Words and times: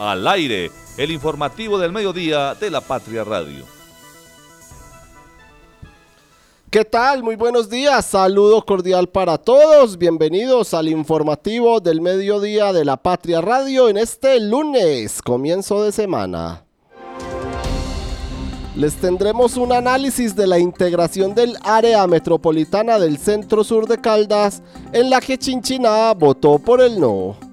Al 0.00 0.26
aire, 0.28 0.70
el 0.96 1.10
informativo 1.10 1.76
del 1.76 1.92
mediodía 1.92 2.54
de 2.54 2.70
la 2.70 2.80
Patria 2.80 3.22
Radio. 3.22 3.66
¿Qué 6.70 6.86
tal? 6.86 7.22
Muy 7.22 7.36
buenos 7.36 7.68
días. 7.68 8.06
Saludo 8.06 8.64
cordial 8.64 9.10
para 9.10 9.36
todos. 9.36 9.98
Bienvenidos 9.98 10.72
al 10.72 10.88
informativo 10.88 11.80
del 11.80 12.00
mediodía 12.00 12.72
de 12.72 12.86
la 12.86 12.96
Patria 12.96 13.42
Radio 13.42 13.90
en 13.90 13.98
este 13.98 14.40
lunes, 14.40 15.20
comienzo 15.20 15.84
de 15.84 15.92
semana. 15.92 16.64
Les 18.74 18.94
tendremos 18.94 19.58
un 19.58 19.70
análisis 19.70 20.34
de 20.34 20.46
la 20.46 20.58
integración 20.58 21.34
del 21.34 21.58
área 21.62 22.06
metropolitana 22.06 22.98
del 22.98 23.18
centro 23.18 23.64
sur 23.64 23.86
de 23.86 24.00
Caldas, 24.00 24.62
en 24.94 25.10
la 25.10 25.20
que 25.20 25.36
Chinchiná 25.36 26.14
votó 26.14 26.58
por 26.58 26.80
el 26.80 26.98
no. 26.98 27.49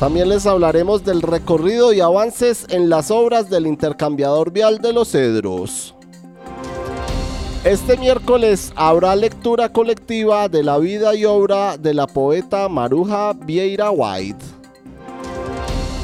También 0.00 0.28
les 0.28 0.44
hablaremos 0.44 1.04
del 1.04 1.22
recorrido 1.22 1.90
y 1.94 2.00
avances 2.00 2.66
en 2.68 2.90
las 2.90 3.10
obras 3.10 3.48
del 3.48 3.66
intercambiador 3.66 4.50
vial 4.50 4.78
de 4.78 4.92
los 4.92 5.12
Cedros. 5.12 5.94
Este 7.64 7.96
miércoles 7.96 8.74
habrá 8.76 9.16
lectura 9.16 9.72
colectiva 9.72 10.50
de 10.50 10.62
la 10.62 10.76
vida 10.76 11.14
y 11.14 11.24
obra 11.24 11.78
de 11.78 11.94
la 11.94 12.06
poeta 12.06 12.68
Maruja 12.68 13.32
Vieira 13.32 13.90
White. 13.90 14.44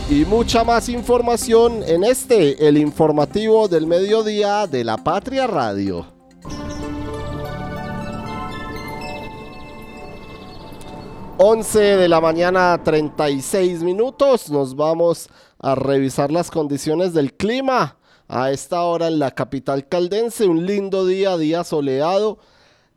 Y 0.09 0.24
mucha 0.24 0.64
más 0.64 0.88
información 0.88 1.83
en 1.86 2.02
este, 2.02 2.66
el 2.66 2.78
informativo 2.78 3.69
del 3.69 3.86
mediodía 3.86 4.66
de 4.66 4.84
la 4.84 4.97
Patria 4.97 5.47
Radio. 5.47 6.21
Once 11.45 11.80
de 11.80 12.09
la 12.09 12.20
mañana, 12.20 12.80
36 12.84 13.83
minutos. 13.83 14.48
Nos 14.48 14.77
vamos 14.77 15.28
a 15.59 15.74
revisar 15.74 16.30
las 16.30 16.52
condiciones 16.52 17.14
del 17.14 17.34
clima 17.34 17.97
a 18.28 18.53
esta 18.53 18.83
hora 18.83 19.08
en 19.08 19.19
la 19.19 19.33
capital 19.33 19.89
caldense. 19.89 20.47
Un 20.47 20.66
lindo 20.66 21.05
día, 21.05 21.36
día 21.36 21.64
soleado 21.64 22.39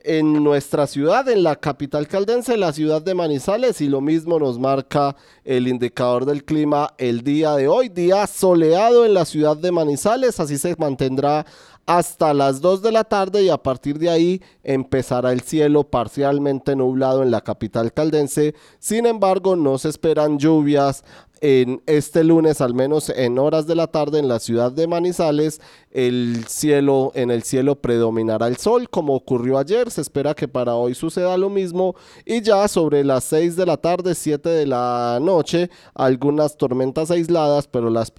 en 0.03 0.43
nuestra 0.43 0.85
ciudad, 0.85 1.27
en 1.27 1.41
la 1.41 1.55
capital 1.55 2.07
caldense, 2.07 2.55
la 2.55 2.71
ciudad 2.71 3.01
de 3.01 3.15
Manizales, 3.15 3.81
y 3.81 3.87
lo 3.87 3.99
mismo 3.99 4.37
nos 4.37 4.59
marca 4.59 5.15
el 5.43 5.67
indicador 5.67 6.25
del 6.25 6.45
clima 6.45 6.93
el 6.99 7.23
día 7.23 7.55
de 7.55 7.67
hoy, 7.67 7.89
día 7.89 8.27
soleado 8.27 9.05
en 9.05 9.15
la 9.15 9.25
ciudad 9.25 9.57
de 9.57 9.71
Manizales, 9.71 10.39
así 10.39 10.59
se 10.59 10.75
mantendrá 10.77 11.47
hasta 11.85 12.33
las 12.33 12.61
2 12.61 12.81
de 12.81 12.91
la 12.91 13.03
tarde 13.03 13.43
y 13.43 13.49
a 13.49 13.61
partir 13.61 13.99
de 13.99 14.09
ahí 14.09 14.41
empezará 14.63 15.31
el 15.31 15.41
cielo 15.41 15.83
parcialmente 15.83 16.75
nublado 16.75 17.21
en 17.21 17.31
la 17.31 17.41
capital 17.41 17.93
caldense. 17.93 18.55
Sin 18.79 19.05
embargo, 19.05 19.55
no 19.55 19.77
se 19.77 19.89
esperan 19.89 20.39
lluvias 20.39 21.03
en 21.41 21.83
este 21.85 22.23
lunes, 22.23 22.61
al 22.61 22.73
menos 22.73 23.09
en 23.09 23.37
horas 23.37 23.67
de 23.67 23.75
la 23.75 23.87
tarde 23.87 24.19
en 24.19 24.27
la 24.27 24.39
ciudad 24.39 24.71
de 24.71 24.87
Manizales, 24.87 25.61
el 25.95 26.43
cielo, 26.49 27.13
en 27.15 27.31
el 27.31 27.43
cielo 27.43 27.75
predominará 27.75 28.47
el 28.47 28.57
sol, 28.57 28.89
como 28.89 29.15
ocurrió 29.15 29.57
ayer. 29.57 29.89
Se 29.89 30.01
espera 30.01 30.33
que 30.33 30.45
para 30.45 30.75
hoy 30.75 30.93
suceda 30.93 31.37
lo 31.37 31.49
mismo. 31.49 31.95
Y 32.25 32.41
ya 32.41 32.67
sobre 32.67 33.05
las 33.05 33.23
6 33.23 33.55
de 33.55 33.65
la 33.65 33.77
tarde, 33.77 34.13
7 34.13 34.49
de 34.49 34.65
la 34.65 35.19
noche, 35.21 35.69
algunas 35.93 36.57
tormentas 36.57 37.11
aisladas, 37.11 37.69
pero 37.69 37.89
las, 37.89 38.11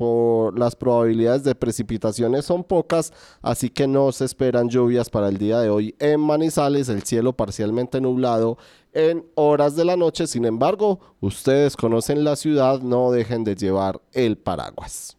las 0.57 0.75
probabilidades 0.75 1.45
de 1.45 1.55
precipitaciones 1.55 2.47
son 2.47 2.65
pocas, 2.65 3.13
así 3.43 3.69
que 3.69 3.87
no 3.87 4.11
se 4.11 4.25
esperan 4.25 4.71
lluvias 4.71 5.11
para 5.11 5.29
el 5.29 5.37
día 5.37 5.61
de 5.61 5.69
hoy 5.69 5.95
en 5.99 6.19
Manizales, 6.19 6.89
el 6.89 7.03
cielo 7.03 7.35
parcialmente 7.35 8.01
nublado 8.01 8.57
en 8.95 9.27
horas 9.35 9.77
de 9.77 9.85
la 9.85 9.99
noche. 9.99 10.27
Sin 10.27 10.47
embargo, 10.47 10.99
ustedes 11.21 11.77
conocen 11.77 12.25
la 12.25 12.37
ciudad, 12.37 12.81
no 12.81 13.11
dejen 13.11 13.45
de 13.45 13.55
llevar 13.55 14.01
el 14.15 14.39
paraguas. 14.39 15.19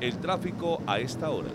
El 0.00 0.18
tráfico 0.18 0.80
a 0.86 1.00
esta 1.00 1.30
hora. 1.30 1.48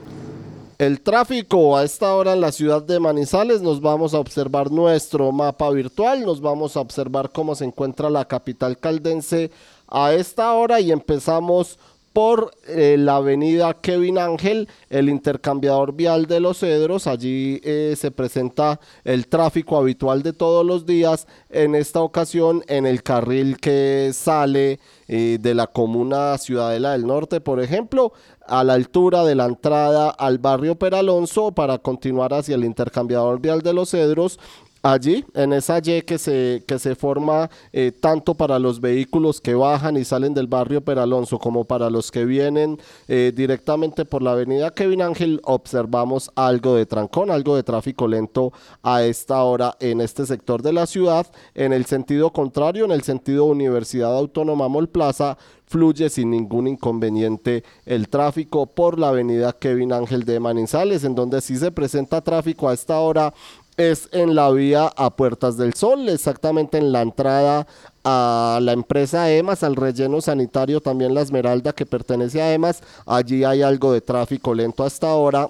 El 0.78 1.00
tráfico 1.00 1.78
a 1.78 1.84
esta 1.86 2.14
hora 2.14 2.34
en 2.34 2.42
la 2.42 2.52
ciudad 2.52 2.82
de 2.82 3.00
Manizales 3.00 3.62
nos 3.62 3.80
vamos 3.80 4.14
a 4.14 4.20
observar 4.20 4.70
nuestro 4.70 5.32
mapa 5.32 5.70
virtual, 5.70 6.26
nos 6.26 6.42
vamos 6.42 6.76
a 6.76 6.82
observar 6.82 7.32
cómo 7.32 7.56
se 7.56 7.64
encuentra 7.64 8.10
la 8.10 8.26
capital 8.26 8.78
caldense 8.78 9.50
a 9.88 10.14
esta 10.14 10.52
hora 10.54 10.82
y 10.82 10.92
empezamos 10.92 11.80
por 12.14 12.52
eh, 12.68 12.96
la 12.98 13.16
avenida 13.18 13.74
Kevin 13.74 14.20
Ángel, 14.20 14.70
el 14.90 15.10
intercambiador 15.10 15.94
vial 15.94 16.28
de 16.28 16.40
los 16.40 16.60
Cedros. 16.60 17.08
Allí 17.08 17.60
eh, 17.64 17.96
se 17.98 18.12
presenta 18.12 18.80
el 19.04 19.28
tráfico 19.28 19.78
habitual 19.78 20.22
de 20.22 20.32
todos 20.32 20.64
los 20.66 20.86
días. 20.86 21.28
En 21.50 21.74
esta 21.74 22.02
ocasión, 22.02 22.64
en 22.68 22.86
el 22.86 23.02
carril 23.02 23.58
que 23.58 24.12
sale 24.14 24.80
eh, 25.08 25.40
de 25.42 25.56
la 25.56 25.68
comuna 25.68 26.38
Ciudadela 26.38 26.92
del 26.92 27.08
Norte, 27.08 27.42
por 27.42 27.60
ejemplo, 27.60 28.14
a 28.46 28.64
la 28.64 28.74
altura 28.74 29.24
de 29.24 29.36
la 29.36 29.46
entrada 29.46 30.10
al 30.10 30.38
barrio 30.38 30.76
Peralonso 30.76 31.52
para 31.52 31.80
continuar 31.80 32.34
hacia 32.34 32.56
el 32.56 32.66
intercambiador 32.66 33.40
vial 33.40 33.62
de 33.62 33.74
los 33.74 33.92
Cedros 33.92 34.40
allí, 34.84 35.26
en 35.34 35.54
esa 35.54 35.80
Y 35.80 36.02
que 36.02 36.18
se, 36.18 36.64
que 36.68 36.78
se 36.78 36.96
forma 36.96 37.50
eh, 37.72 37.92
tanto 37.92 38.36
para 38.36 38.60
los 38.60 38.82
vehículos 38.82 39.40
que 39.40 39.56
bajan 39.56 39.96
y 39.98 40.04
salen 40.04 40.34
del 40.34 40.48
barrio 40.48 40.82
Peralonso 40.82 41.40
como 41.40 41.64
para 41.64 41.90
los 41.90 42.12
que 42.12 42.26
vienen 42.26 42.78
eh, 43.08 43.32
directamente 43.34 44.04
por 44.06 44.22
la 44.22 44.34
avenida 44.34 44.72
Kevin 44.72 45.02
Ángel, 45.02 45.40
observamos 45.46 46.30
algo 46.36 46.76
de 46.76 46.86
trancón, 46.86 47.32
algo 47.32 47.56
de 47.56 47.64
tráfico 47.64 48.08
lento 48.08 48.52
a 48.84 49.04
esta 49.04 49.42
hora 49.44 49.76
en 49.80 50.02
este 50.02 50.26
sector 50.26 50.62
de 50.62 50.74
la 50.74 50.86
ciudad. 50.86 51.28
En 51.56 51.72
el 51.72 51.86
sentido 51.86 52.34
contrario, 52.34 52.84
en 52.84 52.92
el 52.92 53.04
sentido 53.04 53.46
Universidad 53.46 54.16
Autónoma 54.16 54.68
Mol 54.68 54.90
Plaza, 54.90 55.38
fluye 55.66 56.08
sin 56.10 56.30
ningún 56.30 56.68
inconveniente 56.68 57.64
el 57.86 58.08
tráfico 58.08 58.68
por 58.68 59.00
la 59.00 59.10
avenida 59.10 59.54
Kevin 59.54 59.94
Ángel 59.94 60.24
de 60.24 60.40
Manizales, 60.40 61.04
en 61.04 61.16
donde 61.16 61.42
sí 61.42 61.58
se 61.58 61.72
presenta 61.72 62.22
tráfico 62.22 62.70
a 62.70 62.74
esta 62.76 63.00
hora 63.00 63.34
es 63.78 64.10
en 64.12 64.36
la 64.36 64.50
vía 64.52 64.92
a 64.96 65.10
Puertas 65.10 65.58
del 65.58 65.74
Sol, 65.74 66.10
exactamente 66.10 66.78
en 66.78 66.92
la 66.92 67.02
entrada 67.02 67.68
a 68.04 68.60
la 68.62 68.74
empresa 68.74 69.32
EMAS, 69.32 69.64
al 69.64 69.76
relleno 69.76 70.22
sanitario, 70.22 70.82
también 70.82 71.14
la 71.14 71.22
Esmeralda 71.22 71.74
que 71.74 71.86
pertenece 71.86 72.42
a 72.42 72.54
EMAS. 72.54 72.82
Allí 73.06 73.44
hay 73.44 73.62
algo 73.62 73.94
de 73.94 74.02
tráfico 74.02 74.54
lento 74.54 74.84
hasta 74.84 75.10
ahora 75.10 75.50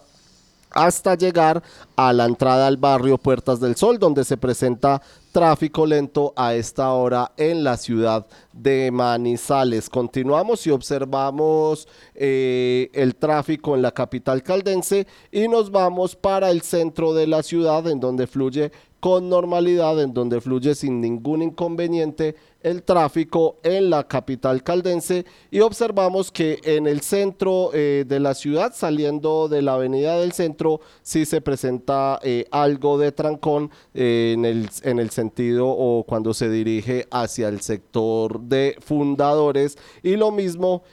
hasta 0.73 1.15
llegar 1.15 1.63
a 1.95 2.11
la 2.11 2.25
entrada 2.25 2.67
al 2.67 2.77
barrio 2.77 3.17
Puertas 3.17 3.59
del 3.59 3.75
Sol, 3.75 3.99
donde 3.99 4.23
se 4.23 4.37
presenta 4.37 5.01
tráfico 5.31 5.85
lento 5.85 6.33
a 6.35 6.53
esta 6.53 6.91
hora 6.91 7.31
en 7.37 7.63
la 7.63 7.77
ciudad 7.77 8.25
de 8.51 8.91
Manizales. 8.91 9.89
Continuamos 9.89 10.65
y 10.67 10.71
observamos 10.71 11.87
eh, 12.13 12.89
el 12.93 13.15
tráfico 13.15 13.75
en 13.75 13.81
la 13.81 13.91
capital 13.91 14.43
caldense 14.43 15.07
y 15.31 15.47
nos 15.47 15.71
vamos 15.71 16.15
para 16.15 16.51
el 16.51 16.61
centro 16.61 17.13
de 17.13 17.27
la 17.27 17.41
ciudad 17.41 17.87
en 17.87 17.99
donde 17.99 18.27
fluye 18.27 18.71
con 18.99 19.27
normalidad, 19.27 20.01
en 20.01 20.13
donde 20.13 20.39
fluye 20.39 20.75
sin 20.75 21.01
ningún 21.01 21.41
inconveniente 21.41 22.35
el 22.63 22.83
tráfico 22.83 23.57
en 23.61 23.89
la 23.89 24.07
capital 24.07 24.63
caldense 24.63 25.25
y 25.51 25.59
observamos 25.59 26.31
que 26.31 26.59
en 26.63 26.87
el 26.87 27.01
centro 27.01 27.71
eh, 27.73 28.05
de 28.07 28.19
la 28.19 28.33
ciudad, 28.33 28.73
saliendo 28.73 29.47
de 29.47 29.61
la 29.61 29.75
avenida 29.75 30.17
del 30.17 30.31
centro, 30.31 30.79
sí 31.01 31.25
se 31.25 31.41
presenta 31.41 32.19
eh, 32.23 32.45
algo 32.51 32.97
de 32.97 33.11
trancón 33.11 33.69
eh, 33.93 34.31
en, 34.33 34.45
el, 34.45 34.69
en 34.83 34.99
el 34.99 35.09
sentido 35.09 35.67
o 35.67 36.03
cuando 36.03 36.33
se 36.33 36.49
dirige 36.49 37.05
hacia 37.11 37.49
el 37.49 37.61
sector 37.61 38.39
de 38.39 38.77
fundadores. 38.79 39.77
Y 40.01 40.15
lo 40.15 40.31
mismo 40.31 40.83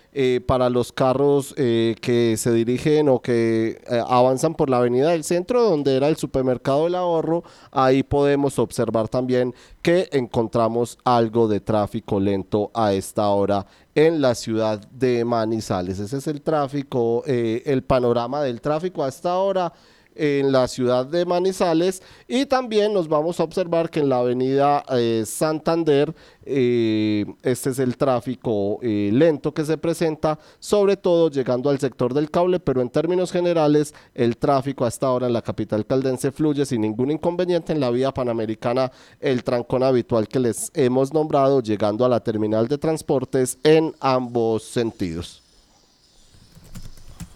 para 0.47 0.69
los 0.69 0.93
carros 0.93 1.55
que 1.55 2.35
se 2.37 2.53
dirigen 2.53 3.09
o 3.09 3.23
que 3.23 3.81
avanzan 4.09 4.55
por 4.55 4.69
la 4.69 4.79
avenida 4.79 5.11
del 5.11 5.23
centro 5.23 5.63
donde 5.63 5.97
era 5.97 6.09
el 6.09 6.17
supermercado 6.17 6.85
del 6.85 6.97
ahorro, 6.97 7.45
ahí 7.71 8.03
podemos 8.03 8.59
observar 8.59 9.09
también 9.09 9.55
que 9.83 10.09
encontramos 10.13 10.99
algo 11.05 11.49
de 11.49 11.61
tráfico 11.61 12.21
lento 12.21 12.71
a 12.75 12.93
esta 12.93 13.29
hora 13.29 13.67
en 13.95 14.21
la 14.21 14.35
ciudad 14.35 14.81
de 14.91 15.25
Manizales. 15.25 15.99
Ese 15.99 16.19
es 16.19 16.27
el 16.27 16.43
tráfico, 16.43 17.23
eh, 17.27 17.63
el 17.67 17.83
panorama 17.83 18.43
del 18.43 18.61
tráfico 18.61 19.05
a 19.05 19.09
esta 19.09 19.39
hora 19.39 19.73
en 20.15 20.53
la 20.53 20.69
ciudad 20.69 21.07
de 21.07 21.25
Manizales. 21.25 22.03
Y 22.29 22.47
también 22.47 22.93
nos 22.93 23.09
vamos 23.09 23.41
a 23.41 23.45
observar 23.45 23.91
que 23.91 24.01
en 24.01 24.09
la 24.09 24.19
avenida 24.19 24.85
eh, 24.91 25.25
Santander 25.27 26.15
eh, 26.45 27.25
este 27.43 27.71
es 27.71 27.79
el 27.79 27.97
tráfico 27.97 28.79
eh, 28.83 29.11
lento 29.13 29.53
que 29.53 29.65
se 29.65 29.79
presenta 29.79 30.39
sobre 30.59 30.97
todo 30.97 31.31
llegando 31.31 31.71
al 31.71 31.79
sector 31.79 32.13
del 32.15 32.31
cable 32.31 32.59
pero 32.59 32.81
en 32.81 32.89
términos 32.89 33.31
generales 33.31 33.95
el 34.15 34.37
tráfico 34.37 34.85
hasta 34.85 35.07
ahora 35.07 35.27
en 35.27 35.33
la 35.33 35.43
capital 35.43 35.87
caldense 35.87 36.33
fluye 36.33 36.65
sin 36.67 36.81
ningún 36.83 37.11
inconveniente. 37.11 37.73
En 37.73 37.81
la 37.81 37.91
vía 37.91 38.13
panamericana 38.13 38.91
el 39.21 39.45
trancón 39.45 39.83
habitual 39.83 40.29
que 40.29 40.41
les 40.41 40.71
hemos 40.75 41.13
nombrado 41.13 41.63
llegando 41.63 42.05
a 42.05 42.09
la 42.09 42.21
terminal 42.21 42.69
de 42.69 42.79
transportes 42.79 43.59
en 43.63 43.95
ambos 44.01 44.65
sentidos. 44.65 45.43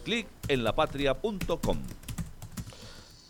Clic 0.05 0.27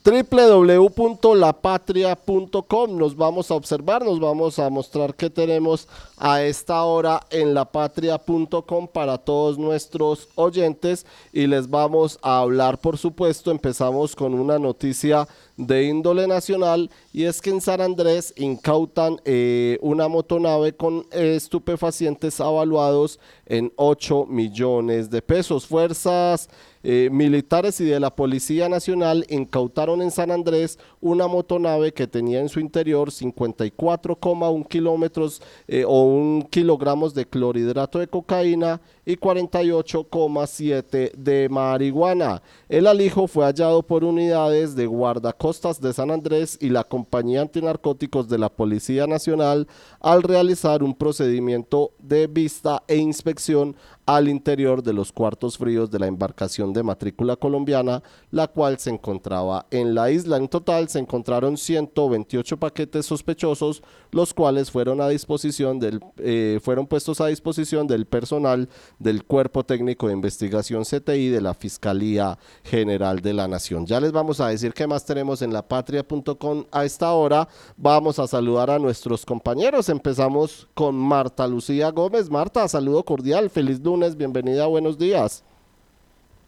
www.lapatria.com. 0.05 2.99
Nos 2.99 3.17
vamos 3.17 3.51
a 3.51 3.55
observar, 3.55 4.05
nos 4.05 4.21
vamos 4.21 4.59
a 4.59 4.69
mostrar 4.69 5.15
qué 5.15 5.31
tenemos 5.31 5.89
a 6.19 6.43
esta 6.43 6.85
hora 6.85 7.23
en 7.31 7.55
lapatria.com 7.55 8.87
para 8.89 9.17
todos 9.17 9.57
nuestros 9.57 10.29
oyentes 10.35 11.07
y 11.33 11.47
les 11.47 11.71
vamos 11.71 12.19
a 12.21 12.41
hablar, 12.41 12.79
por 12.79 12.99
supuesto, 12.99 13.51
empezamos 13.51 14.15
con 14.15 14.35
una 14.35 14.59
noticia 14.59 15.27
de 15.57 15.85
índole 15.85 16.27
nacional 16.27 16.91
y 17.13 17.25
es 17.25 17.41
que 17.41 17.49
en 17.51 17.61
San 17.63 17.81
Andrés 17.81 18.35
incautan 18.37 19.21
eh, 19.25 19.79
una 19.81 20.09
motonave 20.09 20.75
con 20.75 21.07
estupefacientes 21.13 22.41
avaluados 22.41 23.21
en 23.47 23.73
8 23.77 24.27
millones 24.27 25.09
de 25.09 25.23
pesos. 25.23 25.67
Fuerzas 25.67 26.51
eh, 26.87 27.09
militares 27.11 27.81
y 27.81 27.85
de 27.85 27.99
la 27.99 28.15
Policía 28.15 28.69
Nacional 28.69 29.25
incautaron 29.31 30.03
en 30.03 30.11
San 30.11 30.31
Andrés 30.31 30.79
una 31.01 31.27
motonave 31.27 31.95
que 31.95 32.07
tenía 32.07 32.41
en 32.41 32.51
su 32.51 32.61
interior 32.61 33.11
54,1 33.11 34.69
kilómetros 34.69 35.41
eh, 35.67 35.85
o 35.87 36.03
un 36.03 36.43
kilogramos 36.43 37.15
de 37.15 37.25
clorhidrato 37.25 37.99
de 37.99 38.07
cocaína 38.07 38.83
y 39.07 39.17
48,7 39.17 41.13
de 41.13 41.49
marihuana. 41.49 42.43
El 42.69 42.87
alijo 42.87 43.27
fue 43.27 43.45
hallado 43.45 43.83
por 43.83 44.05
unidades 44.05 44.75
de 44.75 44.87
guardacostas 44.87 45.81
de 45.81 45.93
San 45.93 46.11
Andrés 46.11 46.59
y 46.61 46.71
la 46.71 46.85
compañía 46.85 47.43
antinarcóticos 47.43 48.29
de 48.29 48.39
la 48.39 48.49
Policía 48.49 49.07
Nacional 49.07 49.67
al 50.01 50.23
realizar 50.23 50.83
un 50.83 50.95
procedimiento 50.95 51.93
de 51.99 52.27
vista 52.27 52.83
e 52.89 52.97
inspección 52.97 53.77
al 54.07 54.29
interior 54.29 54.83
de 54.83 54.93
los 54.93 55.13
cuartos 55.13 55.57
fríos 55.57 55.91
de 55.91 55.99
la 55.99 56.07
embarcación 56.07 56.73
de 56.73 56.83
matrícula 56.83 57.37
colombiana, 57.37 58.03
la 58.31 58.49
cual 58.49 58.79
se 58.79 58.91
encontraba 58.91 59.67
en 59.71 59.95
la 59.95 60.11
isla. 60.11 60.37
En 60.37 60.49
total 60.49 60.89
se 60.89 60.99
encontraron 60.99 61.57
128 61.57 62.59
paquetes 62.59 63.07
sospechosos, 63.07 63.83
los 64.11 64.35
cuales 64.35 64.71
fueron 64.71 65.01
a 65.01 65.09
disposición 65.09 65.79
del, 65.79 66.01
eh, 66.19 66.61
fueron 66.63 66.87
puestos 66.87 67.21
a 67.21 67.29
disposición 67.29 67.87
del 67.87 68.07
personal 68.07 68.69
del 68.99 69.25
Cuerpo 69.25 69.65
Técnico 69.65 70.07
de 70.07 70.15
Investigación 70.15 70.85
CTI 70.85 71.29
de 71.29 71.41
la 71.41 71.55
Fiscalía 71.55 72.39
General 72.63 73.21
de 73.21 73.33
la 73.33 73.49
Nación. 73.49 73.87
Ya 73.87 74.01
les 74.01 74.13
vamos 74.13 74.41
a 74.41 74.49
decir 74.49 74.73
qué 74.73 74.87
más 74.87 75.05
tenemos 75.05 75.43
en 75.43 75.53
lapatria.com 75.53 76.65
a 76.71 76.85
esta 76.85 77.13
hora. 77.13 77.49
Vamos 77.77 78.19
a 78.19 78.27
saludar 78.27 78.71
a 78.71 78.79
nuestros 78.79 79.25
compañeros. 79.25 79.89
Empezamos 79.89 80.69
con 80.75 80.95
Marta 80.95 81.47
Lucía 81.47 81.91
Gómez. 81.91 82.31
Marta, 82.31 82.67
saludo 82.69 83.05
cordial, 83.05 83.51
feliz 83.51 83.81
lunes 83.81 84.17
bienvenida, 84.17 84.67
buenos 84.67 84.99
días. 84.99 85.45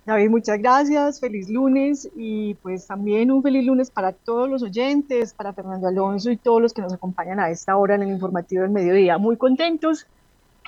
David, 0.07 0.31
muchas 0.31 0.61
gracias, 0.61 1.19
feliz 1.19 1.51
lunes 1.51 2.09
y 2.15 2.55
pues 2.55 2.87
también 2.87 3.33
un 3.33 3.43
feliz 3.43 3.65
lunes 3.65 3.91
para 3.91 4.13
todos 4.13 4.49
los 4.49 4.63
oyentes, 4.63 5.35
para 5.35 5.53
Fernando 5.53 5.89
Alonso 5.89 6.31
y 6.31 6.37
todos 6.37 6.63
los 6.63 6.73
que 6.73 6.81
nos 6.81 6.93
acompañan 6.93 7.41
a 7.41 7.51
esta 7.51 7.77
hora 7.77 7.97
en 7.97 8.05
el 8.05 8.11
informativo 8.11 8.63
del 8.63 8.71
mediodía. 8.71 9.19
Muy 9.19 9.37
contentos 9.37 10.07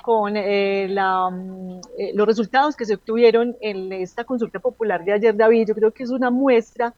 con 0.09 0.35
eh, 0.35 0.87
la, 0.89 1.29
mm, 1.29 1.81
eh, 1.99 2.11
los 2.15 2.25
resultados 2.25 2.75
que 2.75 2.83
se 2.83 2.95
obtuvieron 2.95 3.55
en 3.61 3.93
esta 3.93 4.23
consulta 4.23 4.59
popular 4.59 5.05
de 5.05 5.13
ayer, 5.13 5.37
David. 5.37 5.67
Yo 5.67 5.75
creo 5.75 5.91
que 5.91 6.01
es 6.01 6.09
una 6.09 6.31
muestra 6.31 6.95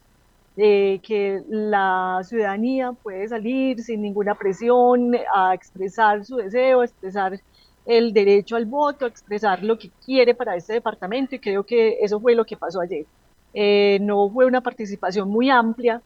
de 0.56 0.98
que 1.02 1.42
la 1.46 2.22
ciudadanía 2.24 2.92
puede 2.92 3.28
salir 3.28 3.82
sin 3.82 4.00
ninguna 4.00 4.34
presión 4.34 5.14
a 5.34 5.52
expresar 5.52 6.24
su 6.24 6.36
deseo, 6.36 6.80
a 6.80 6.86
expresar 6.86 7.38
el 7.84 8.14
derecho 8.14 8.56
al 8.56 8.64
voto, 8.64 9.04
a 9.04 9.08
expresar 9.08 9.62
lo 9.62 9.76
que 9.76 9.90
quiere 10.06 10.34
para 10.34 10.56
este 10.56 10.72
departamento 10.72 11.34
y 11.34 11.38
creo 11.38 11.64
que 11.64 11.98
eso 12.00 12.18
fue 12.18 12.34
lo 12.34 12.46
que 12.46 12.56
pasó 12.56 12.80
ayer. 12.80 13.04
Eh, 13.52 13.98
no 14.00 14.30
fue 14.30 14.46
una 14.46 14.62
participación 14.62 15.28
muy 15.28 15.50
amplia, 15.50 16.00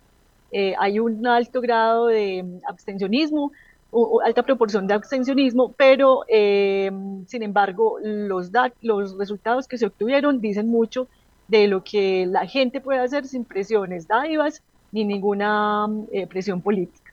eh, 0.50 0.74
hay 0.76 0.98
un 0.98 1.24
alto 1.24 1.60
grado 1.60 2.06
de 2.06 2.44
abstencionismo, 2.68 3.52
o, 3.98 4.20
alta 4.20 4.43
proporción 4.43 4.87
de 4.87 4.94
abstencionismo, 4.94 5.72
pero 5.72 6.22
eh, 6.28 6.90
sin 7.26 7.43
embargo 7.43 7.98
los, 8.02 8.50
los 8.82 9.16
resultados 9.16 9.66
que 9.66 9.78
se 9.78 9.87
obtuvieron 9.87 10.40
dicen 10.40 10.69
mucho 10.69 11.08
de 11.48 11.66
lo 11.69 11.82
que 11.82 12.26
la 12.26 12.46
gente 12.46 12.81
puede 12.81 13.00
hacer 13.00 13.26
sin 13.26 13.44
presiones 13.44 14.06
dádivas 14.08 14.62
ni 14.93 15.04
ninguna 15.04 15.87
presión 16.28 16.60
política. 16.60 17.06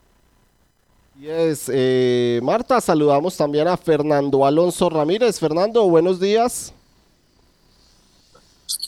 Y 1.19 1.27
es, 1.27 1.69
eh, 1.71 2.39
Marta, 2.41 2.81
saludamos 2.81 3.37
también 3.37 3.67
a 3.67 3.77
Fernando 3.77 4.45
Alonso 4.45 4.89
Ramírez. 4.89 5.39
Fernando, 5.39 5.87
buenos 5.87 6.19
días. 6.19 6.73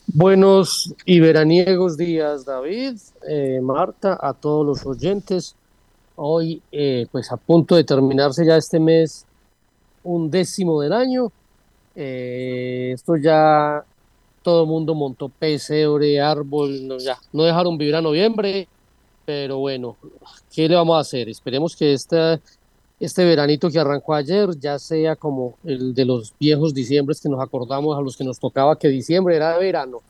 Buenos 0.08 0.94
y 1.06 1.20
veraniegos 1.20 1.98
días, 1.98 2.46
David, 2.46 2.98
eh, 3.28 3.60
Marta, 3.62 4.18
a 4.20 4.34
todos 4.34 4.66
los 4.66 4.86
oyentes. 4.86 5.56
Hoy, 6.16 6.62
eh, 6.72 7.08
pues 7.12 7.32
a 7.32 7.38
punto 7.38 7.76
de 7.76 7.84
terminarse 7.84 8.46
ya 8.46 8.58
este 8.58 8.80
mes, 8.80 9.26
un 10.04 10.30
décimo 10.30 10.82
del 10.82 10.94
año. 10.94 11.32
esto 11.96 13.16
ya 13.18 13.84
todo 14.44 14.64
el 14.64 14.70
mundo 14.70 14.94
montó 14.94 15.30
pesebre, 15.30 16.22
árbol, 16.22 16.88
no, 16.88 16.98
ya 16.98 17.18
no 17.34 17.44
dejaron 17.44 17.78
vivir 17.78 17.96
a 17.96 18.02
noviembre 18.02 18.68
pero 19.26 19.58
bueno, 19.58 19.98
¿qué 20.54 20.70
le 20.70 20.76
vamos 20.76 20.96
a 20.96 21.00
hacer? 21.00 21.28
Esperemos 21.28 21.76
que 21.76 21.94
este, 21.94 22.40
este 23.00 23.26
veranito 23.26 23.70
que 23.70 23.80
arrancó 23.80 24.14
ayer 24.14 24.50
ya 24.60 24.78
sea 24.78 25.16
como 25.16 25.56
el 25.64 25.96
de 25.96 26.06
los 26.06 26.34
viejos 26.40 26.74
diciembres 26.74 27.20
que 27.20 27.30
nos 27.30 27.42
acordamos 27.42 27.98
a 27.98 28.02
los 28.02 28.16
que 28.16 28.24
nos 28.24 28.40
tocaba 28.40 28.78
que 28.78 28.88
diciembre 28.88 29.36
era 29.36 29.58
verano. 29.58 30.02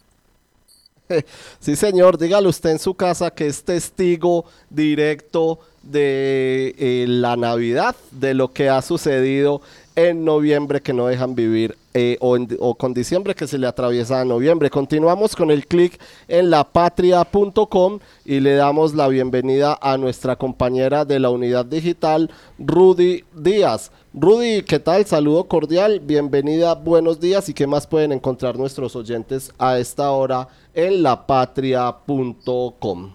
Sí, 1.59 1.75
señor, 1.75 2.17
dígale 2.17 2.47
usted 2.47 2.71
en 2.71 2.79
su 2.79 2.93
casa 2.93 3.31
que 3.31 3.47
es 3.47 3.63
testigo 3.63 4.45
directo 4.69 5.59
de 5.83 6.75
eh, 6.77 7.05
la 7.07 7.35
Navidad, 7.35 7.95
de 8.11 8.33
lo 8.33 8.51
que 8.51 8.69
ha 8.69 8.81
sucedido 8.81 9.61
en 9.95 10.25
noviembre 10.25 10.81
que 10.81 10.93
no 10.93 11.07
dejan 11.07 11.35
vivir 11.35 11.77
eh, 11.93 12.17
o, 12.19 12.75
con 12.75 12.93
diciembre 12.93 13.33
que 13.35 13.47
se 13.47 13.57
le 13.57 13.67
atraviesa 13.67 14.19
a 14.19 14.25
noviembre. 14.25 14.69
Continuamos 14.69 15.35
con 15.35 15.51
el 15.51 15.67
clic 15.67 15.99
en 16.27 16.49
lapatria.com 16.49 17.99
y 18.25 18.41
le 18.41 18.55
damos 18.55 18.93
la 18.93 19.07
bienvenida 19.07 19.77
a 19.81 19.97
nuestra 19.97 20.35
compañera 20.35 21.05
de 21.05 21.19
la 21.19 21.29
unidad 21.29 21.65
digital, 21.65 22.29
Rudy 22.59 23.23
Díaz. 23.33 23.91
Rudy, 24.17 24.63
¿qué 24.63 24.79
tal? 24.79 25.05
Saludo 25.05 25.43
cordial, 25.43 25.99
bienvenida, 25.99 26.73
buenos 26.73 27.19
días 27.19 27.49
y 27.49 27.53
qué 27.53 27.67
más 27.67 27.85
pueden 27.85 28.13
encontrar 28.13 28.57
nuestros 28.57 28.95
oyentes 28.95 29.51
a 29.57 29.77
esta 29.77 30.09
hora 30.11 30.47
en 30.73 31.03
lapatria.com. 31.03 33.11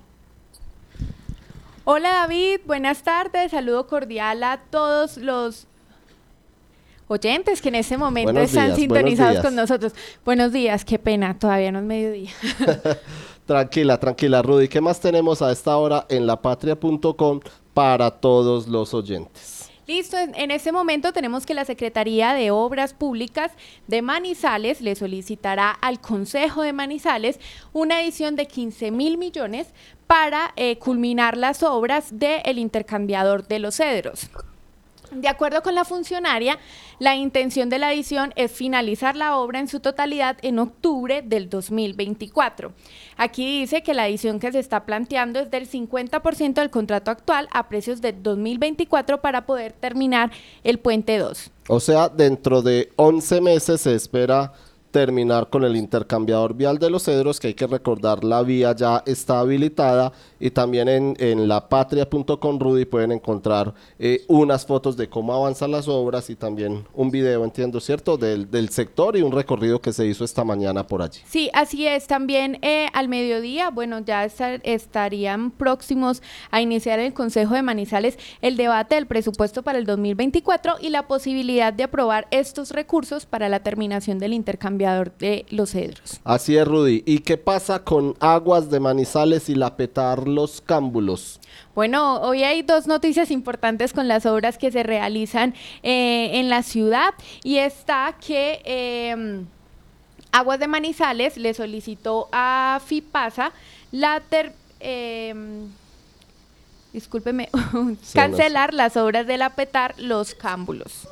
Hola 1.84 2.10
David, 2.10 2.60
buenas 2.66 3.02
tardes, 3.02 3.52
saludo 3.52 3.86
cordial 3.86 4.44
a 4.44 4.60
todos 4.68 5.16
los 5.16 5.66
oyentes 7.08 7.62
que 7.62 7.70
en 7.70 7.76
este 7.76 7.96
momento 7.96 8.38
están 8.38 8.76
sintonizados 8.76 9.40
con 9.40 9.56
nosotros. 9.56 9.94
Buenos 10.22 10.52
días, 10.52 10.84
qué 10.84 10.98
pena, 10.98 11.38
todavía 11.38 11.72
no 11.72 11.78
es 11.78 11.84
mediodía. 11.86 12.30
tranquila, 13.46 13.98
tranquila, 13.98 14.42
Rudy. 14.42 14.68
¿Qué 14.68 14.82
más 14.82 15.00
tenemos 15.00 15.40
a 15.40 15.50
esta 15.50 15.74
hora 15.78 16.04
en 16.10 16.26
lapatria.com 16.26 17.40
para 17.72 18.10
todos 18.10 18.68
los 18.68 18.92
oyentes? 18.92 19.69
Listo, 19.90 20.16
en, 20.18 20.52
este 20.52 20.70
momento 20.70 21.12
tenemos 21.12 21.44
que 21.44 21.52
la 21.52 21.64
Secretaría 21.64 22.32
de 22.32 22.52
Obras 22.52 22.94
Públicas 22.94 23.50
de 23.88 24.02
Manizales 24.02 24.80
le 24.80 24.94
solicitará 24.94 25.72
al 25.72 26.00
Consejo 26.00 26.62
de 26.62 26.72
Manizales 26.72 27.40
una 27.72 28.00
edición 28.00 28.36
de 28.36 28.46
15 28.46 28.92
mil 28.92 29.18
millones 29.18 29.74
para 30.06 30.52
eh, 30.54 30.78
culminar 30.78 31.36
las 31.36 31.64
obras 31.64 32.16
del 32.16 32.58
intercambiador 32.58 33.48
de 33.48 33.58
los 33.58 33.78
cedros. 33.78 34.30
De 35.10 35.28
acuerdo 35.28 35.62
con 35.62 35.74
la 35.74 35.84
funcionaria, 35.84 36.58
la 36.98 37.16
intención 37.16 37.68
de 37.68 37.78
la 37.78 37.92
edición 37.92 38.32
es 38.36 38.52
finalizar 38.52 39.16
la 39.16 39.36
obra 39.36 39.58
en 39.58 39.68
su 39.68 39.80
totalidad 39.80 40.36
en 40.42 40.58
octubre 40.58 41.22
del 41.22 41.50
2024. 41.50 42.72
Aquí 43.16 43.60
dice 43.60 43.82
que 43.82 43.94
la 43.94 44.06
edición 44.08 44.38
que 44.38 44.52
se 44.52 44.60
está 44.60 44.84
planteando 44.84 45.40
es 45.40 45.50
del 45.50 45.68
50% 45.68 46.54
del 46.54 46.70
contrato 46.70 47.10
actual 47.10 47.48
a 47.52 47.68
precios 47.68 48.00
de 48.00 48.12
2024 48.12 49.20
para 49.20 49.46
poder 49.46 49.72
terminar 49.72 50.30
el 50.62 50.78
puente 50.78 51.18
2. 51.18 51.50
O 51.68 51.80
sea, 51.80 52.08
dentro 52.08 52.62
de 52.62 52.90
11 52.96 53.40
meses 53.40 53.80
se 53.80 53.94
espera 53.94 54.52
terminar 54.90 55.48
con 55.50 55.64
el 55.64 55.76
intercambiador 55.76 56.54
vial 56.54 56.78
de 56.78 56.90
los 56.90 57.04
cedros, 57.04 57.38
que 57.38 57.48
hay 57.48 57.54
que 57.54 57.66
recordar 57.66 58.24
la 58.24 58.42
vía 58.42 58.74
ya 58.74 59.02
está 59.06 59.40
habilitada 59.40 60.12
y 60.40 60.50
también 60.50 60.88
en, 60.88 61.16
en 61.18 61.48
lapatria.com 61.48 62.58
Rudy 62.58 62.86
pueden 62.86 63.12
encontrar 63.12 63.74
eh, 63.98 64.24
unas 64.28 64.64
fotos 64.64 64.96
de 64.96 65.08
cómo 65.08 65.34
avanzan 65.34 65.70
las 65.70 65.88
obras 65.88 66.30
y 66.30 66.36
también 66.36 66.86
un 66.94 67.10
video, 67.10 67.44
entiendo, 67.44 67.80
¿cierto? 67.80 68.16
Del, 68.16 68.50
del 68.50 68.70
sector 68.70 69.16
y 69.16 69.22
un 69.22 69.32
recorrido 69.32 69.80
que 69.80 69.92
se 69.92 70.06
hizo 70.06 70.24
esta 70.24 70.44
mañana 70.44 70.86
por 70.86 71.02
allí. 71.02 71.20
Sí, 71.26 71.50
así 71.52 71.86
es. 71.86 72.06
También 72.06 72.58
eh, 72.62 72.86
al 72.94 73.08
mediodía, 73.08 73.70
bueno, 73.70 74.00
ya 74.00 74.24
estarían 74.24 75.50
próximos 75.50 76.22
a 76.50 76.60
iniciar 76.60 76.98
el 77.00 77.12
Consejo 77.12 77.54
de 77.54 77.62
Manizales 77.62 78.18
el 78.40 78.56
debate 78.56 78.94
del 78.94 79.06
presupuesto 79.06 79.62
para 79.62 79.78
el 79.78 79.84
2024 79.84 80.76
y 80.80 80.90
la 80.90 81.06
posibilidad 81.06 81.72
de 81.72 81.84
aprobar 81.84 82.28
estos 82.30 82.70
recursos 82.70 83.26
para 83.26 83.48
la 83.48 83.60
terminación 83.60 84.18
del 84.18 84.32
intercambio 84.32 84.70
cambiador 84.70 85.12
de 85.18 85.46
Los 85.50 85.72
Cedros. 85.72 86.20
Así 86.22 86.56
es, 86.56 86.68
Rudy. 86.68 87.02
¿Y 87.04 87.20
qué 87.20 87.36
pasa 87.36 87.82
con 87.82 88.14
Aguas 88.20 88.70
de 88.70 88.78
Manizales 88.78 89.48
y 89.48 89.56
la 89.56 89.76
Petar 89.76 90.28
Los 90.34 90.60
Cámbulos? 90.60 91.40
Bueno, 91.74 92.20
hoy 92.20 92.42
hay 92.42 92.62
dos 92.62 92.86
noticias 92.86 93.30
importantes 93.30 93.92
con 93.92 94.08
las 94.08 94.26
obras 94.26 94.58
que 94.58 94.70
se 94.70 94.82
realizan 94.82 95.54
eh, 95.82 96.30
en 96.34 96.48
la 96.48 96.62
ciudad 96.62 97.14
y 97.42 97.58
está 97.58 98.16
que 98.24 98.60
em, 98.64 99.46
Aguas 100.32 100.60
de 100.60 100.68
Manizales 100.68 101.36
le 101.36 101.54
solicitó 101.54 102.28
a 102.32 102.80
FIPASA 102.84 103.52
la 103.92 104.20
ter, 104.20 104.52
em, 104.78 105.68
discúlpeme, 106.92 107.48
cancelar 108.14 108.74
las 108.74 108.96
obras 108.96 109.26
de 109.26 109.38
la 109.38 109.50
Petar 109.50 109.94
Los 109.98 110.34
Cámbulos. 110.34 111.08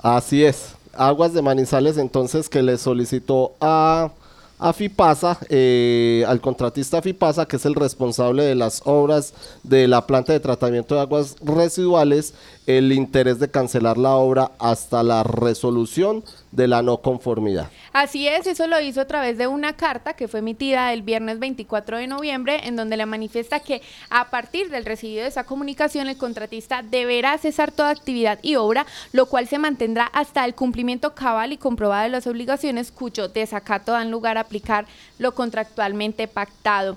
Así 0.00 0.44
es. 0.44 0.74
Aguas 0.92 1.32
de 1.32 1.42
Manizales 1.42 1.98
entonces 1.98 2.48
que 2.48 2.62
le 2.62 2.78
solicitó 2.78 3.54
a, 3.60 4.10
a 4.58 4.72
FIPASA, 4.72 5.38
eh, 5.48 6.24
al 6.26 6.40
contratista 6.40 7.00
FIPASA, 7.00 7.46
que 7.46 7.56
es 7.56 7.66
el 7.66 7.74
responsable 7.74 8.42
de 8.42 8.54
las 8.54 8.82
obras 8.84 9.32
de 9.62 9.86
la 9.86 10.06
planta 10.06 10.32
de 10.32 10.40
tratamiento 10.40 10.94
de 10.94 11.02
aguas 11.02 11.36
residuales, 11.42 12.34
el 12.66 12.92
interés 12.92 13.38
de 13.38 13.50
cancelar 13.50 13.96
la 13.98 14.16
obra 14.16 14.52
hasta 14.58 15.02
la 15.02 15.22
resolución 15.22 16.24
de 16.50 16.68
la 16.68 16.82
no 16.82 16.98
conformidad. 16.98 17.70
Así 17.92 18.26
es, 18.28 18.46
eso 18.46 18.66
lo 18.66 18.80
hizo 18.80 19.00
a 19.00 19.06
través 19.06 19.38
de 19.38 19.46
una 19.46 19.74
carta 19.74 20.14
que 20.14 20.28
fue 20.28 20.40
emitida 20.40 20.92
el 20.92 21.02
viernes 21.02 21.38
24 21.38 21.98
de 21.98 22.06
noviembre, 22.06 22.60
en 22.64 22.76
donde 22.76 22.96
le 22.96 23.06
manifiesta 23.06 23.60
que 23.60 23.82
a 24.10 24.30
partir 24.30 24.70
del 24.70 24.84
recibido 24.84 25.22
de 25.22 25.28
esa 25.28 25.44
comunicación, 25.44 26.08
el 26.08 26.16
contratista 26.16 26.82
deberá 26.82 27.36
cesar 27.38 27.72
toda 27.72 27.90
actividad 27.90 28.38
y 28.42 28.56
obra, 28.56 28.86
lo 29.12 29.26
cual 29.26 29.48
se 29.48 29.58
mantendrá 29.58 30.04
hasta 30.06 30.44
el 30.44 30.54
cumplimiento 30.54 31.14
cabal 31.14 31.52
y 31.52 31.56
comprobado 31.56 32.04
de 32.04 32.10
las 32.10 32.26
obligaciones 32.26 32.92
cuyo 32.92 33.28
desacato 33.28 33.92
dan 33.92 34.10
lugar 34.10 34.38
a 34.38 34.42
aplicar 34.42 34.86
lo 35.18 35.34
contractualmente 35.34 36.28
pactado. 36.28 36.96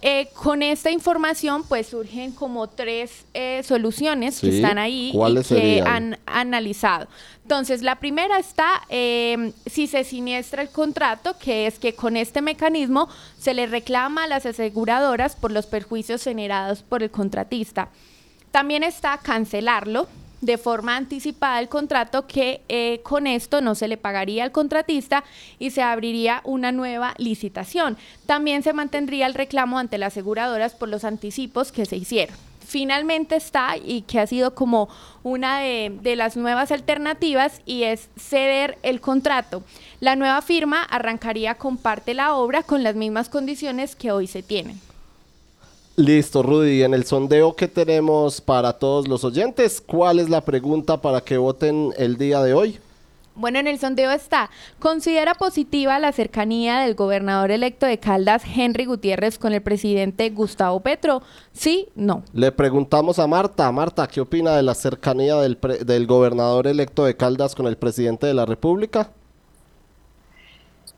Eh, 0.00 0.28
con 0.34 0.62
esta 0.62 0.92
información, 0.92 1.64
pues 1.64 1.88
surgen 1.88 2.30
como 2.30 2.68
tres 2.68 3.24
eh, 3.34 3.62
soluciones 3.64 4.40
que 4.40 4.48
están 4.50 4.78
ahí 4.78 5.08
y 5.08 5.12
¿cuáles 5.12 5.48
que 5.48 5.54
serían? 5.56 5.86
han 5.88 6.18
analizado. 6.26 7.08
Entonces, 7.42 7.82
la 7.82 7.96
primera 7.96 8.38
está 8.38 8.82
eh, 8.90 9.52
si 9.66 9.88
se 9.88 10.04
siniestra 10.04 10.62
el 10.62 10.70
contrato, 10.70 11.36
que 11.38 11.66
es 11.66 11.80
que 11.80 11.94
con 11.94 12.16
este 12.16 12.42
mecanismo 12.42 13.08
se 13.40 13.54
le 13.54 13.66
reclama 13.66 14.24
a 14.24 14.26
las 14.28 14.46
aseguradoras 14.46 15.34
por 15.34 15.50
los 15.50 15.66
perjuicios 15.66 16.22
generados 16.22 16.82
por 16.82 17.02
el 17.02 17.10
contratista. 17.10 17.88
También 18.52 18.84
está 18.84 19.18
cancelarlo 19.18 20.06
de 20.40 20.58
forma 20.58 20.96
anticipada 20.96 21.60
el 21.60 21.68
contrato 21.68 22.26
que 22.26 22.62
eh, 22.68 23.00
con 23.02 23.26
esto 23.26 23.60
no 23.60 23.74
se 23.74 23.88
le 23.88 23.96
pagaría 23.96 24.44
al 24.44 24.52
contratista 24.52 25.24
y 25.58 25.70
se 25.70 25.82
abriría 25.82 26.40
una 26.44 26.72
nueva 26.72 27.14
licitación. 27.18 27.96
También 28.26 28.62
se 28.62 28.72
mantendría 28.72 29.26
el 29.26 29.34
reclamo 29.34 29.78
ante 29.78 29.98
las 29.98 30.14
aseguradoras 30.14 30.74
por 30.74 30.88
los 30.88 31.04
anticipos 31.04 31.72
que 31.72 31.86
se 31.86 31.96
hicieron. 31.96 32.36
Finalmente 32.68 33.34
está 33.34 33.76
y 33.82 34.02
que 34.02 34.20
ha 34.20 34.26
sido 34.26 34.54
como 34.54 34.90
una 35.22 35.60
de, 35.60 36.16
las 36.16 36.36
nuevas 36.36 36.70
alternativas 36.70 37.62
y 37.64 37.84
es 37.84 38.10
ceder 38.18 38.76
el 38.82 39.00
contrato. 39.00 39.62
La 40.00 40.16
nueva 40.16 40.42
firma 40.42 40.82
arrancaría 40.82 41.54
con 41.54 41.78
parte 41.78 42.12
la 42.12 42.34
obra 42.34 42.62
con 42.62 42.82
las 42.82 42.94
mismas 42.94 43.30
condiciones 43.30 43.96
que 43.96 44.12
hoy 44.12 44.26
se 44.26 44.42
tienen. 44.42 44.78
Listo, 45.98 46.44
Rudy. 46.44 46.84
En 46.84 46.94
el 46.94 47.04
sondeo 47.04 47.56
que 47.56 47.66
tenemos 47.66 48.40
para 48.40 48.72
todos 48.74 49.08
los 49.08 49.24
oyentes, 49.24 49.82
¿cuál 49.84 50.20
es 50.20 50.30
la 50.30 50.42
pregunta 50.42 51.00
para 51.02 51.20
que 51.20 51.38
voten 51.38 51.92
el 51.98 52.16
día 52.16 52.40
de 52.40 52.54
hoy? 52.54 52.78
Bueno, 53.34 53.58
en 53.58 53.66
el 53.66 53.80
sondeo 53.80 54.12
está, 54.12 54.48
¿considera 54.78 55.34
positiva 55.34 55.98
la 55.98 56.12
cercanía 56.12 56.78
del 56.78 56.94
gobernador 56.94 57.50
electo 57.50 57.84
de 57.84 57.98
Caldas, 57.98 58.42
Henry 58.44 58.84
Gutiérrez, 58.84 59.38
con 59.38 59.52
el 59.52 59.60
presidente 59.60 60.30
Gustavo 60.30 60.78
Petro? 60.78 61.20
Sí, 61.52 61.88
no. 61.96 62.22
Le 62.32 62.52
preguntamos 62.52 63.18
a 63.18 63.26
Marta. 63.26 63.70
Marta, 63.72 64.06
¿qué 64.06 64.20
opina 64.20 64.54
de 64.56 64.62
la 64.62 64.76
cercanía 64.76 65.34
del, 65.36 65.56
pre- 65.56 65.78
del 65.84 66.06
gobernador 66.06 66.68
electo 66.68 67.04
de 67.04 67.16
Caldas 67.16 67.56
con 67.56 67.66
el 67.66 67.76
presidente 67.76 68.28
de 68.28 68.34
la 68.34 68.46
República? 68.46 69.10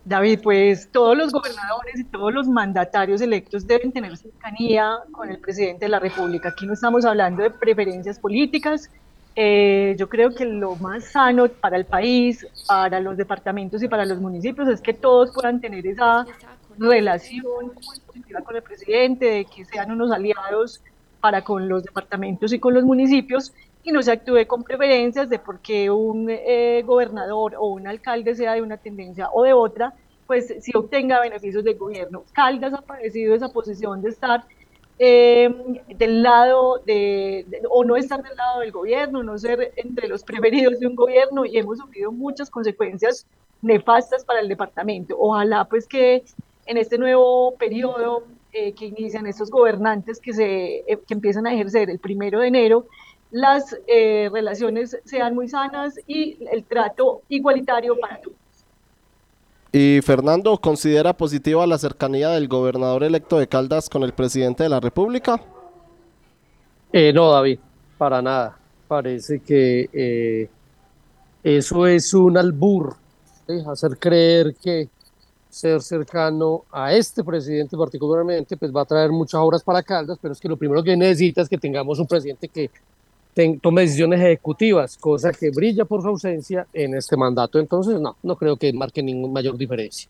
David, 0.05 0.41
pues 0.43 0.89
todos 0.91 1.17
los 1.17 1.33
gobernadores 1.33 2.01
y 2.01 2.05
todos 2.05 2.33
los 2.33 2.49
mandatarios 2.49 3.21
electos 3.21 3.67
deben 3.67 3.93
tener 3.93 4.17
cercanía 4.17 4.99
con 5.13 5.31
el 5.31 5.39
presidente 5.39 5.85
de 5.85 5.91
la 5.91 5.99
República. 5.99 6.51
Aquí 6.51 6.67
no 6.67 6.73
estamos 6.73 7.05
hablando 7.05 7.43
de 7.43 7.51
preferencias 7.51 8.19
políticas. 8.19 8.91
Eh, 9.37 9.95
yo 9.99 10.09
creo 10.09 10.35
que 10.35 10.45
lo 10.47 10.75
más 10.77 11.05
sano 11.05 11.49
para 11.49 11.77
el 11.77 11.85
país, 11.85 12.47
para 12.67 13.01
los 13.01 13.17
departamentos 13.17 13.83
y 13.83 13.89
para 13.89 14.05
los 14.05 14.21
municipios 14.21 14.69
es 14.69 14.81
que 14.81 14.95
todos 14.95 15.33
puedan 15.33 15.61
tener 15.61 15.87
esa 15.87 16.27
relación 16.79 17.71
positiva 18.07 18.41
con 18.41 18.57
el 18.57 18.63
presidente, 18.63 19.25
de 19.27 19.45
que 19.45 19.65
sean 19.67 19.91
unos 19.91 20.11
aliados 20.11 20.81
para 21.21 21.43
con 21.43 21.69
los 21.69 21.85
departamentos 21.85 22.53
y 22.53 22.59
con 22.59 22.73
los 22.73 22.85
municipios 22.85 23.53
y 23.83 23.93
no 23.93 24.03
se 24.03 24.13
actúe 24.13 24.47
con 24.47 24.63
preferencias 24.63 25.29
de 25.29 25.39
por 25.39 25.61
qué 25.61 25.91
un 25.91 26.29
eh, 26.31 26.83
gobernador 26.85 27.55
o 27.59 27.69
un 27.69 27.87
alcalde 27.87 28.35
sea 28.35 28.55
de 28.55 28.63
una 28.63 28.77
tendencia 28.77 29.29
o 29.33 29.43
de 29.45 29.53
otra, 29.53 29.95
pues 30.27 30.55
si 30.61 30.73
obtenga 30.77 31.21
beneficios 31.21 31.65
del 31.65 31.77
gobierno. 31.79 32.25
Caldas 32.33 32.73
ha 32.75 32.83
padecido 32.83 33.35
esa 33.35 33.49
posición 33.49 34.03
de 34.03 34.11
estar 34.11 34.45
eh, 34.99 35.49
del 35.89 36.23
lado 36.23 36.79
de, 36.85 37.45
de- 37.49 37.63
o 37.71 37.85
no 37.85 37.97
estar 37.97 38.23
del 38.23 38.37
lado 38.37 38.61
del 38.61 38.71
gobierno, 38.73 39.23
no 39.23 39.39
ser 39.39 39.73
entre 39.77 40.09
los 40.09 40.23
preferidos 40.25 40.79
de 40.79 40.87
un 40.87 40.95
gobierno 40.95 41.47
y 41.47 41.57
hemos 41.57 41.79
sufrido 41.79 42.13
muchas 42.13 42.51
consecuencias 42.51 43.27
nefastas 43.63 44.25
para 44.25 44.41
el 44.41 44.49
departamento. 44.49 45.17
Ojalá 45.19 45.65
pues 45.65 45.87
que 45.89 46.23
en 46.67 46.77
este 46.77 46.99
nuevo 46.99 47.57
periodo 47.57 48.25
eh, 48.53 48.75
que 48.75 48.87
inician 48.87 49.27
estos 49.27 49.51
gobernantes 49.51 50.21
que, 50.21 50.33
se, 50.33 50.79
eh, 50.81 50.99
que 51.07 51.15
empiezan 51.15 51.47
a 51.47 51.55
ejercer 51.55 51.89
el 51.91 51.99
primero 51.99 52.41
de 52.41 52.49
enero, 52.49 52.87
las 53.31 53.77
eh, 53.87 54.29
relaciones 54.33 54.99
sean 55.05 55.35
muy 55.35 55.49
sanas 55.49 55.95
y 56.07 56.39
el 56.51 56.65
trato 56.65 57.23
igualitario 57.29 57.99
para 57.99 58.21
todos. 58.21 58.37
Y 59.73 60.01
Fernando, 60.03 60.59
¿considera 60.59 61.13
positiva 61.13 61.65
la 61.67 61.79
cercanía 61.79 62.31
del 62.31 62.49
gobernador 62.49 63.05
electo 63.05 63.39
de 63.39 63.47
Caldas 63.47 63.89
con 63.89 64.03
el 64.03 64.13
presidente 64.13 64.65
de 64.65 64.69
la 64.69 64.81
República? 64.81 65.41
Eh, 66.93 67.13
no, 67.13 67.31
David, 67.31 67.61
para 67.97 68.21
nada. 68.21 68.59
Parece 68.89 69.39
que 69.39 69.89
eh, 69.93 70.49
eso 71.45 71.87
es 71.87 72.13
un 72.13 72.37
albur, 72.37 72.97
¿sí? 73.47 73.63
hacer 73.65 73.97
creer 73.97 74.57
que 74.57 74.89
ser 75.49 75.81
cercano 75.83 76.65
a 76.73 76.93
este 76.93 77.23
presidente 77.23 77.77
particularmente, 77.77 78.57
pues 78.57 78.75
va 78.75 78.83
a 78.83 78.85
traer 78.85 79.11
muchas 79.11 79.41
obras 79.41 79.63
para 79.63 79.83
Caldas, 79.83 80.19
pero 80.21 80.33
es 80.33 80.41
que 80.41 80.49
lo 80.49 80.57
primero 80.57 80.83
que 80.83 80.97
necesita 80.97 81.43
es 81.43 81.49
que 81.49 81.59
tengamos 81.59 81.99
un 82.01 82.07
presidente 82.09 82.49
que 82.49 82.71
tome 83.61 83.83
decisiones 83.83 84.21
ejecutivas, 84.21 84.97
cosa 84.97 85.33
que 85.33 85.51
brilla 85.51 85.85
por 85.85 86.03
su 86.03 86.09
ausencia 86.09 86.67
en 86.73 86.95
este 86.95 87.17
mandato. 87.17 87.59
Entonces, 87.59 88.01
no, 88.01 88.17
no 88.23 88.37
creo 88.37 88.57
que 88.57 88.73
marque 88.73 89.03
ninguna 89.03 89.33
mayor 89.33 89.57
diferencia. 89.57 90.09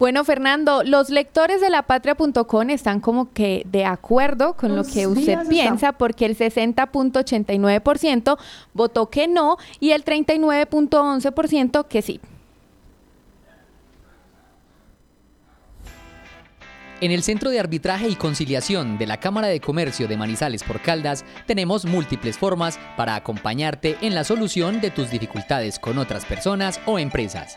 Bueno, 0.00 0.24
Fernando, 0.24 0.82
los 0.82 1.10
lectores 1.10 1.60
de 1.60 1.68
lapatria.com 1.68 2.70
están 2.70 3.00
como 3.00 3.30
que 3.34 3.66
de 3.70 3.84
acuerdo 3.84 4.54
con 4.54 4.74
lo 4.74 4.82
que 4.82 5.06
usted 5.06 5.46
piensa 5.46 5.92
porque 5.92 6.24
el 6.24 6.38
60.89% 6.38 8.38
votó 8.72 9.10
que 9.10 9.28
no 9.28 9.58
y 9.78 9.90
el 9.90 10.02
39.11% 10.02 11.86
que 11.86 12.00
sí. 12.00 12.18
En 17.00 17.12
el 17.12 17.22
Centro 17.22 17.48
de 17.48 17.58
Arbitraje 17.58 18.08
y 18.08 18.14
Conciliación 18.14 18.98
de 18.98 19.06
la 19.06 19.16
Cámara 19.16 19.46
de 19.48 19.58
Comercio 19.58 20.06
de 20.06 20.18
Manizales 20.18 20.62
por 20.62 20.82
Caldas 20.82 21.24
tenemos 21.46 21.86
múltiples 21.86 22.36
formas 22.36 22.78
para 22.94 23.14
acompañarte 23.14 23.96
en 24.02 24.14
la 24.14 24.22
solución 24.22 24.82
de 24.82 24.90
tus 24.90 25.10
dificultades 25.10 25.78
con 25.78 25.96
otras 25.96 26.26
personas 26.26 26.78
o 26.84 26.98
empresas. 26.98 27.56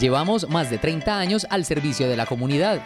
Llevamos 0.00 0.48
más 0.48 0.70
de 0.70 0.78
30 0.78 1.20
años 1.20 1.46
al 1.50 1.64
servicio 1.64 2.08
de 2.08 2.16
la 2.16 2.26
comunidad. 2.26 2.80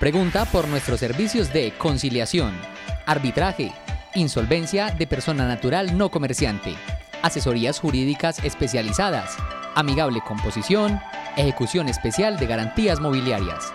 Pregunta 0.00 0.46
por 0.46 0.68
nuestros 0.68 1.00
servicios 1.00 1.52
de 1.52 1.74
conciliación, 1.76 2.58
arbitraje, 3.04 3.72
insolvencia 4.14 4.90
de 4.90 5.06
persona 5.06 5.46
natural 5.46 5.98
no 5.98 6.10
comerciante, 6.10 6.74
asesorías 7.20 7.78
jurídicas 7.78 8.42
especializadas, 8.42 9.36
amigable 9.74 10.22
composición, 10.26 10.98
ejecución 11.36 11.90
especial 11.90 12.38
de 12.38 12.46
garantías 12.46 13.00
mobiliarias. 13.00 13.70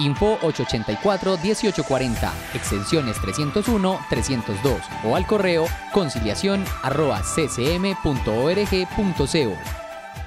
Info 0.00 0.38
884-1840, 0.40 2.32
extensiones 2.54 3.20
301, 3.20 4.00
302 4.08 4.80
o 5.04 5.16
al 5.16 5.26
correo 5.26 5.66
conciliación 5.92 6.64
arroba 6.82 7.22
ccm.org.co. 7.22 8.10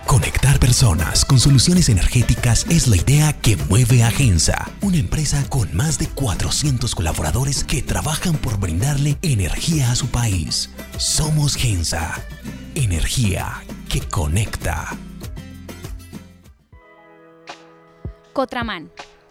Conectar 0.05 0.59
personas 0.59 1.25
con 1.25 1.39
soluciones 1.39 1.89
energéticas 1.89 2.65
es 2.69 2.87
la 2.87 2.97
idea 2.97 3.33
que 3.33 3.57
mueve 3.69 4.03
a 4.03 4.11
Gensa, 4.11 4.69
una 4.81 4.97
empresa 4.97 5.43
con 5.49 5.75
más 5.75 5.97
de 5.97 6.07
400 6.07 6.93
colaboradores 6.93 7.63
que 7.63 7.81
trabajan 7.81 8.35
por 8.35 8.59
brindarle 8.59 9.17
energía 9.21 9.91
a 9.91 9.95
su 9.95 10.07
país. 10.09 10.69
Somos 10.97 11.55
Gensa, 11.55 12.21
energía 12.75 13.63
que 13.89 14.01
conecta. 14.01 14.89
Cotraman, 18.33 18.91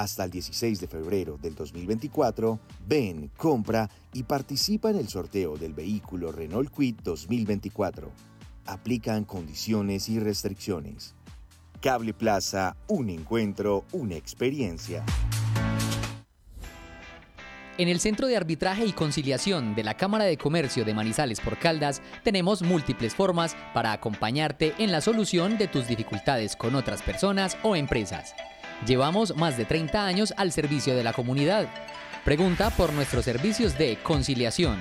hasta 0.00 0.24
el 0.24 0.30
16 0.30 0.80
de 0.80 0.86
febrero 0.86 1.38
del 1.42 1.56
2024, 1.56 2.60
ven, 2.86 3.32
compra 3.36 3.90
y 4.12 4.22
participa 4.22 4.90
en 4.90 4.96
el 4.96 5.08
sorteo 5.08 5.56
del 5.56 5.74
vehículo 5.74 6.30
Renault 6.30 6.72
Quid 6.72 6.96
2024. 7.02 8.08
Aplican 8.66 9.24
condiciones 9.24 10.08
y 10.08 10.20
restricciones. 10.20 11.16
Cable 11.80 12.14
Plaza, 12.14 12.76
un 12.86 13.10
encuentro, 13.10 13.84
una 13.90 14.14
experiencia. 14.14 15.04
En 17.76 17.88
el 17.88 17.98
Centro 17.98 18.28
de 18.28 18.36
Arbitraje 18.36 18.84
y 18.84 18.92
Conciliación 18.92 19.74
de 19.74 19.84
la 19.84 19.96
Cámara 19.96 20.24
de 20.24 20.36
Comercio 20.36 20.84
de 20.84 20.94
Manizales 20.94 21.40
por 21.40 21.58
Caldas 21.58 22.02
tenemos 22.22 22.62
múltiples 22.62 23.14
formas 23.14 23.56
para 23.74 23.92
acompañarte 23.92 24.74
en 24.78 24.92
la 24.92 25.00
solución 25.00 25.58
de 25.58 25.68
tus 25.68 25.88
dificultades 25.88 26.54
con 26.54 26.76
otras 26.76 27.02
personas 27.02 27.56
o 27.62 27.74
empresas. 27.74 28.34
Llevamos 28.86 29.36
más 29.36 29.56
de 29.56 29.64
30 29.64 30.04
años 30.06 30.34
al 30.36 30.52
servicio 30.52 30.94
de 30.94 31.02
la 31.02 31.12
comunidad. 31.12 31.66
Pregunta 32.24 32.70
por 32.70 32.92
nuestros 32.92 33.24
servicios 33.24 33.76
de 33.78 33.98
conciliación, 34.02 34.78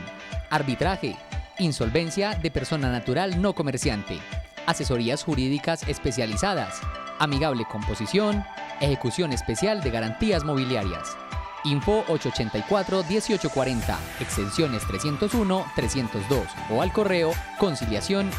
arbitraje, 0.50 1.16
insolvencia 1.60 2.36
de 2.36 2.52
persona 2.52 2.92
natural 2.92 3.42
no 3.42 3.54
comerciante, 3.54 4.20
asesorías 4.66 5.24
jurídicas 5.24 5.88
especializadas, 5.88 6.80
amigable 7.20 7.66
composición, 7.70 8.44
ejecución 8.82 9.34
especial 9.34 9.82
de 9.82 9.92
garantías 9.92 10.44
mobiliarias. 10.44 11.18
Info 11.64 12.06
884-1840, 12.06 13.98
extensiones 14.20 14.84
301-302 14.84 16.46
o 16.70 16.82
al 16.82 16.94
correo 16.94 17.32
conciliación 17.58 18.30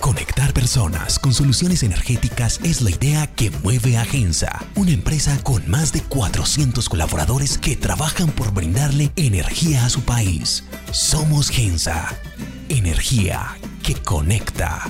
Conectar 0.00 0.52
personas 0.52 1.18
con 1.18 1.32
soluciones 1.32 1.82
energéticas 1.82 2.60
es 2.62 2.82
la 2.82 2.90
idea 2.90 3.26
que 3.26 3.50
mueve 3.62 3.96
a 3.96 4.04
Gensa, 4.04 4.62
una 4.76 4.90
empresa 4.90 5.38
con 5.42 5.68
más 5.70 5.92
de 5.92 6.02
400 6.02 6.88
colaboradores 6.88 7.56
que 7.56 7.74
trabajan 7.76 8.30
por 8.30 8.52
brindarle 8.52 9.10
energía 9.16 9.86
a 9.86 9.88
su 9.88 10.02
país. 10.02 10.64
Somos 10.92 11.48
Gensa, 11.48 12.08
energía 12.68 13.56
que 13.82 13.94
conecta. 13.94 14.82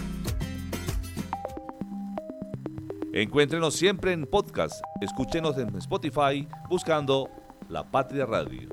Encuéntrenos 3.12 3.74
siempre 3.74 4.12
en 4.12 4.26
podcast. 4.26 4.74
Escúchenos 5.00 5.56
en 5.58 5.76
Spotify 5.76 6.48
buscando 6.68 7.30
La 7.68 7.88
Patria 7.88 8.26
Radio. 8.26 8.68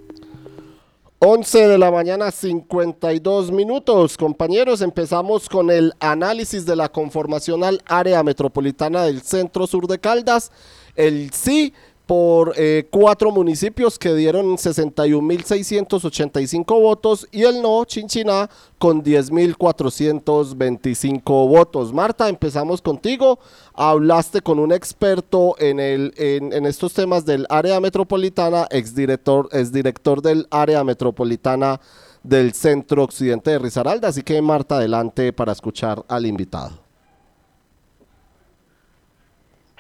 11 1.24 1.68
de 1.68 1.78
la 1.78 1.92
mañana, 1.92 2.32
52 2.32 3.52
minutos. 3.52 4.18
Compañeros, 4.18 4.82
empezamos 4.82 5.48
con 5.48 5.70
el 5.70 5.94
análisis 6.00 6.66
de 6.66 6.76
la 6.76 6.90
conformación 6.90 7.64
al 7.64 7.80
área 7.86 8.24
metropolitana 8.24 9.04
del 9.04 9.22
centro 9.22 9.68
sur 9.68 9.86
de 9.86 10.00
Caldas. 10.00 10.52
El 10.96 11.32
sí 11.32 11.76
por 12.12 12.54
eh, 12.58 12.90
cuatro 12.92 13.32
municipios 13.32 13.98
que 13.98 14.14
dieron 14.14 14.58
61.685 14.58 16.82
votos 16.82 17.26
y 17.32 17.44
el 17.44 17.62
no, 17.62 17.86
Chinchiná, 17.86 18.50
con 18.78 19.02
10.425 19.02 21.24
votos. 21.24 21.94
Marta, 21.94 22.28
empezamos 22.28 22.82
contigo. 22.82 23.40
Hablaste 23.74 24.42
con 24.42 24.60
un 24.60 24.74
experto 24.74 25.56
en, 25.58 25.80
el, 25.80 26.14
en, 26.18 26.66
estos 26.66 26.94
temas 26.94 27.26
del 27.26 27.48
área 27.50 27.80
metropolitana, 27.80 28.68
exdirector, 28.72 29.48
exdirector 29.54 30.22
del 30.22 30.48
área 30.52 30.84
metropolitana 30.84 31.80
del 32.24 32.52
centro 32.52 33.06
occidente 33.06 33.52
de 33.52 33.60
Risaralda. 33.60 34.10
Así 34.10 34.22
que, 34.22 34.42
Marta, 34.42 34.76
adelante 34.76 35.32
para 35.32 35.54
escuchar 35.54 36.04
al 36.10 36.26
invitado. 36.26 36.91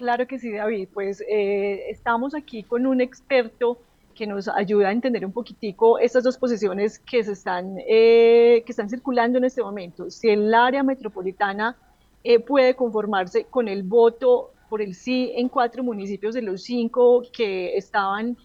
Claro 0.01 0.25
que 0.25 0.39
sí, 0.39 0.51
David. 0.51 0.89
Pues 0.91 1.23
eh, 1.29 1.91
estamos 1.91 2.33
aquí 2.33 2.63
con 2.63 2.87
un 2.87 3.01
experto 3.01 3.77
que 4.15 4.25
nos 4.25 4.47
ayuda 4.47 4.87
a 4.87 4.91
entender 4.91 5.23
un 5.23 5.31
poquitico 5.31 5.99
estas 5.99 6.23
dos 6.23 6.39
posiciones 6.39 6.97
que 6.97 7.23
se 7.23 7.33
están, 7.33 7.75
eh, 7.87 8.63
que 8.65 8.71
están 8.71 8.89
circulando 8.89 9.37
en 9.37 9.43
este 9.43 9.61
momento. 9.61 10.09
Si 10.09 10.27
el 10.27 10.51
área 10.55 10.81
metropolitana 10.81 11.77
eh, 12.23 12.39
puede 12.39 12.75
conformarse 12.75 13.43
con 13.43 13.67
el 13.67 13.83
voto 13.83 14.49
por 14.71 14.81
el 14.81 14.95
sí 14.95 15.33
en 15.35 15.49
cuatro 15.49 15.83
municipios 15.83 16.33
de 16.33 16.41
los 16.41 16.63
cinco 16.63 17.21
que 17.31 17.77
estaban 17.77 18.35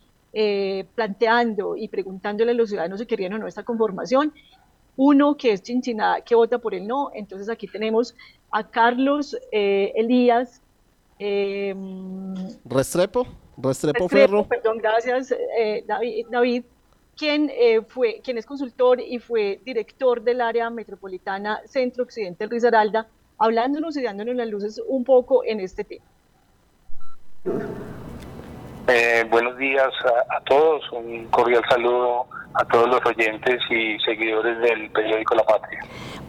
planteando 0.94 1.74
y 1.78 1.88
preguntándole 1.88 2.50
a 2.50 2.54
los 2.54 2.68
ciudadanos 2.68 3.00
si 3.00 3.06
querían 3.06 3.32
o 3.32 3.38
no 3.38 3.46
esta 3.46 3.62
conformación. 3.62 4.34
Uno 4.98 5.38
que 5.38 5.52
es 5.52 5.62
Chinchiná, 5.62 6.20
que 6.20 6.34
vota 6.34 6.58
por 6.58 6.74
el 6.74 6.86
no. 6.86 7.10
Entonces 7.14 7.48
aquí 7.48 7.66
tenemos 7.66 8.14
a 8.50 8.68
Carlos 8.68 9.34
Elías 9.50 10.60
eh, 11.18 11.74
Restrepo, 12.64 13.26
Restrepo, 13.57 14.09
Ferro. 14.09 14.46
Perdón, 14.46 14.79
gracias, 14.79 15.33
eh, 15.59 15.85
David, 15.87 16.26
David 16.31 16.64
quien, 17.16 17.50
eh, 17.55 17.81
fue, 17.83 18.20
quien 18.22 18.38
es 18.38 18.46
consultor 18.46 19.00
y 19.00 19.18
fue 19.18 19.61
director 19.64 20.22
del 20.22 20.40
área 20.40 20.68
metropolitana 20.70 21.61
Centro 21.64 22.05
Occidente 22.05 22.44
del 22.44 22.50
Risaralda, 22.50 23.09
hablándonos 23.38 23.96
y 23.96 24.02
dándonos 24.02 24.37
las 24.37 24.48
luces 24.48 24.83
un 24.87 25.05
poco 25.05 25.42
en 25.44 25.61
este 25.61 25.85
tema. 25.85 26.05
Eh, 28.88 29.25
buenos 29.29 29.59
días 29.59 29.88
a, 30.31 30.40
todos, 30.42 30.81
un 30.92 31.27
cordial 31.27 31.62
saludo 31.68 32.27
a 32.55 32.64
todos 32.66 32.88
los 32.88 33.05
oyentes 33.05 33.61
y 33.68 33.99
seguidores 34.05 34.61
del 34.61 34.90
periódico 34.90 35.35
La 35.35 35.42
Patria. 35.42 35.81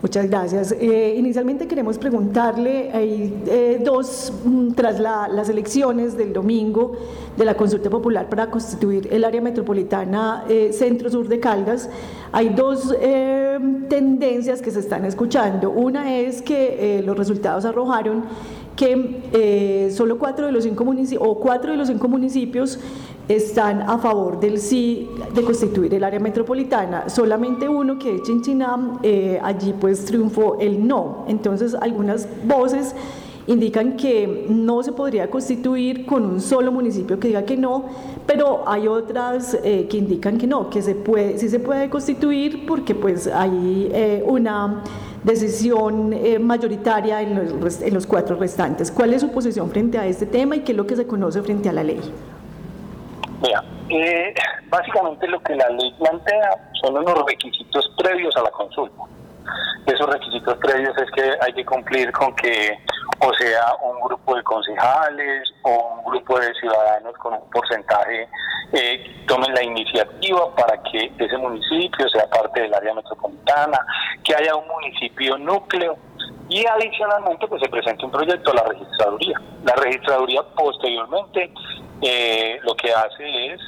Muchas 0.02 0.28
gracias. 0.28 0.72
Eh, 0.72 1.16
inicialmente 1.18 1.68
queremos 1.68 2.00
preguntarle, 2.00 2.92
hay 2.92 3.44
eh, 3.48 3.80
dos, 3.84 4.34
mm, 4.44 4.74
tras 4.74 5.00
la, 5.00 5.28
las 5.28 5.50
elecciones 5.50 6.18
del 6.18 6.34
domingo 6.34 6.94
de 7.38 7.46
la 7.46 7.54
consulta 7.54 7.92
popular 7.92 8.28
para 8.28 8.50
constituir 8.50 9.08
el 9.12 9.24
área 9.24 9.42
metropolitana 9.42 10.44
eh, 10.50 10.74
centro-sur 10.74 11.28
de 11.28 11.40
Caldas, 11.40 11.90
hay 12.32 12.50
dos 12.50 12.96
eh, 13.00 13.60
tendencias 13.88 14.62
que 14.62 14.72
se 14.72 14.80
están 14.80 15.06
escuchando. 15.06 15.70
Una 15.70 16.18
es 16.18 16.42
que 16.42 16.98
eh, 17.00 17.04
los 17.04 17.16
resultados 17.16 17.66
arrojaron 17.66 18.26
que 18.78 19.22
eh, 19.34 19.92
solo 19.92 20.18
cuatro 20.18 20.46
de 20.46 20.54
los 20.54 20.64
cinco 20.64 20.86
municipios 20.86 21.28
o 21.28 21.40
cuatro 21.40 21.72
de 21.72 21.78
los 21.78 21.90
cinco 21.90 22.08
municipios 22.08 22.80
están 23.28 23.82
a 23.82 23.98
favor 23.98 24.40
del 24.40 24.60
sí 24.60 25.10
de 25.34 25.44
constituir 25.44 25.94
el 25.94 26.04
área 26.04 26.20
metropolitana. 26.20 27.10
Solamente 27.10 27.68
uno 27.68 28.00
que 28.00 28.16
es 28.16 28.24
Chinchiná, 28.24 29.00
eh, 29.04 29.40
allí 29.44 29.74
pues 29.78 30.06
triunfó 30.06 30.58
el 30.60 30.88
no. 30.88 31.26
Entonces 31.28 31.74
algunas 31.74 32.30
voces 32.46 32.96
indican 33.48 33.96
que 33.98 34.46
no 34.50 34.84
se 34.84 34.92
podría 34.92 35.30
constituir 35.30 36.06
con 36.06 36.26
un 36.26 36.42
solo 36.42 36.72
municipio 36.72 37.20
que 37.20 37.30
diga 37.30 37.44
que 37.44 37.58
no, 37.58 37.86
pero 38.26 38.64
hay 38.68 38.88
otras 38.88 39.58
eh, 39.64 39.88
que 39.90 39.98
indican 39.98 40.38
que 40.38 40.48
no, 40.48 40.70
que 40.70 40.82
se 40.82 40.96
puede, 40.96 41.38
sí 41.38 41.50
se 41.50 41.60
puede 41.60 41.90
constituir 41.90 42.66
porque 42.66 42.94
pues 42.94 43.28
hay 43.28 43.90
eh, 43.94 44.24
una 44.26 44.84
decisión 45.24 46.14
eh, 46.14 46.40
mayoritaria 46.40 47.22
en 47.22 47.60
los, 47.62 47.82
en 47.82 47.94
los 47.94 48.06
cuatro 48.06 48.36
restantes. 48.36 48.92
¿Cuál 48.92 49.14
es 49.14 49.22
su 49.22 49.32
posición 49.32 49.70
frente 49.70 49.98
a 49.98 50.06
este 50.06 50.26
tema 50.26 50.56
y 50.56 50.60
qué 50.62 50.72
es 50.72 50.78
lo 50.78 50.86
que 50.88 50.96
se 50.96 51.08
conoce 51.08 51.42
frente 51.42 51.70
a 51.70 51.74
la 51.74 51.84
ley? 51.84 52.00
Mira, 53.42 53.64
eh, 53.90 54.34
básicamente 54.70 55.28
lo 55.28 55.40
que 55.42 55.56
la 55.56 55.70
ley 55.70 55.94
plantea 56.00 56.50
son 56.82 56.98
unos 56.98 57.26
requisitos 57.26 57.92
previos 57.98 58.36
a 58.36 58.44
la 58.44 58.52
consulta. 58.52 59.04
Esos 59.86 60.08
requisitos 60.08 60.58
previos 60.58 60.94
es 60.98 61.12
que 61.12 61.32
hay 61.42 61.54
que 61.54 61.66
cumplir 61.66 62.12
con 62.12 62.36
que 62.36 62.78
o 63.20 63.34
sea 63.34 63.76
un 63.82 64.00
grupo 64.02 64.36
de 64.36 64.44
concejales 64.44 65.52
o 65.64 65.98
un 65.98 66.12
grupo 66.12 66.40
de 66.40 66.54
ciudadanos 66.56 67.14
con 67.18 67.34
un 67.34 67.50
porcentaje 67.50 68.30
eh, 68.74 69.24
tomen 69.28 69.54
la 69.54 69.64
iniciativa 69.64 70.54
para 70.56 70.82
que 70.84 71.12
ese 71.18 71.38
municipio 71.38 72.10
sea 72.10 72.30
parte 72.30 72.62
del 72.62 72.74
área 72.74 72.94
metropolitana, 72.94 73.80
que 74.24 74.36
haya 74.36 74.56
un 74.56 74.68
municipio 74.68 75.38
núcleo 75.38 75.98
y 76.50 76.66
adicionalmente 76.66 77.48
pues 77.48 77.62
se 77.62 77.70
presenta 77.70 78.06
un 78.06 78.12
proyecto 78.12 78.52
a 78.52 78.56
la 78.56 78.64
registraduría. 78.64 79.42
La 79.64 79.74
registraduría 79.76 80.42
posteriormente 80.56 81.52
eh, 82.02 82.60
lo 82.64 82.76
que 82.76 82.94
hace 82.94 83.54
es 83.54 83.62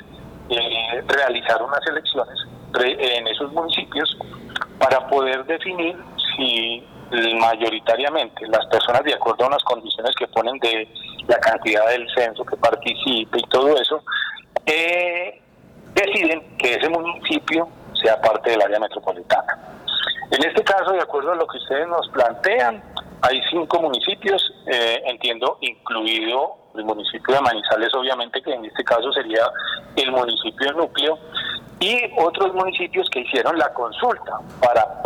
eh, 0.49 1.01
realizar 1.07 1.62
unas 1.62 1.85
elecciones 1.88 2.38
en 2.81 3.27
esos 3.27 3.51
municipios 3.53 4.17
para 4.79 5.07
poder 5.07 5.45
definir 5.45 5.97
si 6.35 6.85
mayoritariamente 7.11 8.47
las 8.47 8.65
personas 8.67 9.03
de 9.03 9.13
acuerdo 9.13 9.45
a 9.45 9.47
unas 9.47 9.63
condiciones 9.63 10.15
que 10.15 10.27
ponen 10.27 10.57
de 10.59 10.87
la 11.27 11.37
cantidad 11.39 11.87
del 11.89 12.07
censo 12.15 12.45
que 12.45 12.57
participe 12.57 13.39
y 13.39 13.49
todo 13.49 13.75
eso, 13.79 14.03
eh, 14.65 15.41
deciden 15.93 16.57
que 16.57 16.75
ese 16.75 16.89
municipio 16.89 17.69
sea 18.01 18.21
parte 18.21 18.51
del 18.51 18.61
área 18.61 18.79
metropolitana. 18.79 19.57
En 20.31 20.43
este 20.43 20.63
caso, 20.63 20.91
de 20.91 21.01
acuerdo 21.01 21.31
a 21.31 21.35
lo 21.35 21.47
que 21.47 21.57
ustedes 21.57 21.87
nos 21.87 22.07
plantean, 22.09 22.83
hay 23.21 23.41
cinco 23.49 23.81
municipios, 23.81 24.53
eh, 24.67 25.01
entiendo, 25.05 25.57
incluido 25.61 26.57
el 26.75 26.85
municipio 26.85 27.35
de 27.35 27.41
Manizales, 27.41 27.93
obviamente, 27.95 28.41
que 28.41 28.53
en 28.53 28.63
este 28.63 28.83
caso 28.83 29.11
sería 29.11 29.43
el 29.95 30.11
municipio 30.11 30.71
núcleo, 30.73 31.17
y 31.79 31.97
otros 32.17 32.53
municipios 32.53 33.09
que 33.09 33.21
hicieron 33.21 33.57
la 33.57 33.73
consulta 33.73 34.39
para 34.61 35.01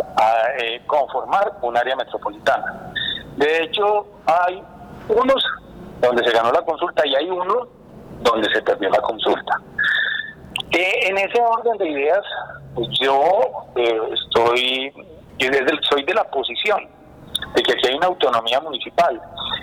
eh, 0.58 0.82
conformar 0.86 1.58
un 1.62 1.76
área 1.76 1.96
metropolitana. 1.96 2.92
De 3.36 3.64
hecho, 3.64 4.06
hay 4.26 4.62
unos 5.08 5.44
donde 6.00 6.24
se 6.24 6.30
ganó 6.30 6.52
la 6.52 6.62
consulta 6.62 7.06
y 7.06 7.14
hay 7.14 7.30
uno 7.30 7.66
donde 8.20 8.48
se 8.52 8.62
perdió 8.62 8.90
la 8.90 9.00
consulta. 9.00 9.60
Eh, 10.70 11.08
en 11.08 11.18
ese 11.18 11.40
orden 11.40 11.78
de 11.78 11.88
ideas, 11.88 12.24
yo 13.00 13.66
eh, 13.76 14.00
estoy, 14.12 14.92
desde, 15.38 15.66
soy 15.88 16.04
de 16.04 16.14
la 16.14 16.24
posición 16.24 16.88
de 17.54 17.62
que 17.62 17.72
aquí 17.72 17.88
hay 17.88 17.94
una 17.94 18.06
autonomía 18.06 18.60
municipal 18.60 19.20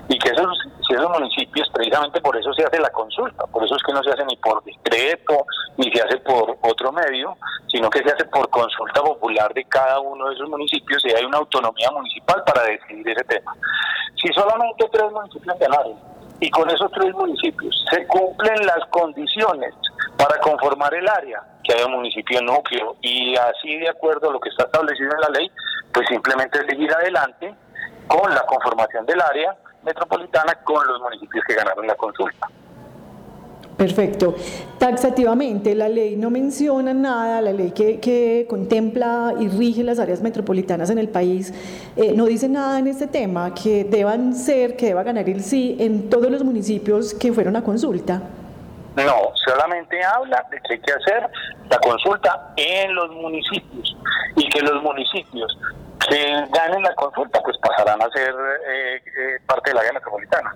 y 0.07 0.17
que 0.17 0.29
esos, 0.29 0.57
esos 0.89 1.09
municipios, 1.09 1.69
precisamente 1.73 2.21
por 2.21 2.35
eso 2.37 2.53
se 2.53 2.63
hace 2.63 2.79
la 2.79 2.89
consulta, 2.89 3.45
por 3.47 3.63
eso 3.63 3.75
es 3.75 3.83
que 3.83 3.93
no 3.93 4.03
se 4.03 4.11
hace 4.11 4.25
ni 4.25 4.35
por 4.37 4.63
decreto, 4.63 5.45
ni 5.77 5.91
se 5.91 6.01
hace 6.01 6.17
por 6.17 6.57
otro 6.61 6.91
medio, 6.91 7.37
sino 7.67 7.89
que 7.89 7.99
se 7.99 8.11
hace 8.13 8.25
por 8.25 8.49
consulta 8.49 9.01
popular 9.01 9.53
de 9.53 9.63
cada 9.65 9.99
uno 9.99 10.27
de 10.27 10.35
esos 10.35 10.49
municipios 10.49 11.03
y 11.05 11.11
hay 11.11 11.23
una 11.23 11.37
autonomía 11.37 11.89
municipal 11.91 12.43
para 12.45 12.63
decidir 12.63 13.07
ese 13.09 13.23
tema. 13.23 13.55
Si 14.21 14.27
solamente 14.33 14.87
tres 14.91 15.11
municipios 15.11 15.57
ganaron 15.59 15.95
y 16.39 16.49
con 16.49 16.69
esos 16.69 16.91
tres 16.91 17.13
municipios 17.13 17.85
se 17.89 18.05
cumplen 18.07 18.65
las 18.65 18.85
condiciones 18.89 19.73
para 20.17 20.39
conformar 20.39 20.93
el 20.93 21.07
área, 21.07 21.43
que 21.63 21.73
haya 21.73 21.85
un 21.85 21.93
municipio 21.93 22.41
núcleo 22.41 22.95
y 23.01 23.35
así 23.35 23.77
de 23.77 23.89
acuerdo 23.89 24.29
a 24.29 24.33
lo 24.33 24.39
que 24.39 24.49
está 24.49 24.63
establecido 24.63 25.11
en 25.13 25.21
la 25.21 25.29
ley, 25.39 25.51
pues 25.93 26.07
simplemente 26.07 26.59
seguir 26.67 26.93
adelante 26.93 27.55
con 28.07 28.33
la 28.33 28.45
conformación 28.45 29.05
del 29.05 29.21
área 29.21 29.55
metropolitana 29.83 30.55
con 30.63 30.85
los 30.85 30.99
municipios 31.01 31.43
que 31.47 31.55
ganaron 31.55 31.87
la 31.87 31.95
consulta. 31.95 32.47
Perfecto. 33.77 34.35
Taxativamente, 34.77 35.73
la 35.73 35.89
ley 35.89 36.15
no 36.15 36.29
menciona 36.29 36.93
nada, 36.93 37.41
la 37.41 37.51
ley 37.51 37.71
que, 37.71 38.45
contempla 38.47 39.33
y 39.39 39.47
rige 39.47 39.83
las 39.83 39.97
áreas 39.97 40.21
metropolitanas 40.21 40.91
en 40.91 40.99
el 40.99 41.09
país, 41.09 41.51
eh, 41.95 42.13
no 42.15 42.25
dice 42.25 42.47
nada 42.47 42.77
en 42.77 42.85
este 42.85 43.07
tema, 43.07 43.55
que 43.55 43.83
deban 43.83 44.35
ser, 44.35 44.75
que 44.75 44.87
deba 44.87 45.01
ganar 45.01 45.27
el 45.27 45.41
sí 45.41 45.77
en 45.79 46.11
todos 46.11 46.29
los 46.29 46.43
municipios 46.43 47.15
que 47.15 47.33
fueron 47.33 47.55
a 47.55 47.63
consulta. 47.63 48.21
No, 48.95 49.31
solamente 49.45 50.03
habla 50.03 50.45
de 50.51 50.59
que 50.61 50.73
hay 50.73 50.79
que 50.79 50.91
hacer 50.91 51.29
la 51.69 51.77
consulta 51.79 52.53
en 52.57 52.93
los 52.93 53.09
municipios 53.11 53.95
y 54.35 54.49
que 54.49 54.61
los 54.61 54.83
municipios 54.83 55.57
que 56.09 56.45
ganen 56.51 56.83
la 56.83 56.93
consulta 56.95 57.39
pues 57.41 57.57
pasarán 57.59 58.01
a 58.01 58.09
ser 58.09 58.33
eh, 58.67 58.95
eh, 58.95 59.39
parte 59.45 59.69
de 59.69 59.75
la 59.75 59.81
área 59.81 59.93
metropolitana. 59.93 60.53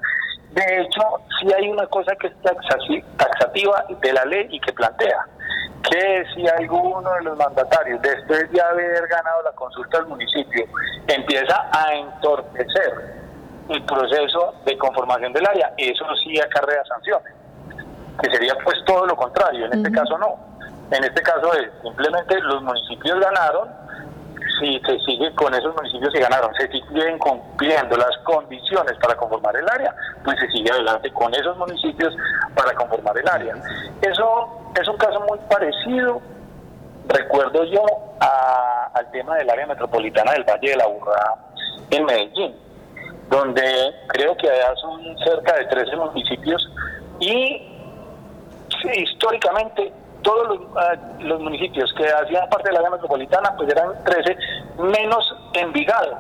De 0.52 0.82
hecho, 0.82 1.02
sí 1.40 1.48
hay 1.54 1.70
una 1.70 1.86
cosa 1.88 2.16
que 2.16 2.28
es 2.28 2.34
taxativa 2.42 3.86
de 4.02 4.14
la 4.14 4.26
ley 4.26 4.48
y 4.50 4.60
que 4.60 4.74
plantea 4.74 5.26
que 5.90 6.26
si 6.34 6.48
alguno 6.48 7.10
de 7.14 7.24
los 7.24 7.38
mandatarios, 7.38 8.02
después 8.02 8.52
de 8.52 8.62
haber 8.62 9.08
ganado 9.08 9.44
la 9.44 9.52
consulta 9.52 10.00
del 10.00 10.08
municipio, 10.08 10.66
empieza 11.08 11.70
a 11.72 11.94
entorpecer 11.94 13.26
el 13.70 13.84
proceso 13.84 14.56
de 14.66 14.78
conformación 14.78 15.34
del 15.34 15.46
área, 15.46 15.74
eso 15.78 16.06
sí 16.24 16.40
acarrea 16.40 16.84
sanciones, 16.86 17.34
que 18.22 18.32
sería 18.32 18.56
pues 18.64 18.78
todo 18.86 19.06
lo 19.06 19.16
contrario, 19.16 19.66
en 19.66 19.74
este 19.74 19.92
caso 19.92 20.18
no. 20.18 20.36
En 20.92 21.04
este 21.04 21.22
caso 21.22 21.54
es 21.54 21.70
simplemente 21.82 22.40
los 22.42 22.62
municipios 22.62 23.20
ganaron, 23.20 23.70
si 24.60 24.80
se 24.80 25.00
sigue 25.00 25.34
con 25.36 25.54
esos 25.54 25.76
municipios 25.76 26.14
que 26.14 26.20
ganaron, 26.20 26.54
se 26.56 26.68
siguen 26.68 27.18
cumpliendo 27.18 27.98
las 27.98 28.16
condiciones 28.24 28.94
para 29.02 29.16
conformar 29.16 29.56
el 29.56 29.68
área, 29.70 29.94
pues 30.24 30.40
se 30.40 30.48
sigue 30.50 30.72
adelante 30.72 31.12
con 31.12 31.34
esos 31.34 31.58
municipios 31.58 32.16
para 32.56 32.74
conformar 32.74 33.18
el 33.18 33.28
área. 33.28 33.56
Eso 34.02 34.62
es 34.80 34.88
un 34.88 34.98
caso 34.98 35.20
muy 35.28 35.40
parecido, 35.50 36.22
recuerdo 37.08 37.64
yo, 37.66 37.84
al 38.94 39.12
tema 39.12 39.36
del 39.36 39.50
área 39.50 39.68
metropolitana 39.68 40.32
del 40.34 40.44
Valle 40.44 40.70
de 40.70 40.78
la 40.78 40.88
Burra 40.88 41.36
en 41.90 42.06
Medellín, 42.06 42.56
donde 43.30 43.94
creo 44.08 44.38
que 44.38 44.50
allá 44.50 44.74
son 44.76 45.18
cerca 45.18 45.54
de 45.58 45.66
13 45.66 45.96
municipios 45.98 46.72
y 47.20 47.75
históricamente 48.96 49.92
todos 50.26 50.60
ah, 50.76 50.96
los, 51.20 51.40
municipios 51.40 51.94
que 51.94 52.06
hacían 52.08 52.50
parte 52.50 52.70
de 52.70 52.74
la 52.74 52.80
área 52.80 52.92
metropolitana, 52.92 53.56
pues 53.56 53.70
eran 53.70 54.04
13, 54.04 54.38
menos 54.80 55.36
Envigado. 55.54 56.18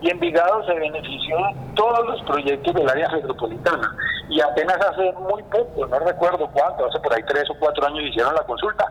Y 0.00 0.10
Envigado 0.10 0.64
se 0.64 0.74
benefició 0.74 1.36
de 1.36 1.74
todos 1.74 2.06
los 2.06 2.22
proyectos 2.22 2.74
del 2.74 2.88
área 2.88 3.08
metropolitana. 3.10 3.94
Y 4.30 4.40
apenas 4.40 4.78
hace 4.78 5.12
muy 5.12 5.42
poco, 5.44 5.86
no 5.86 5.98
recuerdo 6.00 6.48
cuánto, 6.52 6.86
hace 6.86 6.98
por 7.00 7.14
ahí 7.14 7.22
tres 7.28 7.48
o 7.50 7.54
cuatro 7.58 7.86
años 7.86 8.04
hicieron 8.04 8.34
la 8.34 8.42
consulta. 8.42 8.86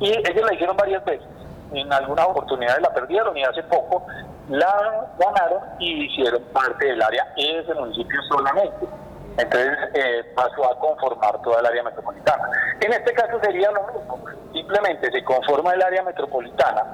Y 0.00 0.10
ellos 0.10 0.44
la 0.44 0.54
hicieron 0.54 0.76
varias 0.76 1.04
veces. 1.04 1.26
En 1.72 1.92
algunas 1.92 2.26
oportunidades 2.26 2.82
la 2.82 2.92
perdieron 2.94 3.36
y 3.36 3.42
hace 3.42 3.62
poco 3.64 4.06
la 4.48 5.06
ganaron 5.18 5.60
y 5.78 6.04
hicieron 6.04 6.42
parte 6.52 6.86
del 6.86 7.02
área 7.02 7.26
ese 7.36 7.74
municipio 7.74 8.20
solamente. 8.30 8.86
Entonces 9.38 9.72
eh, 9.94 10.24
pasó 10.34 10.70
a 10.70 10.78
conformar 10.78 11.40
toda 11.42 11.60
el 11.60 11.66
área 11.66 11.82
metropolitana. 11.84 12.50
En 12.80 12.92
este 12.92 13.12
caso 13.12 13.38
sería 13.42 13.70
lo 13.70 13.82
mismo, 13.86 14.24
simplemente 14.52 15.10
se 15.10 15.24
conforma 15.24 15.74
el 15.74 15.82
área 15.82 16.02
metropolitana 16.02 16.84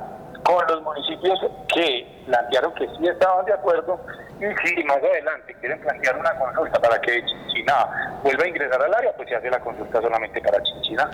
con 0.45 0.63
los 0.67 0.83
municipios 0.83 1.39
que 1.69 2.23
plantearon 2.27 2.75
que 2.75 2.87
sí 2.87 3.07
estaban 3.07 3.47
de 3.47 3.55
acuerdo 3.55 3.99
y 4.39 4.45
si 4.69 4.85
más 4.85 4.99
adelante 4.99 5.57
quieren 5.61 5.81
plantear 5.81 6.19
una 6.19 6.39
consulta 6.39 6.81
para 6.81 7.01
que 7.01 7.25
Chinchiná 7.25 8.21
vuelva 8.23 8.45
a 8.45 8.49
ingresar 8.49 8.83
al 8.83 8.95
área, 8.95 9.17
pues 9.17 9.29
se 9.29 9.37
hace 9.37 9.51
la 9.51 9.61
consulta 9.61 10.03
solamente 10.03 10.41
para 10.43 10.63
Chinchiná. 10.63 11.11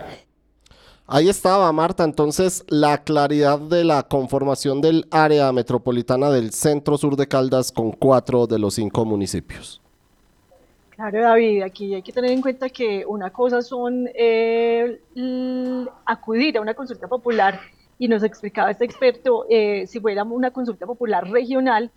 Ahí 1.06 1.28
estaba, 1.28 1.72
Marta. 1.72 2.04
Entonces, 2.04 2.64
la 2.68 2.98
claridad 2.98 3.58
de 3.58 3.82
la 3.84 4.04
conformación 4.04 4.80
del 4.80 5.06
área 5.10 5.50
metropolitana 5.52 6.30
del 6.30 6.52
centro 6.52 6.98
sur 6.98 7.16
de 7.16 7.26
Caldas 7.26 7.72
con 7.72 7.90
cuatro 7.90 8.46
de 8.46 8.60
los 8.60 8.74
cinco 8.74 9.04
municipios. 9.04 9.79
Claro, 11.00 11.22
David, 11.22 11.62
aquí 11.62 11.94
hay 11.94 12.02
que 12.02 12.12
tener 12.12 12.30
en 12.30 12.42
cuenta 12.42 12.68
que 12.68 13.06
una 13.06 13.30
cosa 13.30 13.62
son 13.62 14.06
eh, 14.14 15.00
acudir 16.04 16.58
a 16.58 16.60
una 16.60 16.74
consulta 16.74 17.08
popular 17.08 17.58
y 17.98 18.06
nos 18.06 18.22
explicaba 18.22 18.70
este 18.70 18.84
experto, 18.84 19.46
eh, 19.48 19.86
si 19.86 19.98
fuera 19.98 20.24
una 20.24 20.50
consulta 20.50 20.84
popular 20.84 21.26
regional, 21.30 21.90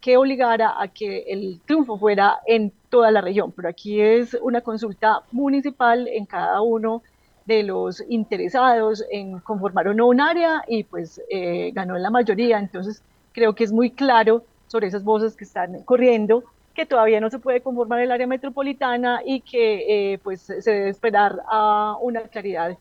que 0.00 0.16
obligara 0.16 0.74
a 0.76 0.88
que 0.88 1.20
el 1.28 1.60
triunfo 1.66 1.98
fuera 1.98 2.40
en 2.48 2.72
toda 2.90 3.12
la 3.12 3.20
región, 3.20 3.52
pero 3.52 3.68
aquí 3.68 4.00
es 4.00 4.34
una 4.42 4.60
consulta 4.60 5.22
municipal 5.30 6.08
en 6.08 6.26
cada 6.26 6.60
uno 6.60 7.04
de 7.46 7.62
los 7.62 8.02
interesados 8.08 9.04
en 9.12 9.38
conformar 9.38 9.86
o 9.86 9.94
no 9.94 10.08
un 10.08 10.20
área 10.20 10.64
y 10.66 10.82
pues 10.82 11.22
eh, 11.30 11.70
ganó 11.72 11.94
en 11.94 12.02
la 12.02 12.10
mayoría, 12.10 12.58
entonces 12.58 13.04
creo 13.32 13.54
que 13.54 13.62
es 13.62 13.70
muy 13.70 13.92
claro 13.92 14.42
sobre 14.66 14.88
esas 14.88 15.04
voces 15.04 15.36
que 15.36 15.44
están 15.44 15.84
corriendo 15.84 16.42
que 16.78 16.86
todavía 16.86 17.18
no 17.18 17.28
se 17.28 17.40
puede 17.40 17.60
conformar 17.60 17.98
el 17.98 18.12
área 18.12 18.28
metropolitana 18.28 19.20
y 19.24 19.40
que 19.40 20.12
eh, 20.12 20.18
pues 20.18 20.42
se 20.42 20.62
debe 20.62 20.90
esperar 20.90 21.40
a 21.50 21.96
una 22.00 22.20
claridad 22.28 22.78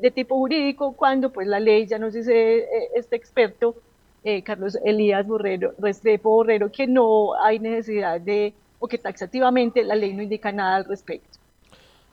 de 0.00 0.10
tipo 0.12 0.36
jurídico 0.36 0.92
cuando 0.92 1.32
pues 1.32 1.48
la 1.48 1.58
ley 1.58 1.88
ya 1.88 1.98
nos 1.98 2.12
dice 2.12 2.58
eh, 2.58 2.66
este 2.94 3.16
experto 3.16 3.74
eh, 4.22 4.44
Carlos 4.44 4.78
Elías 4.84 5.26
Borrero, 5.26 5.74
Restrepo 5.80 6.30
Borrero 6.30 6.70
que 6.70 6.86
no 6.86 7.34
hay 7.34 7.58
necesidad 7.58 8.20
de 8.20 8.54
o 8.78 8.86
que 8.86 8.98
taxativamente 8.98 9.82
la 9.82 9.96
ley 9.96 10.12
no 10.12 10.22
indica 10.22 10.52
nada 10.52 10.76
al 10.76 10.84
respecto. 10.84 11.40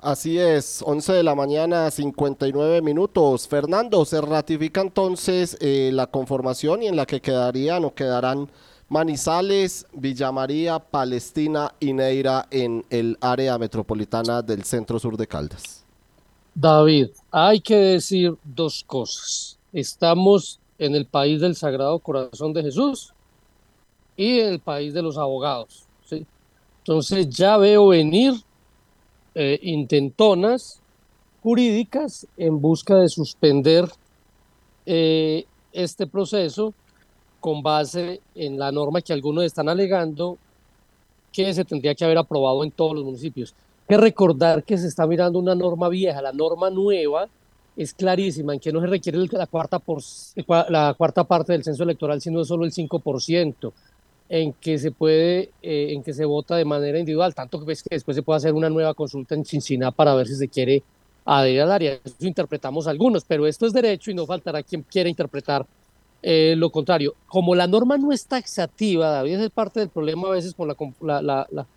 Así 0.02 0.40
es, 0.40 0.82
11 0.84 1.14
de 1.14 1.22
la 1.22 1.36
mañana, 1.36 1.92
59 1.92 2.82
minutos. 2.82 3.48
Fernando, 3.48 4.04
se 4.04 4.20
ratifica 4.20 4.82
entonces 4.82 5.60
la 5.62 6.08
conformación 6.08 6.82
y 6.82 6.88
en 6.88 6.96
la 6.96 7.06
que 7.06 7.22
quedarían 7.22 7.86
o 7.86 7.94
quedarán 7.94 8.50
Manizales, 8.90 9.86
Villa 9.94 10.32
María, 10.32 10.80
Palestina 10.80 11.74
y 11.80 11.94
Neira 11.94 12.48
en 12.50 12.84
el 12.90 13.18
área 13.22 13.58
metropolitana 13.60 14.42
del 14.42 14.64
centro 14.64 14.98
sur 14.98 15.16
de 15.16 15.28
Caldas. 15.28 15.86
David, 16.56 17.10
hay 17.30 17.62
que 17.62 17.76
decir 17.76 18.36
dos 18.44 18.84
cosas. 18.84 19.60
Estamos 19.72 20.60
en 20.80 20.96
el 20.96 21.06
país 21.06 21.40
del 21.40 21.56
Sagrado 21.56 22.00
Corazón 22.00 22.52
de 22.52 22.64
Jesús 22.64 23.14
y 24.18 24.40
el 24.40 24.60
país 24.60 24.94
de 24.94 25.04
los 25.04 25.18
abogados. 25.18 25.86
Entonces 26.80 27.30
ya 27.30 27.58
veo 27.58 27.90
venir 27.90 28.34
eh, 29.36 29.60
intentonas 29.62 30.82
jurídicas 31.44 32.26
en 32.36 32.60
busca 32.60 32.96
de 32.96 33.10
suspender 33.10 33.88
eh, 34.88 35.46
este 35.72 36.08
proceso 36.08 36.74
con 37.40 37.64
base 37.64 38.22
en 38.36 38.60
la 38.60 38.72
norma 38.72 39.02
que 39.02 39.14
algunos 39.14 39.44
están 39.44 39.70
alegando 39.70 40.38
que 41.32 41.54
se 41.54 41.66
tendría 41.66 41.96
que 41.96 42.06
haber 42.06 42.18
aprobado 42.18 42.64
en 42.64 42.72
todos 42.72 42.96
los 42.96 43.06
municipios. 43.06 43.54
Hay 43.88 43.96
que 43.96 43.98
recordar 43.98 44.64
que 44.64 44.78
se 44.78 44.88
está 44.88 45.08
mirando 45.08 45.40
una 45.40 45.56
norma 45.56 45.90
vieja, 45.90 46.22
la 46.22 46.32
norma 46.32 46.70
nueva 46.70 47.28
es 47.78 47.94
clarísima 47.94 48.54
en 48.54 48.60
que 48.60 48.74
no 48.74 48.82
se 48.82 48.88
requiere 48.88 49.20
la 49.32 49.48
cuarta, 49.48 49.80
por, 49.80 50.02
la 50.70 50.94
cuarta 50.98 51.24
parte 51.24 51.54
del 51.54 51.64
censo 51.64 51.84
electoral, 51.84 52.20
sino 52.20 52.44
solo 52.44 52.66
el 52.66 52.74
5%, 52.74 53.72
en 54.28 54.54
que 54.54 54.78
se 54.78 54.92
puede, 54.92 55.52
eh, 55.62 55.94
en 55.94 56.04
que 56.04 56.14
se 56.14 56.26
vota 56.26 56.58
de 56.58 56.66
manera 56.66 57.00
individual, 57.00 57.34
tanto 57.34 57.58
que, 57.60 57.66
ves 57.66 57.82
que 57.82 57.96
después 57.96 58.16
se 58.16 58.22
puede 58.22 58.38
hacer 58.38 58.54
una 58.54 58.70
nueva 58.70 58.94
consulta 58.94 59.34
en 59.34 59.44
Chinchiná 59.44 59.92
para 59.92 60.14
ver 60.14 60.28
si 60.28 60.36
se 60.36 60.50
quiere 60.50 60.84
adherir 61.24 61.62
al 61.62 61.72
área. 61.72 62.00
Eso 62.04 62.16
interpretamos 62.20 62.86
algunos, 62.86 63.24
pero 63.24 63.48
esto 63.48 63.66
es 63.66 63.72
derecho 63.72 64.12
y 64.12 64.14
no 64.14 64.26
faltará 64.26 64.62
quien 64.62 64.84
quiera 64.84 65.10
interpretar 65.10 65.66
eh, 66.22 66.56
lo 66.58 66.70
contrario. 66.70 67.16
Como 67.28 67.56
la 67.56 67.68
norma 67.68 67.98
no 67.98 68.12
es 68.12 68.26
taxativa, 68.26 69.10
David, 69.10 69.40
es 69.40 69.50
parte 69.50 69.80
del 69.80 69.90
problema 69.90 70.28
a 70.28 70.32
veces 70.32 70.56
la, 71.02 71.22
la 71.22 71.68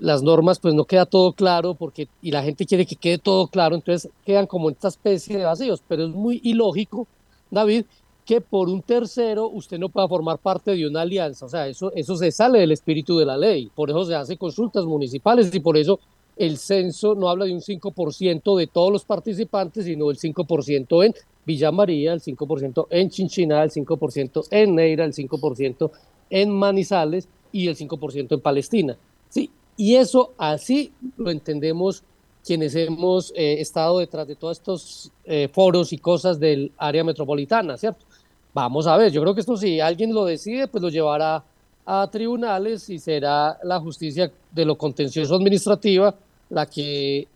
las 0.00 0.22
normas 0.22 0.58
pues 0.58 0.74
no 0.74 0.84
queda 0.84 1.06
todo 1.06 1.32
claro 1.32 1.74
porque 1.74 2.08
y 2.22 2.30
la 2.30 2.42
gente 2.42 2.66
quiere 2.66 2.86
que 2.86 2.96
quede 2.96 3.18
todo 3.18 3.46
claro, 3.46 3.76
entonces 3.76 4.10
quedan 4.24 4.46
como 4.46 4.70
esta 4.70 4.88
especie 4.88 5.38
de 5.38 5.44
vacíos, 5.44 5.82
pero 5.86 6.04
es 6.04 6.10
muy 6.10 6.40
ilógico, 6.42 7.06
David, 7.50 7.84
que 8.24 8.40
por 8.40 8.68
un 8.68 8.82
tercero 8.82 9.48
usted 9.48 9.78
no 9.78 9.88
pueda 9.88 10.08
formar 10.08 10.38
parte 10.38 10.74
de 10.74 10.86
una 10.86 11.02
alianza, 11.02 11.46
o 11.46 11.48
sea, 11.48 11.68
eso, 11.68 11.92
eso 11.94 12.16
se 12.16 12.32
sale 12.32 12.60
del 12.60 12.72
espíritu 12.72 13.18
de 13.18 13.26
la 13.26 13.36
ley, 13.36 13.70
por 13.74 13.90
eso 13.90 14.04
se 14.04 14.14
hace 14.14 14.36
consultas 14.36 14.84
municipales 14.84 15.54
y 15.54 15.60
por 15.60 15.76
eso 15.76 16.00
el 16.36 16.56
censo 16.56 17.14
no 17.14 17.28
habla 17.28 17.44
de 17.44 17.52
un 17.52 17.60
5% 17.60 18.56
de 18.56 18.66
todos 18.66 18.92
los 18.92 19.04
participantes, 19.04 19.84
sino 19.84 20.08
del 20.08 20.18
5% 20.18 21.04
en 21.04 21.14
Villa 21.44 21.70
María, 21.70 22.12
el 22.12 22.20
5% 22.20 22.86
en 22.90 23.10
Chinchiná, 23.10 23.62
el 23.62 23.70
5% 23.70 24.46
en 24.50 24.74
Neira, 24.74 25.04
el 25.04 25.12
5% 25.12 25.90
en 26.30 26.50
Manizales 26.50 27.28
y 27.52 27.68
el 27.68 27.76
5% 27.76 28.32
en 28.32 28.40
Palestina. 28.40 28.96
Sí, 29.28 29.50
y 29.76 29.96
eso 29.96 30.32
así 30.38 30.92
lo 31.16 31.30
entendemos 31.30 32.04
quienes 32.44 32.74
hemos 32.74 33.32
eh, 33.36 33.60
estado 33.60 33.98
detrás 33.98 34.26
de 34.26 34.36
todos 34.36 34.58
estos 34.58 35.12
eh, 35.24 35.48
foros 35.52 35.92
y 35.92 35.98
cosas 35.98 36.40
del 36.40 36.72
área 36.78 37.04
metropolitana, 37.04 37.76
¿cierto? 37.76 38.06
Vamos 38.52 38.86
a 38.86 38.96
ver, 38.96 39.12
yo 39.12 39.20
creo 39.20 39.34
que 39.34 39.40
esto 39.40 39.56
si 39.56 39.78
alguien 39.78 40.12
lo 40.12 40.24
decide, 40.24 40.66
pues 40.66 40.82
lo 40.82 40.88
llevará 40.88 41.44
a 41.86 42.08
tribunales 42.10 42.88
y 42.90 42.98
será 42.98 43.58
la 43.62 43.80
justicia 43.80 44.30
de 44.52 44.64
lo 44.64 44.76
contencioso 44.76 45.34
administrativa 45.34 46.14
la 46.50 46.66
que 46.66 47.26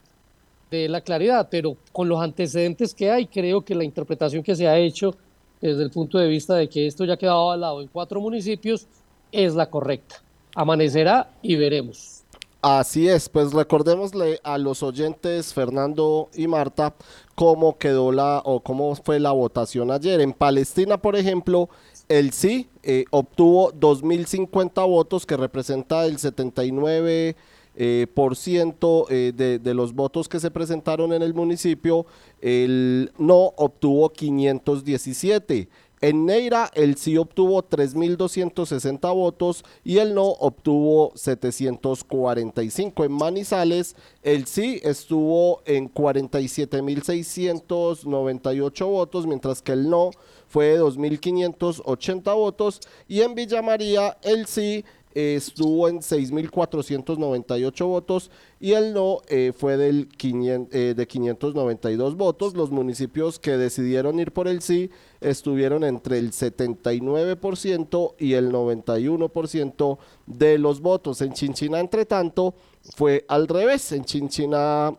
dé 0.70 0.88
la 0.88 1.00
claridad, 1.00 1.48
pero 1.50 1.76
con 1.92 2.08
los 2.08 2.20
antecedentes 2.20 2.94
que 2.94 3.10
hay, 3.10 3.26
creo 3.26 3.64
que 3.64 3.74
la 3.74 3.84
interpretación 3.84 4.42
que 4.42 4.56
se 4.56 4.66
ha 4.66 4.76
hecho 4.76 5.14
desde 5.60 5.82
el 5.82 5.90
punto 5.90 6.18
de 6.18 6.28
vista 6.28 6.54
de 6.56 6.68
que 6.68 6.86
esto 6.86 7.04
ya 7.04 7.14
ha 7.14 7.16
quedado 7.16 7.40
avalado 7.40 7.80
en 7.80 7.88
cuatro 7.88 8.20
municipios 8.20 8.86
es 9.32 9.54
la 9.54 9.70
correcta. 9.70 10.16
Amanecerá 10.54 11.30
y 11.42 11.56
veremos. 11.56 12.22
Así 12.60 13.08
es, 13.08 13.28
pues 13.28 13.52
recordémosle 13.52 14.40
a 14.42 14.56
los 14.56 14.82
oyentes 14.82 15.52
Fernando 15.52 16.30
y 16.34 16.46
Marta 16.46 16.94
cómo 17.34 17.76
quedó 17.76 18.10
la 18.10 18.40
o 18.42 18.60
cómo 18.60 18.94
fue 18.94 19.20
la 19.20 19.32
votación 19.32 19.90
ayer. 19.90 20.20
En 20.20 20.32
Palestina, 20.32 20.96
por 20.96 21.14
ejemplo, 21.14 21.68
el 22.08 22.32
sí 22.32 22.68
eh, 22.82 23.04
obtuvo 23.10 23.72
2.050 23.72 24.86
votos, 24.88 25.26
que 25.26 25.36
representa 25.36 26.04
el 26.06 26.18
79 26.18 27.36
eh, 27.76 28.06
por 28.14 28.36
ciento 28.36 29.06
eh, 29.10 29.32
de, 29.34 29.58
de, 29.58 29.74
los 29.74 29.94
votos 29.94 30.28
que 30.28 30.38
se 30.38 30.50
presentaron 30.50 31.12
en 31.12 31.22
el 31.22 31.34
municipio. 31.34 32.06
El 32.40 33.10
no 33.18 33.52
obtuvo 33.56 34.10
517. 34.10 35.68
En 36.04 36.26
Neira 36.26 36.70
el 36.74 36.98
sí 36.98 37.16
obtuvo 37.16 37.66
3.260 37.66 39.14
votos 39.14 39.64
y 39.84 40.00
el 40.00 40.12
no 40.12 40.26
obtuvo 40.26 41.12
745. 41.14 43.06
En 43.06 43.12
Manizales 43.12 43.96
el 44.22 44.44
sí 44.44 44.82
estuvo 44.84 45.62
en 45.64 45.90
47.698 45.90 48.86
votos, 48.86 49.26
mientras 49.26 49.62
que 49.62 49.72
el 49.72 49.88
no 49.88 50.10
fue 50.46 50.66
de 50.66 50.82
2.580 50.82 52.36
votos. 52.36 52.82
Y 53.08 53.22
en 53.22 53.34
Villa 53.34 53.62
María 53.62 54.18
el 54.20 54.44
sí 54.44 54.84
estuvo 55.14 55.88
en 55.88 56.00
6.498 56.00 57.86
votos 57.86 58.30
y 58.60 58.72
el 58.72 58.92
no 58.92 59.18
eh, 59.28 59.52
fue 59.56 59.76
del 59.76 60.08
eh, 60.20 60.94
de 60.96 61.06
592 61.06 62.16
votos. 62.16 62.54
Los 62.54 62.70
municipios 62.70 63.38
que 63.38 63.56
decidieron 63.56 64.18
ir 64.18 64.32
por 64.32 64.48
el 64.48 64.60
sí 64.60 64.90
estuvieron 65.20 65.84
entre 65.84 66.18
el 66.18 66.32
79% 66.32 68.14
y 68.18 68.32
el 68.34 68.52
91% 68.52 69.98
de 70.26 70.58
los 70.58 70.80
votos. 70.80 71.20
En 71.20 71.32
Chinchina, 71.32 71.80
entre 71.80 72.06
tanto, 72.06 72.54
fue 72.96 73.24
al 73.28 73.48
revés. 73.48 73.92
En 73.92 74.04
Chinchina 74.04 74.94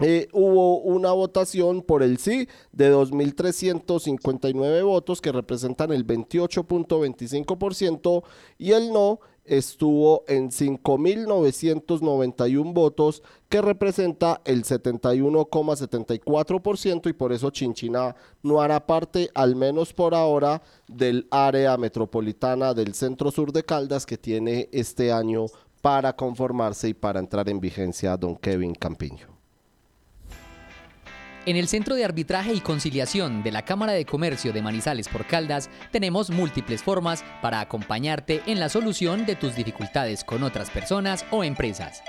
eh, 0.00 0.28
hubo 0.32 0.78
una 0.78 1.12
votación 1.12 1.82
por 1.82 2.02
el 2.02 2.16
sí 2.16 2.48
de 2.72 2.90
2.359 2.90 4.82
votos 4.82 5.20
que 5.20 5.30
representan 5.30 5.92
el 5.92 6.06
28.25% 6.06 8.22
y 8.58 8.72
el 8.72 8.94
no 8.94 9.20
estuvo 9.50 10.24
en 10.28 10.50
5.991 10.50 12.72
votos, 12.72 13.22
que 13.48 13.60
representa 13.60 14.40
el 14.44 14.62
71,74% 14.62 17.10
y 17.10 17.12
por 17.12 17.32
eso 17.32 17.50
Chinchina 17.50 18.14
no 18.44 18.62
hará 18.62 18.86
parte, 18.86 19.28
al 19.34 19.56
menos 19.56 19.92
por 19.92 20.14
ahora, 20.14 20.62
del 20.86 21.26
área 21.32 21.76
metropolitana 21.76 22.74
del 22.74 22.94
centro 22.94 23.32
sur 23.32 23.52
de 23.52 23.64
Caldas 23.64 24.06
que 24.06 24.16
tiene 24.16 24.68
este 24.70 25.10
año 25.12 25.46
para 25.82 26.14
conformarse 26.14 26.90
y 26.90 26.94
para 26.94 27.18
entrar 27.18 27.48
en 27.48 27.58
vigencia 27.58 28.16
don 28.16 28.36
Kevin 28.36 28.74
Campiño. 28.74 29.39
En 31.50 31.56
el 31.56 31.66
Centro 31.66 31.96
de 31.96 32.04
Arbitraje 32.04 32.54
y 32.54 32.60
Conciliación 32.60 33.42
de 33.42 33.50
la 33.50 33.64
Cámara 33.64 33.90
de 33.90 34.04
Comercio 34.04 34.52
de 34.52 34.62
Manizales 34.62 35.08
por 35.08 35.26
Caldas 35.26 35.68
tenemos 35.90 36.30
múltiples 36.30 36.80
formas 36.80 37.24
para 37.42 37.58
acompañarte 37.58 38.40
en 38.46 38.60
la 38.60 38.68
solución 38.68 39.26
de 39.26 39.34
tus 39.34 39.56
dificultades 39.56 40.22
con 40.22 40.44
otras 40.44 40.70
personas 40.70 41.26
o 41.32 41.42
empresas. 41.42 42.04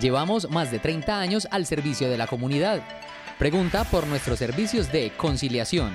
Llevamos 0.00 0.48
más 0.48 0.70
de 0.70 0.78
30 0.78 1.20
años 1.20 1.46
al 1.50 1.66
servicio 1.66 2.08
de 2.08 2.16
la 2.16 2.26
comunidad. 2.26 2.80
Pregunta 3.38 3.84
por 3.84 4.06
nuestros 4.06 4.38
servicios 4.38 4.90
de 4.90 5.12
conciliación, 5.18 5.92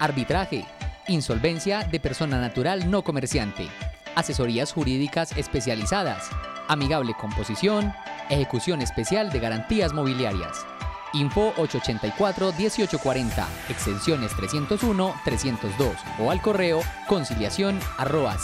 arbitraje, 0.00 0.66
insolvencia 1.06 1.84
de 1.84 2.00
persona 2.00 2.40
natural 2.40 2.90
no 2.90 3.04
comerciante, 3.04 3.68
asesorías 4.16 4.72
jurídicas 4.72 5.38
especializadas, 5.38 6.28
amigable 6.66 7.14
composición, 7.14 7.94
ejecución 8.28 8.82
especial 8.82 9.30
de 9.30 9.38
garantías 9.38 9.92
mobiliarias. 9.92 10.66
Info 11.12 11.52
884-1840, 11.56 13.46
extensiones 13.68 14.34
301, 14.36 15.14
302 15.24 15.96
o 16.18 16.30
al 16.30 16.40
correo 16.40 16.80
conciliación 17.08 17.78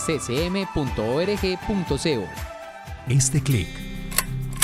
ccm.org.co. 0.06 0.66
Este 3.08 3.40
clic 3.42 3.68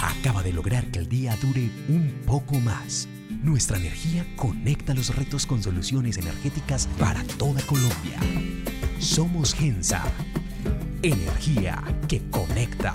acaba 0.03 0.43
de 0.43 0.53
lograr 0.53 0.85
que 0.87 0.99
el 0.99 1.09
día 1.09 1.37
dure 1.41 1.71
un 1.89 2.23
poco 2.27 2.57
más. 2.57 3.09
Nuestra 3.43 3.77
energía 3.77 4.27
conecta 4.37 4.95
los 4.95 5.15
retos 5.15 5.47
con 5.47 5.63
soluciones 5.63 6.17
energéticas 6.17 6.89
para 6.99 7.23
toda 7.39 7.61
Colombia. 7.63 8.19
Somos 8.99 9.55
Gensa. 9.55 10.05
Energía 11.03 11.83
que 12.09 12.23
conecta. 12.31 12.95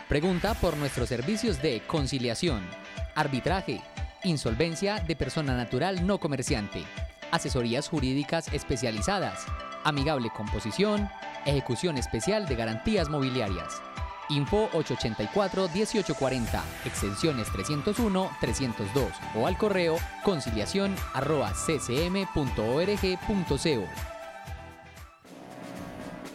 Pregunta 0.08 0.54
por 0.54 0.76
nuestros 0.76 1.08
servicios 1.08 1.62
de 1.62 1.80
conciliación, 1.86 2.68
arbitraje, 3.14 3.82
insolvencia 4.24 4.98
de 4.98 5.14
persona 5.14 5.56
natural 5.56 6.04
no 6.04 6.18
comerciante, 6.18 6.82
asesorías 7.30 7.88
jurídicas 7.88 8.52
especializadas, 8.52 9.46
amigable 9.84 10.30
composición, 10.30 11.08
ejecución 11.46 11.98
especial 11.98 12.46
de 12.46 12.56
garantías 12.56 13.08
mobiliarias. 13.08 13.80
Info 14.28 14.70
884-1840, 14.72 16.62
extensiones 16.84 17.50
301, 17.52 18.30
302 18.40 19.12
o 19.34 19.46
al 19.46 19.56
correo 19.58 19.96
conciliación 20.24 20.94
arroba 21.12 21.52
ccm.org.co. 21.52 22.52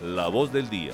La 0.03 0.27
voz 0.27 0.51
del 0.51 0.69
día. 0.69 0.91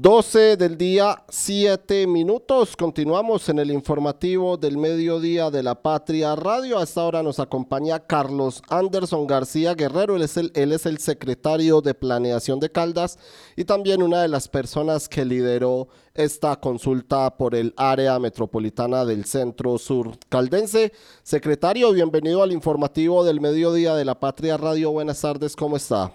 12 0.00 0.56
del 0.56 0.78
día, 0.78 1.24
7 1.28 2.06
minutos. 2.06 2.76
Continuamos 2.76 3.48
en 3.48 3.58
el 3.58 3.72
informativo 3.72 4.56
del 4.56 4.78
mediodía 4.78 5.50
de 5.50 5.64
la 5.64 5.82
Patria 5.82 6.36
Radio. 6.36 6.78
A 6.78 6.84
esta 6.84 7.02
hora 7.02 7.20
nos 7.24 7.40
acompaña 7.40 7.98
Carlos 8.06 8.62
Anderson 8.68 9.26
García 9.26 9.74
Guerrero. 9.74 10.14
Él 10.14 10.22
es, 10.22 10.36
el, 10.36 10.52
él 10.54 10.70
es 10.70 10.86
el 10.86 10.98
secretario 10.98 11.80
de 11.80 11.94
Planeación 11.94 12.60
de 12.60 12.70
Caldas 12.70 13.18
y 13.56 13.64
también 13.64 14.00
una 14.00 14.22
de 14.22 14.28
las 14.28 14.46
personas 14.46 15.08
que 15.08 15.24
lideró 15.24 15.88
esta 16.14 16.54
consulta 16.60 17.36
por 17.36 17.56
el 17.56 17.74
área 17.76 18.20
metropolitana 18.20 19.04
del 19.04 19.24
Centro 19.24 19.78
Sur 19.78 20.16
Caldense. 20.28 20.92
Secretario, 21.24 21.90
bienvenido 21.90 22.44
al 22.44 22.52
informativo 22.52 23.24
del 23.24 23.40
mediodía 23.40 23.96
de 23.96 24.04
la 24.04 24.20
Patria 24.20 24.58
Radio. 24.58 24.92
Buenas 24.92 25.20
tardes, 25.20 25.56
¿cómo 25.56 25.76
está? 25.76 26.12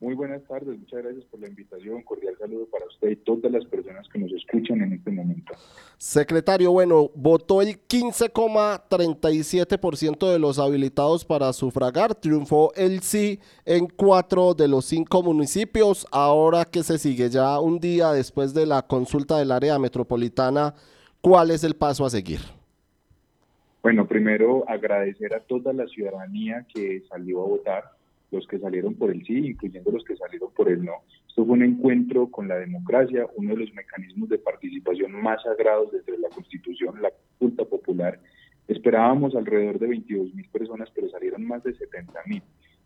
Muy 0.00 0.14
buenas 0.14 0.44
tardes, 0.44 0.78
muchas 0.78 1.02
gracias 1.02 1.24
por 1.24 1.40
la 1.40 1.48
invitación. 1.48 2.02
Cordial 2.02 2.36
saludo 2.38 2.66
para 2.66 2.86
usted 2.86 3.10
y 3.10 3.16
todas 3.16 3.50
las 3.50 3.64
personas 3.64 4.08
que 4.08 4.20
nos 4.20 4.30
escuchan 4.32 4.80
en 4.82 4.92
este 4.92 5.10
momento. 5.10 5.54
Secretario, 5.96 6.70
bueno, 6.70 7.10
votó 7.16 7.62
el 7.62 7.80
15,37% 7.80 10.30
de 10.30 10.38
los 10.38 10.60
habilitados 10.60 11.24
para 11.24 11.52
sufragar. 11.52 12.14
Triunfó 12.14 12.72
el 12.76 13.00
sí 13.00 13.40
en 13.64 13.88
cuatro 13.88 14.54
de 14.54 14.68
los 14.68 14.84
cinco 14.84 15.24
municipios. 15.24 16.06
Ahora 16.12 16.64
que 16.64 16.84
se 16.84 16.96
sigue 16.98 17.28
ya 17.28 17.58
un 17.58 17.80
día 17.80 18.12
después 18.12 18.54
de 18.54 18.66
la 18.66 18.82
consulta 18.82 19.38
del 19.38 19.50
área 19.50 19.80
metropolitana, 19.80 20.76
¿cuál 21.20 21.50
es 21.50 21.64
el 21.64 21.74
paso 21.74 22.06
a 22.06 22.10
seguir? 22.10 22.38
Bueno, 23.82 24.06
primero 24.06 24.62
agradecer 24.68 25.34
a 25.34 25.40
toda 25.40 25.72
la 25.72 25.88
ciudadanía 25.88 26.64
que 26.72 27.02
salió 27.08 27.42
a 27.42 27.48
votar 27.48 27.97
los 28.30 28.46
que 28.46 28.58
salieron 28.58 28.94
por 28.94 29.10
el 29.10 29.24
sí, 29.24 29.38
incluyendo 29.38 29.90
los 29.90 30.04
que 30.04 30.16
salieron 30.16 30.50
por 30.52 30.68
el 30.68 30.84
no. 30.84 31.02
Esto 31.28 31.44
fue 31.44 31.54
un 31.54 31.62
encuentro 31.62 32.30
con 32.30 32.48
la 32.48 32.56
democracia, 32.56 33.26
uno 33.36 33.50
de 33.50 33.60
los 33.60 33.74
mecanismos 33.74 34.28
de 34.28 34.38
participación 34.38 35.12
más 35.12 35.42
sagrados 35.42 35.92
dentro 35.92 36.14
de 36.14 36.20
la 36.20 36.28
Constitución, 36.28 37.00
la 37.00 37.10
consulta 37.38 37.64
popular. 37.64 38.20
Esperábamos 38.66 39.34
alrededor 39.34 39.78
de 39.78 39.86
22 39.86 40.34
mil 40.34 40.48
personas, 40.50 40.90
pero 40.94 41.08
salieron 41.08 41.46
más 41.46 41.62
de 41.64 41.74
70 41.74 42.20
mil. 42.26 42.42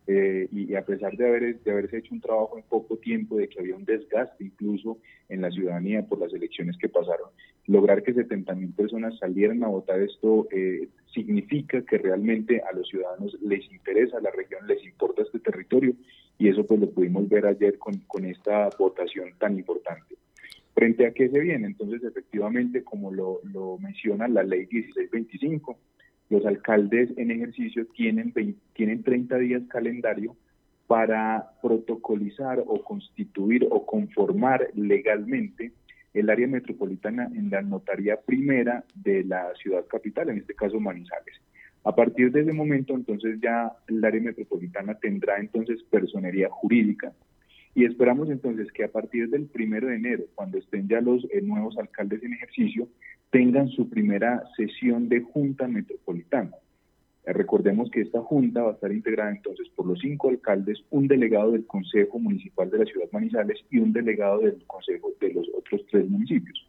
Eh, 0.08 0.48
y, 0.50 0.74
a 0.74 0.84
pesar 0.84 1.16
de, 1.16 1.26
haber, 1.26 1.60
de 1.60 1.70
haberse 1.70 1.98
hecho 1.98 2.14
un 2.14 2.20
trabajo 2.20 2.58
en 2.58 2.64
poco 2.64 2.96
tiempo, 2.96 3.36
de 3.36 3.48
que 3.48 3.60
había 3.60 3.76
un 3.76 3.84
desgaste 3.84 4.44
incluso 4.44 4.98
en 5.28 5.40
la 5.40 5.50
ciudadanía 5.50 6.04
por 6.04 6.18
las 6.18 6.32
elecciones 6.32 6.76
que 6.76 6.88
pasaron, 6.88 7.28
lograr 7.66 8.02
que 8.02 8.12
70 8.12 8.54
mil 8.54 8.72
personas 8.72 9.16
salieran 9.18 9.62
a 9.62 9.68
votar 9.68 10.00
esto 10.00 10.48
eh, 10.50 10.88
significa 11.14 11.82
que 11.82 11.98
realmente 11.98 12.60
a 12.68 12.74
los 12.74 12.88
ciudadanos 12.88 13.38
les 13.42 13.64
interesa 13.70 14.20
la 14.20 14.30
región, 14.32 14.66
les 14.66 14.84
importa 14.84 15.22
este 15.22 15.38
territorio 15.38 15.94
y 16.36 16.48
eso 16.48 16.66
pues 16.66 16.80
lo 16.80 16.90
pudimos 16.90 17.28
ver 17.28 17.46
ayer 17.46 17.78
con, 17.78 17.98
con 18.08 18.24
esta 18.24 18.70
votación 18.76 19.30
tan 19.38 19.56
importante. 19.56 20.16
Frente 20.74 21.06
a 21.06 21.12
qué 21.12 21.28
se 21.28 21.38
viene, 21.38 21.66
entonces 21.68 22.02
efectivamente 22.02 22.82
como 22.82 23.12
lo, 23.12 23.40
lo 23.44 23.78
menciona 23.78 24.26
la 24.26 24.42
ley 24.42 24.66
1625, 24.70 25.78
los 26.32 26.46
alcaldes 26.46 27.10
en 27.18 27.30
ejercicio 27.30 27.86
tienen, 27.94 28.32
tienen 28.72 29.02
30 29.02 29.36
días 29.36 29.62
calendario 29.68 30.34
para 30.86 31.52
protocolizar 31.60 32.58
o 32.66 32.82
constituir 32.82 33.68
o 33.70 33.84
conformar 33.84 34.68
legalmente 34.74 35.72
el 36.14 36.30
área 36.30 36.46
metropolitana 36.46 37.26
en 37.34 37.50
la 37.50 37.60
notaría 37.60 38.16
primera 38.16 38.82
de 38.94 39.24
la 39.24 39.52
ciudad 39.62 39.86
capital, 39.86 40.30
en 40.30 40.38
este 40.38 40.54
caso 40.54 40.80
Manizales. 40.80 41.40
A 41.84 41.94
partir 41.94 42.32
de 42.32 42.40
ese 42.40 42.52
momento, 42.52 42.94
entonces 42.94 43.38
ya 43.42 43.70
el 43.88 44.02
área 44.02 44.20
metropolitana 44.20 44.94
tendrá 44.94 45.38
entonces 45.38 45.82
personería 45.82 46.48
jurídica 46.50 47.12
y 47.74 47.84
esperamos 47.84 48.28
entonces 48.28 48.70
que 48.72 48.84
a 48.84 48.92
partir 48.92 49.30
del 49.30 49.46
primero 49.46 49.88
de 49.88 49.96
enero, 49.96 50.24
cuando 50.34 50.58
estén 50.58 50.88
ya 50.88 51.00
los 51.00 51.24
eh, 51.32 51.40
nuevos 51.40 51.78
alcaldes 51.78 52.22
en 52.22 52.34
ejercicio, 52.34 52.88
tengan 53.30 53.68
su 53.68 53.88
primera 53.88 54.42
sesión 54.56 55.08
de 55.08 55.20
junta 55.20 55.66
metropolitana. 55.66 56.52
Eh, 57.24 57.32
recordemos 57.32 57.90
que 57.90 58.02
esta 58.02 58.20
junta 58.20 58.62
va 58.62 58.70
a 58.72 58.74
estar 58.74 58.92
integrada 58.92 59.30
entonces 59.30 59.68
por 59.70 59.86
los 59.86 60.00
cinco 60.00 60.28
alcaldes, 60.28 60.84
un 60.90 61.08
delegado 61.08 61.52
del 61.52 61.66
Consejo 61.66 62.18
Municipal 62.18 62.70
de 62.70 62.78
la 62.78 62.84
Ciudad 62.84 63.08
Manizales 63.10 63.64
y 63.70 63.78
un 63.78 63.92
delegado 63.92 64.40
del 64.40 64.62
Consejo 64.66 65.12
de 65.20 65.32
los 65.32 65.48
otros 65.56 65.80
tres 65.90 66.08
municipios. 66.10 66.68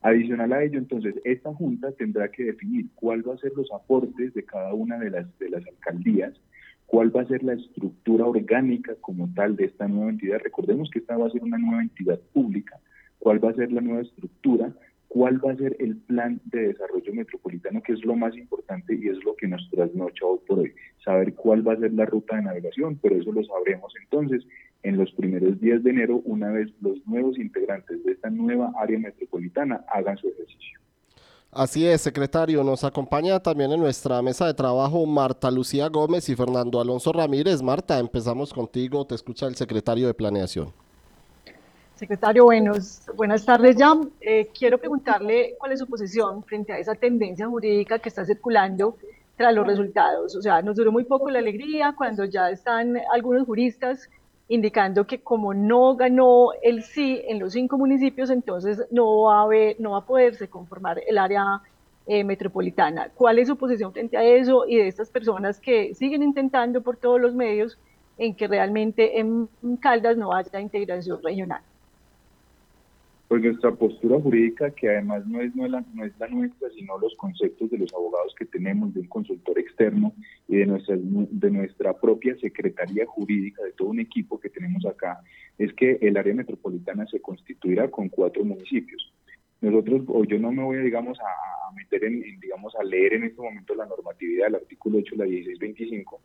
Adicional 0.00 0.52
a 0.52 0.62
ello, 0.62 0.78
entonces, 0.78 1.14
esta 1.24 1.54
junta 1.54 1.90
tendrá 1.92 2.28
que 2.28 2.44
definir 2.44 2.86
cuál 2.94 3.26
va 3.26 3.34
a 3.34 3.38
ser 3.38 3.52
los 3.56 3.72
aportes 3.72 4.34
de 4.34 4.42
cada 4.44 4.74
una 4.74 4.98
de 4.98 5.08
las, 5.08 5.38
de 5.38 5.48
las 5.48 5.66
alcaldías, 5.66 6.34
cuál 6.86 7.14
va 7.14 7.22
a 7.22 7.26
ser 7.26 7.42
la 7.42 7.54
estructura 7.54 8.26
orgánica 8.26 8.94
como 9.00 9.28
tal 9.34 9.56
de 9.56 9.66
esta 9.66 9.88
nueva 9.88 10.10
entidad. 10.10 10.38
Recordemos 10.42 10.90
que 10.90 11.00
esta 11.00 11.16
va 11.16 11.26
a 11.26 11.30
ser 11.30 11.42
una 11.42 11.58
nueva 11.58 11.82
entidad 11.82 12.20
pública 12.32 12.78
cuál 13.24 13.42
va 13.42 13.50
a 13.50 13.54
ser 13.54 13.72
la 13.72 13.80
nueva 13.80 14.02
estructura, 14.02 14.70
cuál 15.08 15.42
va 15.42 15.52
a 15.52 15.56
ser 15.56 15.76
el 15.80 15.96
plan 15.96 16.42
de 16.44 16.68
desarrollo 16.68 17.14
metropolitano, 17.14 17.82
que 17.82 17.94
es 17.94 18.04
lo 18.04 18.16
más 18.16 18.36
importante 18.36 18.94
y 18.94 19.08
es 19.08 19.24
lo 19.24 19.34
que 19.34 19.48
nos 19.48 19.66
trasnocha 19.70 20.26
hoy 20.26 20.40
por 20.46 20.58
hoy, 20.58 20.74
saber 21.02 21.32
cuál 21.34 21.66
va 21.66 21.72
a 21.72 21.78
ser 21.78 21.94
la 21.94 22.04
ruta 22.04 22.36
de 22.36 22.42
navegación, 22.42 22.98
pero 23.00 23.16
eso 23.16 23.32
lo 23.32 23.42
sabremos 23.44 23.94
entonces 24.02 24.46
en 24.82 24.98
los 24.98 25.10
primeros 25.12 25.58
días 25.58 25.82
de 25.82 25.90
enero, 25.90 26.20
una 26.26 26.50
vez 26.50 26.70
los 26.82 26.98
nuevos 27.06 27.38
integrantes 27.38 28.04
de 28.04 28.12
esta 28.12 28.28
nueva 28.28 28.72
área 28.78 28.98
metropolitana 28.98 29.86
hagan 29.90 30.18
su 30.18 30.28
ejercicio. 30.28 30.80
Así 31.54 31.86
es, 31.86 32.00
secretario. 32.00 32.64
Nos 32.64 32.82
acompaña 32.82 33.38
también 33.38 33.70
en 33.70 33.78
nuestra 33.78 34.20
mesa 34.22 34.46
de 34.46 34.54
trabajo 34.54 35.06
Marta 35.06 35.52
Lucía 35.52 35.88
Gómez 35.88 36.28
y 36.28 36.34
Fernando 36.34 36.80
Alonso 36.80 37.12
Ramírez. 37.12 37.62
Marta, 37.62 37.96
empezamos 38.00 38.52
contigo. 38.52 39.06
Te 39.06 39.14
escucha 39.14 39.46
el 39.46 39.54
secretario 39.54 40.08
de 40.08 40.14
Planeación. 40.14 40.72
Secretario, 41.94 42.46
buenos, 42.46 43.02
buenas 43.14 43.44
tardes 43.44 43.76
ya. 43.76 43.94
Eh, 44.20 44.48
quiero 44.58 44.78
preguntarle 44.78 45.54
cuál 45.56 45.70
es 45.70 45.78
su 45.78 45.86
posición 45.86 46.42
frente 46.42 46.72
a 46.72 46.78
esa 46.78 46.96
tendencia 46.96 47.46
jurídica 47.46 48.00
que 48.00 48.08
está 48.08 48.24
circulando 48.24 48.96
tras 49.36 49.54
los 49.54 49.64
resultados. 49.64 50.34
O 50.34 50.42
sea, 50.42 50.60
nos 50.60 50.74
duró 50.74 50.90
muy 50.90 51.04
poco 51.04 51.30
la 51.30 51.38
alegría 51.38 51.94
cuando 51.96 52.24
ya 52.24 52.50
están 52.50 52.96
algunos 53.12 53.46
juristas 53.46 54.10
indicando 54.48 55.06
que 55.06 55.20
como 55.20 55.54
no 55.54 55.96
ganó 55.96 56.48
el 56.62 56.82
sí 56.82 57.22
en 57.26 57.38
los 57.38 57.54
cinco 57.54 57.78
municipios, 57.78 58.30
entonces 58.30 58.82
no 58.90 59.22
va 59.22 59.38
a, 59.38 59.42
haber, 59.42 59.80
no 59.80 59.92
va 59.92 59.98
a 59.98 60.06
poderse 60.06 60.48
conformar 60.48 61.00
el 61.06 61.18
área 61.18 61.62
eh, 62.06 62.24
metropolitana. 62.24 63.10
¿Cuál 63.14 63.38
es 63.38 63.48
su 63.48 63.56
posición 63.56 63.92
frente 63.92 64.16
a 64.16 64.22
eso 64.22 64.66
y 64.66 64.76
de 64.76 64.88
estas 64.88 65.10
personas 65.10 65.60
que 65.60 65.94
siguen 65.94 66.22
intentando 66.22 66.82
por 66.82 66.96
todos 66.98 67.20
los 67.20 67.34
medios 67.34 67.78
en 68.18 68.34
que 68.34 68.46
realmente 68.46 69.18
en 69.18 69.48
Caldas 69.80 70.16
no 70.16 70.32
haya 70.32 70.60
integración 70.60 71.22
regional? 71.22 71.62
Pues 73.28 73.42
nuestra 73.42 73.72
postura 73.72 74.20
jurídica, 74.20 74.70
que 74.70 74.90
además 74.90 75.26
no 75.26 75.40
es, 75.40 75.54
no, 75.56 75.66
la, 75.66 75.84
no 75.94 76.04
es 76.04 76.12
la 76.18 76.28
nuestra, 76.28 76.68
sino 76.70 76.98
los 76.98 77.14
conceptos 77.16 77.70
de 77.70 77.78
los 77.78 77.92
abogados 77.94 78.34
que 78.38 78.44
tenemos, 78.44 78.92
de 78.92 79.00
un 79.00 79.08
consultor 79.08 79.58
externo 79.58 80.12
y 80.46 80.58
de 80.58 80.66
nuestra, 80.66 80.96
de 80.98 81.50
nuestra 81.50 81.94
propia 81.94 82.36
secretaría 82.38 83.06
jurídica, 83.06 83.62
de 83.64 83.72
todo 83.72 83.88
un 83.88 84.00
equipo 84.00 84.38
que 84.38 84.50
tenemos 84.50 84.84
acá, 84.84 85.20
es 85.58 85.72
que 85.72 85.98
el 86.02 86.16
área 86.16 86.34
metropolitana 86.34 87.06
se 87.06 87.20
constituirá 87.20 87.90
con 87.90 88.08
cuatro 88.08 88.44
municipios. 88.44 89.12
Nosotros, 89.60 90.02
o 90.08 90.24
yo 90.24 90.38
no 90.38 90.52
me 90.52 90.62
voy, 90.62 90.78
digamos, 90.78 91.18
a, 91.20 91.74
meter 91.74 92.04
en, 92.04 92.20
digamos, 92.38 92.74
a 92.76 92.84
leer 92.84 93.14
en 93.14 93.24
este 93.24 93.40
momento 93.40 93.74
la 93.74 93.86
normatividad 93.86 94.46
del 94.46 94.56
artículo 94.56 94.98
8 94.98 95.16
de 95.16 95.24
la 95.24 95.24
1625, 95.24 96.20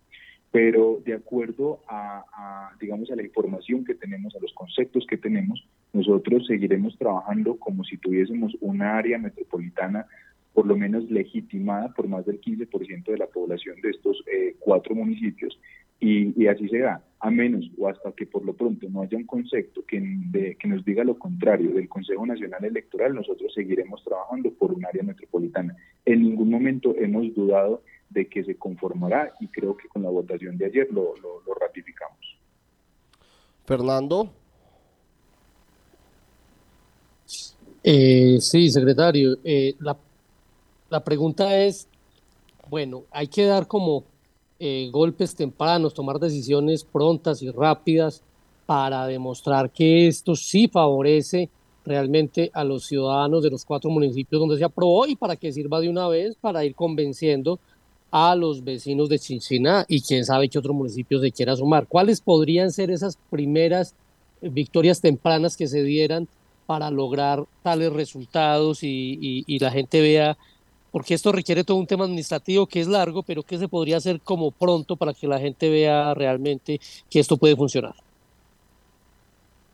pero 0.52 1.02
de 1.06 1.14
acuerdo 1.14 1.80
a, 1.88 2.72
digamos, 2.82 3.10
a 3.10 3.16
la 3.16 3.24
información 3.24 3.86
que 3.86 3.96
tenemos, 3.96 4.36
a 4.36 4.40
los 4.40 4.54
conceptos 4.54 5.06
que 5.08 5.18
tenemos, 5.18 5.66
nosotros 5.94 6.46
seguiremos 6.48 6.98
trabajando 6.98 7.58
como 7.58 7.84
si 7.84 7.98
tuviésemos 7.98 8.56
una 8.62 8.98
área 8.98 9.18
metropolitana 9.18 10.06
por 10.54 10.66
lo 10.66 10.76
menos 10.76 11.10
legitimada 11.10 11.94
por 11.94 12.08
más 12.08 12.26
del 12.26 12.42
15% 12.42 13.06
de 13.06 13.18
la 13.18 13.28
población 13.28 13.80
de 13.82 13.92
estos 13.92 14.24
eh, 14.32 14.56
cuatro 14.60 14.96
municipios 14.96 15.58
y, 16.02 16.48
así 16.48 16.70
será, 16.70 17.04
a 17.20 17.30
menos 17.30 17.70
o 17.78 17.90
hasta 17.90 18.14
que 18.14 18.26
por 18.26 18.46
lo 18.46 18.54
pronto 18.54 18.88
no 18.90 19.02
haya 19.02 19.18
un 19.18 19.26
concepto 19.26 19.84
que, 19.86 20.02
que 20.58 20.68
nos 20.68 20.86
diga 20.86 21.04
lo 21.04 21.20
contrario 21.20 21.72
del 21.72 21.90
Consejo 21.90 22.26
Nacional 22.26 22.64
Electoral, 22.64 23.16
nosotros 23.16 23.54
seguiremos 23.54 24.02
trabajando 24.06 24.50
por 24.52 24.72
un 24.72 24.86
área 24.86 25.04
metropolitana. 25.04 25.76
En 26.06 26.24
ningún 26.24 26.50
momento 26.50 26.96
hemos 26.98 27.34
dudado 27.36 27.84
de 28.10 28.28
que 28.28 28.44
se 28.44 28.56
conformará 28.56 29.34
y 29.40 29.48
creo 29.48 29.76
que 29.76 29.88
con 29.90 30.04
la 30.04 30.10
votación 30.10 30.58
de 30.58 30.66
ayer 30.66 30.88
lo, 30.92 31.16
lo, 31.18 31.54
ratificamos. 31.60 32.38
Fernando. 33.66 34.34
Eh, 37.84 38.38
sí, 38.42 38.70
secretario. 38.70 39.38
Eh, 39.44 39.76
la, 39.80 39.98
la, 40.90 41.04
pregunta 41.04 41.58
es, 41.58 41.88
bueno, 42.70 43.04
hay 43.12 43.28
que 43.28 43.46
dar 43.46 43.68
como 43.68 44.04
eh, 44.60 44.90
golpes 44.92 45.36
tempranos, 45.36 45.94
tomar 45.94 46.20
decisiones 46.20 46.84
prontas 46.84 47.42
y 47.42 47.50
rápidas 47.50 48.22
para 48.66 49.08
demostrar 49.08 49.72
que 49.72 50.08
esto 50.08 50.36
sí 50.36 50.68
favorece 50.68 51.50
realmente 51.86 52.52
a 52.54 52.64
los 52.64 52.86
ciudadanos 52.86 53.42
de 53.42 53.50
los 53.50 53.66
cuatro 53.66 53.90
municipios 53.90 54.40
donde 54.40 54.58
se 54.58 54.64
aprobó 54.64 55.08
y 55.08 55.16
para 55.16 55.36
que 55.36 55.52
sirva 55.52 55.80
de 55.80 55.90
una 55.90 56.08
vez 56.08 56.36
para 56.36 56.64
ir 56.66 56.76
convenciendo 56.76 57.60
a 58.12 58.36
los 58.36 58.64
vecinos 58.64 59.10
de 59.10 59.20
Chinchina 59.20 59.86
y 59.88 60.02
quién 60.02 60.26
sabe 60.26 60.50
qué 60.50 60.60
otro 60.60 60.74
municipio 60.74 61.20
se 61.20 61.32
quiera 61.32 61.56
sumar. 61.56 61.88
¿Cuáles 61.88 62.22
podrían 62.22 62.72
ser 62.72 62.92
esas 62.92 63.18
primeras 63.30 63.96
eh, 64.42 64.50
victorias 64.50 65.02
tempranas 65.02 65.56
que 65.56 65.68
se 65.68 65.84
dieran 65.84 66.28
para 66.70 66.92
lograr 66.92 67.46
tales 67.64 67.92
resultados 67.92 68.84
y, 68.84 69.58
la 69.60 69.72
gente 69.72 70.02
vea, 70.02 70.38
porque 70.92 71.16
esto 71.16 71.32
requiere 71.32 71.64
todo 71.64 71.78
un 71.78 71.88
tema 71.88 72.04
administrativo 72.04 72.68
que 72.68 72.80
es 72.80 72.88
largo, 72.88 73.24
pero 73.24 73.42
que 73.42 73.58
se 73.58 73.68
podría 73.68 73.98
hacer 73.98 74.22
como 74.22 74.52
pronto 74.52 74.96
para 74.96 75.16
que 75.16 75.28
la 75.28 75.40
gente 75.40 75.68
vea 75.68 76.14
realmente 76.14 76.80
que 77.10 77.20
esto 77.20 77.38
puede 77.38 77.56
funcionar? 77.56 77.96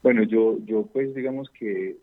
Bueno, 0.04 0.24
yo, 0.24 0.58
yo 0.64 0.86
pues 0.86 1.14
digamos 1.14 1.50
que 1.50 1.98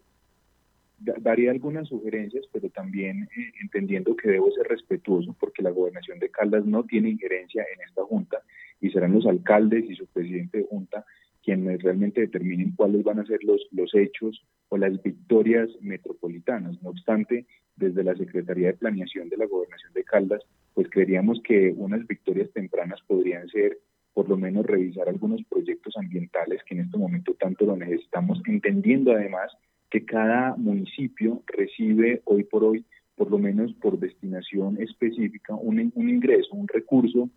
daría 0.98 1.52
algunas 1.52 1.88
sugerencias, 1.88 2.44
pero 2.52 2.68
también 2.68 3.30
eh, 3.34 3.52
entendiendo 3.62 4.14
que 4.14 4.28
debo 4.28 4.52
ser 4.52 4.66
respetuoso 4.66 5.34
porque 5.40 5.62
la 5.62 5.70
gobernación 5.70 6.18
de 6.18 6.28
Caldas 6.28 6.66
no 6.66 6.84
tiene 6.84 7.08
injerencia 7.08 7.64
en 7.74 7.80
esta 7.88 8.04
junta 8.04 8.42
y 8.78 8.90
serán 8.90 9.14
los 9.14 9.24
alcaldes 9.24 9.88
y 9.88 9.96
su 9.96 10.06
presidente 10.08 10.58
de 10.58 10.64
junta 10.64 11.06
quienes 11.42 11.82
realmente 11.82 12.20
determinen 12.20 12.72
cuáles 12.76 13.02
van 13.02 13.20
a 13.20 13.26
ser 13.26 13.42
los, 13.42 13.66
los 13.72 13.94
hechos 13.94 14.44
o 14.72 14.78
las 14.78 15.02
victorias 15.02 15.68
metropolitanas. 15.82 16.82
No 16.82 16.88
obstante, 16.88 17.44
desde 17.76 18.02
la 18.02 18.14
Secretaría 18.14 18.68
de 18.68 18.72
Planeación 18.72 19.28
de 19.28 19.36
la 19.36 19.44
Gobernación 19.44 19.92
de 19.92 20.02
Caldas, 20.02 20.40
pues 20.72 20.88
creeríamos 20.88 21.42
que 21.44 21.74
unas 21.76 22.06
victorias 22.06 22.50
tempranas 22.54 22.98
podrían 23.06 23.46
ser 23.48 23.76
por 24.14 24.30
lo 24.30 24.38
menos 24.38 24.64
revisar 24.64 25.10
algunos 25.10 25.42
proyectos 25.44 25.94
ambientales 25.98 26.62
que 26.64 26.74
en 26.74 26.86
este 26.86 26.96
momento 26.96 27.34
tanto 27.38 27.66
lo 27.66 27.76
necesitamos, 27.76 28.40
entendiendo 28.46 29.12
además 29.12 29.52
que 29.90 30.06
cada 30.06 30.56
municipio 30.56 31.42
recibe 31.48 32.22
hoy 32.24 32.44
por 32.44 32.64
hoy, 32.64 32.82
por 33.14 33.30
lo 33.30 33.36
menos 33.36 33.74
por 33.74 33.98
destinación 33.98 34.80
específica, 34.80 35.54
un, 35.54 35.92
ingreso, 36.08 36.54
un 36.54 36.66
recurso 36.66 37.28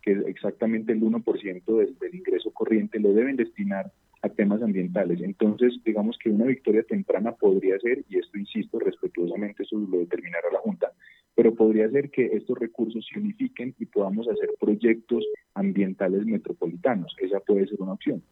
que 0.00 0.12
exactamente 0.28 0.92
el 0.92 1.00
1% 1.00 1.76
del, 1.76 1.98
del 1.98 2.14
ingreso 2.14 2.52
corriente, 2.52 3.00
lo 3.00 3.12
deben 3.12 3.34
destinar 3.34 3.90
a 4.24 4.28
temas 4.30 4.62
ambientales. 4.62 5.20
Entonces, 5.20 5.74
digamos 5.84 6.16
que 6.18 6.30
una 6.30 6.46
victoria 6.46 6.82
temprana 6.82 7.32
podría 7.32 7.78
ser, 7.78 8.04
y 8.08 8.18
esto 8.18 8.38
insisto 8.38 8.78
respetuosamente, 8.78 9.64
eso 9.64 9.76
lo 9.78 9.98
determinará 9.98 10.50
la 10.50 10.60
Junta, 10.60 10.92
pero 11.34 11.54
podría 11.54 11.90
ser 11.90 12.10
que 12.10 12.26
estos 12.26 12.58
recursos 12.58 13.06
se 13.12 13.18
unifiquen 13.18 13.74
y 13.78 13.86
podamos 13.86 14.26
hacer 14.28 14.50
proyectos 14.58 15.24
ambientales 15.54 16.24
metropolitanos. 16.24 17.14
Esa 17.20 17.40
puede 17.40 17.66
ser 17.66 17.82
una 17.82 17.92
opción. 17.92 18.22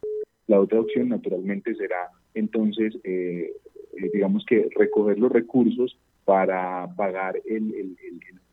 La 0.47 0.59
otra 0.59 0.79
opción, 0.79 1.09
naturalmente, 1.09 1.75
será 1.75 2.09
entonces 2.33 2.97
eh, 3.03 3.51
eh, 3.95 4.09
digamos 4.11 4.43
que 4.45 4.69
recoger 4.75 5.19
los 5.19 5.31
recursos 5.31 5.97
para 6.25 6.87
pagar 6.95 7.39
el, 7.45 7.95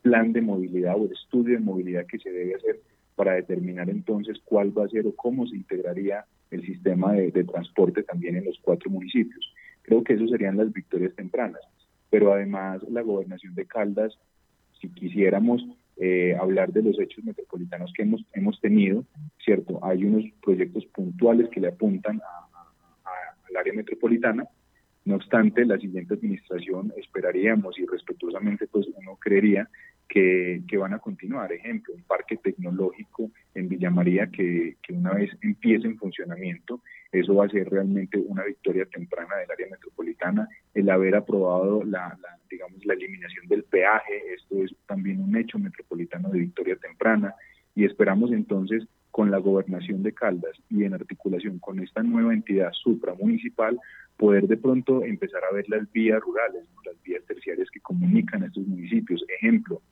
plan 0.03 0.32
de 0.32 0.41
movilidad 0.41 0.97
o 0.97 1.05
el 1.05 1.12
estudio 1.12 1.55
de 1.55 1.61
movilidad 1.61 2.07
que 2.07 2.18
se 2.18 2.30
debe 2.30 2.55
hacer 2.55 2.80
para 3.21 3.35
determinar 3.35 3.91
entonces 3.91 4.41
cuál 4.47 4.73
va 4.77 4.87
a 4.87 4.89
ser 4.89 5.07
o 5.07 5.14
cómo 5.14 5.47
se 5.47 5.55
integraría 5.55 6.25
el 6.51 6.64
sistema 6.64 7.12
de, 7.12 7.45
transporte 7.45 8.03
también 8.03 8.37
en 8.37 8.47
los 8.47 8.59
cuatro 8.62 8.89
municipios. 8.89 9.53
Creo 9.83 10.03
que 10.03 10.14
eso 10.14 10.27
serían 10.27 10.57
las 10.57 10.73
victorias 10.73 11.14
tempranas. 11.14 11.61
Pero 12.09 12.33
además 12.33 12.83
la 12.89 13.03
gobernación 13.03 13.55
de 13.55 13.66
Caldas, 13.66 14.18
si 14.81 14.89
quisiéramos 14.89 15.62
eh, 15.99 16.35
hablar 16.41 16.73
de 16.73 16.83
los 16.83 16.99
hechos 16.99 17.23
metropolitanos 17.23 17.93
que 17.95 18.05
hemos, 18.05 18.25
hemos 18.33 18.59
tenido, 18.59 19.05
¿cierto? 19.45 19.79
Hay 19.83 20.03
unos 20.07 20.25
proyectos 20.43 20.87
puntuales 20.87 21.51
que 21.51 21.61
le 21.61 21.68
apuntan 21.68 22.23
al 23.51 23.57
área 23.59 23.75
metropolitana, 23.75 24.49
no 25.05 25.16
obstante, 25.16 25.66
la 25.66 25.77
siguiente 25.77 26.14
administración 26.14 26.95
esperaríamos 26.97 27.79
y 27.79 27.85
respetuosamente 27.85 28.66
pues 28.66 28.87
uno 28.97 29.18
creería 29.21 29.68
que, 30.11 30.76
van 30.76 30.92
a 30.92 30.98
continuar. 30.98 31.52
Ejemplo, 31.52 31.94
un 31.94 32.02
parque 32.02 32.36
tecnológico 32.36 33.30
en 33.54 33.68
Villa 33.68 33.90
María 33.90 34.26
que, 34.26 34.76
una 34.90 35.14
vez 35.14 35.30
empiece 35.40 35.86
en 35.86 35.96
funcionamiento, 35.96 36.80
eso 37.12 37.34
va 37.34 37.46
a 37.46 37.48
ser 37.48 37.70
realmente 37.70 38.18
una 38.18 38.44
victoria 38.44 38.84
temprana 38.86 39.36
del 39.36 39.50
área 39.50 39.68
metropolitana. 39.70 40.48
El 40.74 40.90
haber 40.90 41.14
aprobado 41.14 41.84
la, 41.84 42.18
digamos, 42.50 42.84
la 42.84 42.94
eliminación 42.94 43.46
del 43.46 43.62
peaje, 43.64 44.34
esto 44.34 44.62
es 44.64 44.74
también 44.86 45.20
un 45.20 45.36
hecho 45.36 45.58
metropolitano 45.58 46.28
de 46.30 46.40
victoria 46.40 46.76
temprana 46.76 47.34
y 47.76 47.84
esperamos 47.84 48.32
entonces 48.32 48.84
con 49.12 49.30
la 49.30 49.38
gobernación 49.38 50.02
de 50.02 50.12
Caldas 50.12 50.56
y 50.68 50.84
en 50.84 50.94
articulación 50.94 51.58
con 51.58 51.80
esta 51.80 52.02
nueva 52.02 52.32
entidad 52.32 52.72
supramunicipal, 52.72 53.78
poder 54.16 54.46
de 54.46 54.56
pronto 54.56 55.04
empezar 55.04 55.42
a 55.44 55.54
ver 55.54 55.68
las 55.68 55.90
vías 55.92 56.20
rurales, 56.20 56.64
las 56.84 57.00
vías 57.02 57.24
terciarias 57.26 57.68
que 57.70 57.80
comunican 57.80 58.44
estos 58.44 58.66
municipios. 58.66 59.24
Ejemplo, 59.40 59.82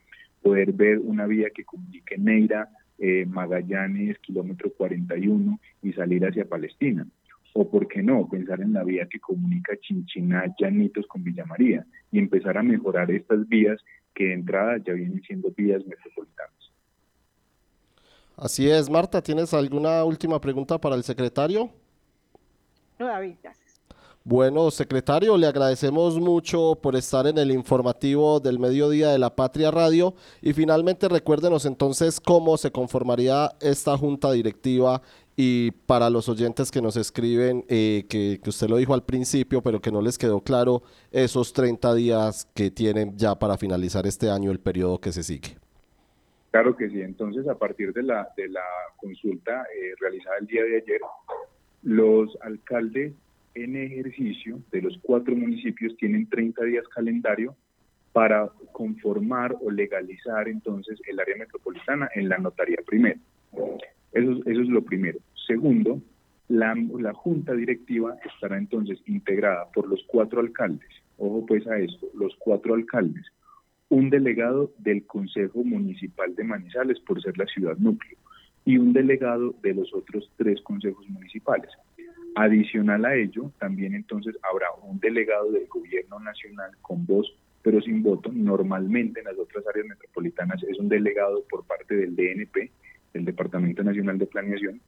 poder 0.43 0.73
ver 0.73 0.99
una 0.99 1.27
vía 1.27 1.51
que 1.55 1.65
comunique 1.65 2.17
Neira, 2.19 2.69
eh, 2.99 3.27
Magallanes, 3.27 4.19
kilómetro 4.19 4.73
41 4.73 5.61
y 5.83 5.93
salir 5.93 6.27
hacia 6.27 6.49
Palestina. 6.49 7.07
O 7.55 7.59
o 7.61 7.69
por 7.69 7.89
qué 7.89 8.03
no, 8.05 8.29
pensar 8.29 8.61
en 8.61 8.73
la 8.73 8.85
vía 8.85 9.09
que 9.11 9.19
comunica 9.19 9.77
Chinchiná, 9.81 10.45
Llanitos 10.61 11.07
con 11.09 11.25
Villa 11.25 11.45
María 11.45 11.85
y 12.13 12.21
empezar 12.21 12.57
a 12.57 12.63
mejorar 12.63 13.11
estas 13.11 13.49
vías 13.49 13.81
que 14.15 14.27
de 14.27 14.35
entrada 14.35 14.79
ya 14.79 14.93
vienen 14.93 15.21
siendo 15.23 15.51
vías 15.57 15.85
metropolitanas. 15.85 16.53
Así 18.37 18.71
es, 18.71 18.89
Marta, 18.89 19.21
¿tienes 19.21 19.53
alguna 19.53 20.05
última 20.05 20.41
pregunta 20.41 20.79
para 20.79 20.95
el 20.95 21.03
secretario? 21.03 21.71
No, 22.97 23.07
David, 23.07 23.35
gracias. 23.43 23.68
Bueno, 24.31 24.71
secretario, 24.71 25.39
le 25.39 25.47
agradecemos 25.47 26.21
mucho 26.21 26.79
por 26.83 26.97
estar 26.97 27.27
en 27.27 27.39
el 27.39 27.51
informativo 27.51 28.41
del 28.41 28.59
mediodía 28.59 29.09
de 29.09 29.19
la 29.19 29.35
Patria 29.35 29.71
Radio. 29.71 30.13
Y 30.43 30.53
finalmente 30.53 31.09
recuérdenos 31.09 31.65
entonces 31.65 32.21
cómo 32.21 32.59
se 32.59 32.71
conformaría 32.71 33.53
esta 33.63 33.97
junta 33.97 34.31
directiva. 34.33 35.01
Y 35.35 35.71
para 35.71 36.11
los 36.11 36.29
oyentes 36.29 36.71
que 36.71 36.83
nos 36.83 36.99
escriben, 36.99 37.65
eh, 37.71 38.05
que, 38.07 38.39
usted 38.47 38.69
lo 38.69 38.77
dijo 38.77 38.93
al 38.93 39.03
principio, 39.03 39.63
pero 39.63 39.81
que 39.81 39.91
no 39.91 40.03
les 40.03 40.19
quedó 40.19 40.43
claro, 40.43 40.83
esos 41.11 41.55
30 41.55 41.95
días 41.95 42.51
que 42.55 42.71
tienen 42.71 43.17
ya 43.17 43.35
para 43.35 43.57
finalizar 43.57 44.07
este 44.07 44.29
año, 44.29 44.51
el 44.51 44.61
periodo 44.61 45.01
que 45.01 45.11
se 45.11 45.23
sigue. 45.23 45.57
Claro 46.51 46.77
que 46.77 46.91
sí, 46.91 47.01
entonces 47.01 47.49
a 47.49 47.55
partir 47.55 47.95
de 47.95 48.03
la, 48.03 48.29
de 48.37 48.49
la 48.49 48.61
consulta 48.99 49.63
eh, 49.75 49.95
realizada 49.99 50.37
el 50.39 50.47
día 50.47 50.65
de 50.65 50.77
ayer, 50.77 51.01
los 51.83 52.37
alcaldes 52.43 53.15
en 53.65 53.77
ejercicio 53.77 54.61
de 54.71 54.83
los 54.83 54.99
cuatro 55.03 55.35
municipios 55.35 55.97
tienen 55.97 56.29
30 56.29 56.65
días 56.65 56.87
calendario 56.89 57.57
para 58.13 58.51
conformar 58.73 59.55
o 59.61 59.71
legalizar 59.71 60.49
entonces 60.49 61.01
el 61.07 61.21
área 61.21 61.37
metropolitana 61.37 62.09
en 62.15 62.29
la 62.29 62.39
notaría 62.39 62.79
primero. 62.87 63.21
Eso, 64.13 64.41
es 64.47 64.57
lo 64.69 64.83
primero. 64.83 65.19
Segundo, 65.47 66.01
la, 66.49 66.75
la, 66.99 67.13
junta 67.13 67.53
directiva 67.55 68.17
estará 68.25 68.57
entonces 68.57 68.99
integrada 69.07 69.71
por 69.73 69.89
los 69.89 70.03
cuatro 70.07 70.41
alcaldes. 70.41 70.89
Ojo 71.19 71.45
pues 71.47 71.67
a 71.67 71.79
esto, 71.79 72.09
los 72.15 72.35
cuatro 72.39 72.75
alcaldes. 72.75 73.27
Un 73.91 74.11
delegado 74.11 74.73
del 74.79 75.05
Consejo 75.07 75.63
Municipal 75.65 76.35
de 76.35 76.45
Manizales 76.45 77.01
por 77.01 77.21
ser 77.23 77.37
la 77.39 77.47
ciudad 77.47 77.77
núcleo 77.77 78.17
y 78.65 78.79
un 78.79 78.93
delegado 78.93 79.55
de 79.63 79.75
los 79.75 79.95
otros 79.95 80.31
tres 80.37 80.61
consejos 80.63 81.09
municipales. 81.09 81.71
Adicional 82.41 83.05
a 83.05 83.17
ello, 83.17 83.51
también 83.59 83.95
entonces 83.95 84.37
habrá 84.49 84.67
un 84.83 85.01
delegado 85.01 85.51
del 85.51 85.67
gobierno 85.67 86.21
nacional 86.21 86.71
con 86.83 87.05
voz 87.05 87.27
pero 87.63 87.81
sin 87.83 88.03
voto. 88.03 88.31
Normalmente 88.33 89.21
en 89.21 89.27
las 89.27 89.37
otras 89.37 89.67
áreas 89.67 89.87
metropolitanas 89.89 90.63
es 90.63 90.79
un 90.79 90.89
delegado 90.89 91.45
por 91.51 91.67
parte 91.67 91.97
del 91.97 92.15
DNP, 92.15 92.71
del 93.13 93.25
Departamento 93.25 93.83
Nacional 93.83 94.19
de 94.19 94.27
Planeación. 94.27 94.81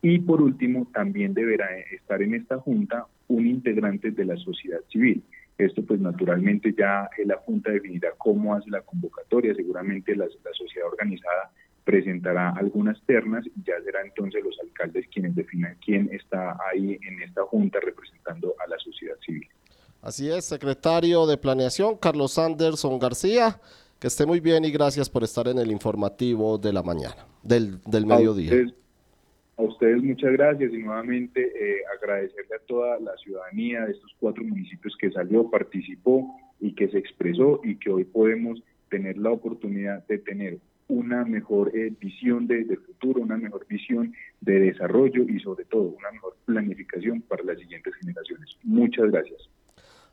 Y 0.00 0.18
por 0.20 0.40
último, 0.40 0.88
también 0.92 1.34
deberá 1.34 1.66
estar 1.92 2.22
en 2.22 2.34
esta 2.34 2.58
junta 2.58 3.06
un 3.28 3.46
integrante 3.46 4.10
de 4.10 4.24
la 4.24 4.36
sociedad 4.38 4.80
civil. 4.90 5.22
Esto 5.58 5.84
pues 5.84 6.00
naturalmente 6.00 6.74
ya 6.76 7.08
la 7.24 7.36
Junta 7.36 7.70
definirá 7.70 8.10
cómo 8.18 8.54
hace 8.54 8.70
la 8.70 8.82
convocatoria, 8.82 9.54
seguramente 9.54 10.16
la, 10.16 10.24
la 10.24 10.52
sociedad 10.52 10.88
organizada 10.88 11.50
presentará 11.86 12.50
algunas 12.50 13.00
ternas 13.06 13.46
y 13.46 13.62
ya 13.64 13.80
será 13.84 14.02
entonces 14.02 14.42
los 14.44 14.58
alcaldes 14.60 15.06
quienes 15.14 15.36
definan 15.36 15.78
quién 15.82 16.10
está 16.12 16.58
ahí 16.68 16.98
en 17.06 17.22
esta 17.22 17.42
junta 17.44 17.78
representando 17.80 18.56
a 18.58 18.68
la 18.68 18.76
sociedad 18.80 19.14
civil. 19.24 19.46
Así 20.02 20.28
es, 20.28 20.44
secretario 20.44 21.26
de 21.26 21.38
Planeación, 21.38 21.96
Carlos 21.96 22.38
Anderson 22.38 22.98
García, 22.98 23.60
que 24.00 24.08
esté 24.08 24.26
muy 24.26 24.40
bien 24.40 24.64
y 24.64 24.72
gracias 24.72 25.08
por 25.08 25.22
estar 25.22 25.46
en 25.46 25.58
el 25.58 25.70
informativo 25.70 26.58
de 26.58 26.72
la 26.72 26.82
mañana, 26.82 27.24
del, 27.44 27.80
del 27.84 28.04
mediodía. 28.04 28.50
A 28.50 28.54
ustedes, 28.54 28.74
a 29.56 29.62
ustedes, 29.62 30.02
muchas 30.02 30.32
gracias 30.32 30.72
y 30.72 30.78
nuevamente 30.78 31.40
eh, 31.40 31.82
agradecerle 31.96 32.56
a 32.56 32.66
toda 32.66 32.98
la 32.98 33.16
ciudadanía 33.18 33.86
de 33.86 33.92
estos 33.92 34.12
cuatro 34.18 34.42
municipios 34.42 34.96
que 35.00 35.12
salió, 35.12 35.48
participó 35.48 36.36
y 36.58 36.74
que 36.74 36.88
se 36.88 36.98
expresó 36.98 37.60
y 37.62 37.76
que 37.76 37.90
hoy 37.90 38.02
podemos 38.02 38.60
tener 38.90 39.16
la 39.18 39.30
oportunidad 39.30 40.04
de 40.08 40.18
tener 40.18 40.58
una 40.88 41.24
mejor 41.24 41.76
eh, 41.76 41.92
visión 42.00 42.46
de, 42.46 42.64
de, 42.64 42.76
futuro, 42.76 43.20
una 43.20 43.36
mejor 43.36 43.66
visión 43.68 44.14
de 44.40 44.60
desarrollo 44.60 45.24
y 45.28 45.40
sobre 45.40 45.64
todo 45.64 45.82
una 45.82 46.10
mejor 46.12 46.36
planificación 46.44 47.22
para 47.22 47.42
las 47.44 47.58
siguientes 47.58 47.94
generaciones. 47.96 48.56
Muchas 48.62 49.10
gracias. 49.10 49.48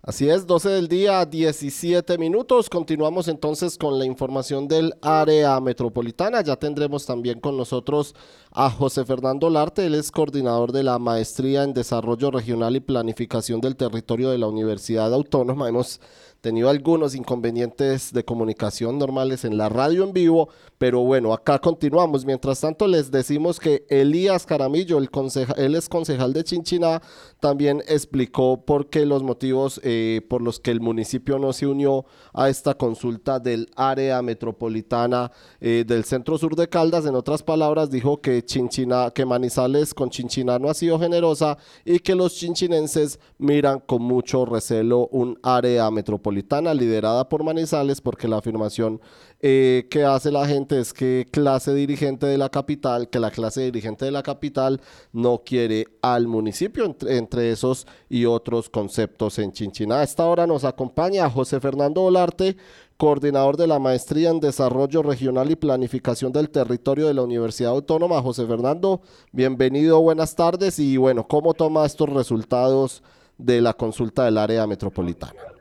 Así 0.06 0.30
es, 0.30 0.46
12 0.46 0.68
del 0.68 0.90
día, 0.90 1.26
17 1.26 2.18
minutos. 2.18 2.70
Continuamos 2.70 3.30
entonces 3.30 3.78
con 3.78 3.98
la 3.98 4.04
información 4.04 4.68
del 4.68 4.94
área 5.02 5.58
metropolitana. 5.62 6.42
Ya 6.42 6.58
tendremos 6.58 7.06
también 7.06 7.40
con 7.40 7.56
nosotros 7.56 8.14
a 8.52 8.70
José 8.70 9.06
Fernando 9.06 9.50
Larte, 9.50 9.86
él 9.86 9.96
es 9.96 10.12
coordinador 10.12 10.74
de 10.74 10.84
la 10.84 11.00
Maestría 11.00 11.64
en 11.64 11.74
Desarrollo 11.74 12.32
Regional 12.32 12.76
y 12.76 12.82
Planificación 12.82 13.62
del 13.62 13.78
Territorio 13.78 14.30
de 14.30 14.40
la 14.40 14.48
Universidad 14.48 15.14
Autónoma. 15.14 15.70
Hemos 15.70 16.02
tenido 16.44 16.70
algunos 16.70 17.16
inconvenientes 17.16 18.12
de 18.12 18.26
comunicación 18.26 19.00
normales 19.00 19.46
en 19.46 19.58
la 19.58 19.70
radio 19.70 20.04
en 20.04 20.12
vivo, 20.12 20.50
pero 20.78 21.00
bueno, 21.00 21.32
acá 21.32 21.58
continuamos. 21.58 22.26
Mientras 22.26 22.60
tanto, 22.60 22.86
les 22.86 23.12
decimos 23.12 23.62
que 23.62 23.86
Elías 23.90 24.46
Caramillo, 24.46 24.98
el 24.98 25.10
conceja, 25.10 25.54
él 25.54 25.74
es 25.74 25.88
concejal 25.88 26.34
de 26.34 26.44
Chinchiná, 26.44 27.02
también 27.40 27.82
explicó 27.88 28.66
por 28.66 28.90
qué 28.90 29.06
los 29.06 29.24
motivos 29.24 29.80
eh, 29.86 30.20
por 30.30 30.42
los 30.42 30.60
que 30.60 30.72
el 30.72 30.82
municipio 30.82 31.40
no 31.40 31.54
se 31.54 31.66
unió 31.66 32.04
a 32.34 32.50
esta 32.50 32.74
consulta 32.74 33.40
del 33.40 33.70
área 33.78 34.22
metropolitana 34.22 35.32
eh, 35.62 35.86
del 35.88 36.04
centro 36.04 36.38
sur 36.38 36.58
de 36.58 36.68
Caldas. 36.68 37.06
En 37.06 37.16
otras 37.16 37.42
palabras, 37.42 37.90
dijo 37.90 38.20
que 38.20 38.44
Chinchiná, 38.44 39.12
que 39.12 39.26
Manizales 39.26 39.94
con 39.94 40.10
Chinchiná 40.10 40.60
no 40.60 40.70
ha 40.70 40.74
sido 40.74 41.00
generosa 41.00 41.58
y 41.86 42.00
que 42.00 42.16
los 42.16 42.36
chinchinenses 42.36 43.18
miran 43.38 43.80
con 43.80 44.02
mucho 44.02 44.44
recelo 44.46 45.08
un 45.08 45.40
área 45.42 45.90
metropolitana 45.90 46.33
liderada 46.74 47.30
por 47.30 47.44
Manizales 47.44 48.02
porque 48.02 48.28
la 48.28 48.38
afirmación 48.38 49.02
eh, 49.40 49.88
que 49.90 50.04
hace 50.04 50.32
la 50.32 50.48
gente 50.48 50.80
es 50.80 50.94
que 50.94 51.28
clase 51.32 51.74
dirigente 51.74 52.26
de 52.26 52.38
la 52.38 52.50
capital, 52.50 53.10
que 53.10 53.20
la 53.20 53.32
clase 53.32 53.62
dirigente 53.62 54.06
de 54.06 54.12
la 54.12 54.24
capital 54.24 54.82
no 55.12 55.42
quiere 55.46 55.86
al 56.02 56.28
municipio, 56.28 56.86
entre, 56.86 57.18
entre 57.18 57.52
esos 57.52 57.86
y 58.10 58.26
otros 58.26 58.70
conceptos 58.70 59.40
en 59.40 59.52
Chinchiná. 59.52 60.00
A 60.00 60.04
esta 60.04 60.26
hora 60.26 60.48
nos 60.48 60.64
acompaña 60.64 61.30
José 61.30 61.60
Fernando 61.60 62.04
Olarte, 62.04 62.56
coordinador 62.98 63.58
de 63.58 63.68
la 63.68 63.80
Maestría 63.80 64.30
en 64.30 64.40
Desarrollo 64.40 65.04
Regional 65.04 65.52
y 65.52 65.56
Planificación 65.56 66.32
del 66.32 66.50
Territorio 66.50 67.08
de 67.08 67.14
la 67.14 67.24
Universidad 67.24 67.72
Autónoma. 67.72 68.22
José 68.22 68.46
Fernando, 68.46 69.02
bienvenido, 69.32 70.00
buenas 70.00 70.36
tardes 70.36 70.80
y 70.80 70.96
bueno, 70.98 71.28
¿cómo 71.28 71.54
toma 71.54 71.86
estos 71.86 72.10
resultados 72.10 73.04
de 73.38 73.60
la 73.60 73.74
consulta 73.74 74.24
del 74.26 74.38
área 74.38 74.66
metropolitana? 74.68 75.53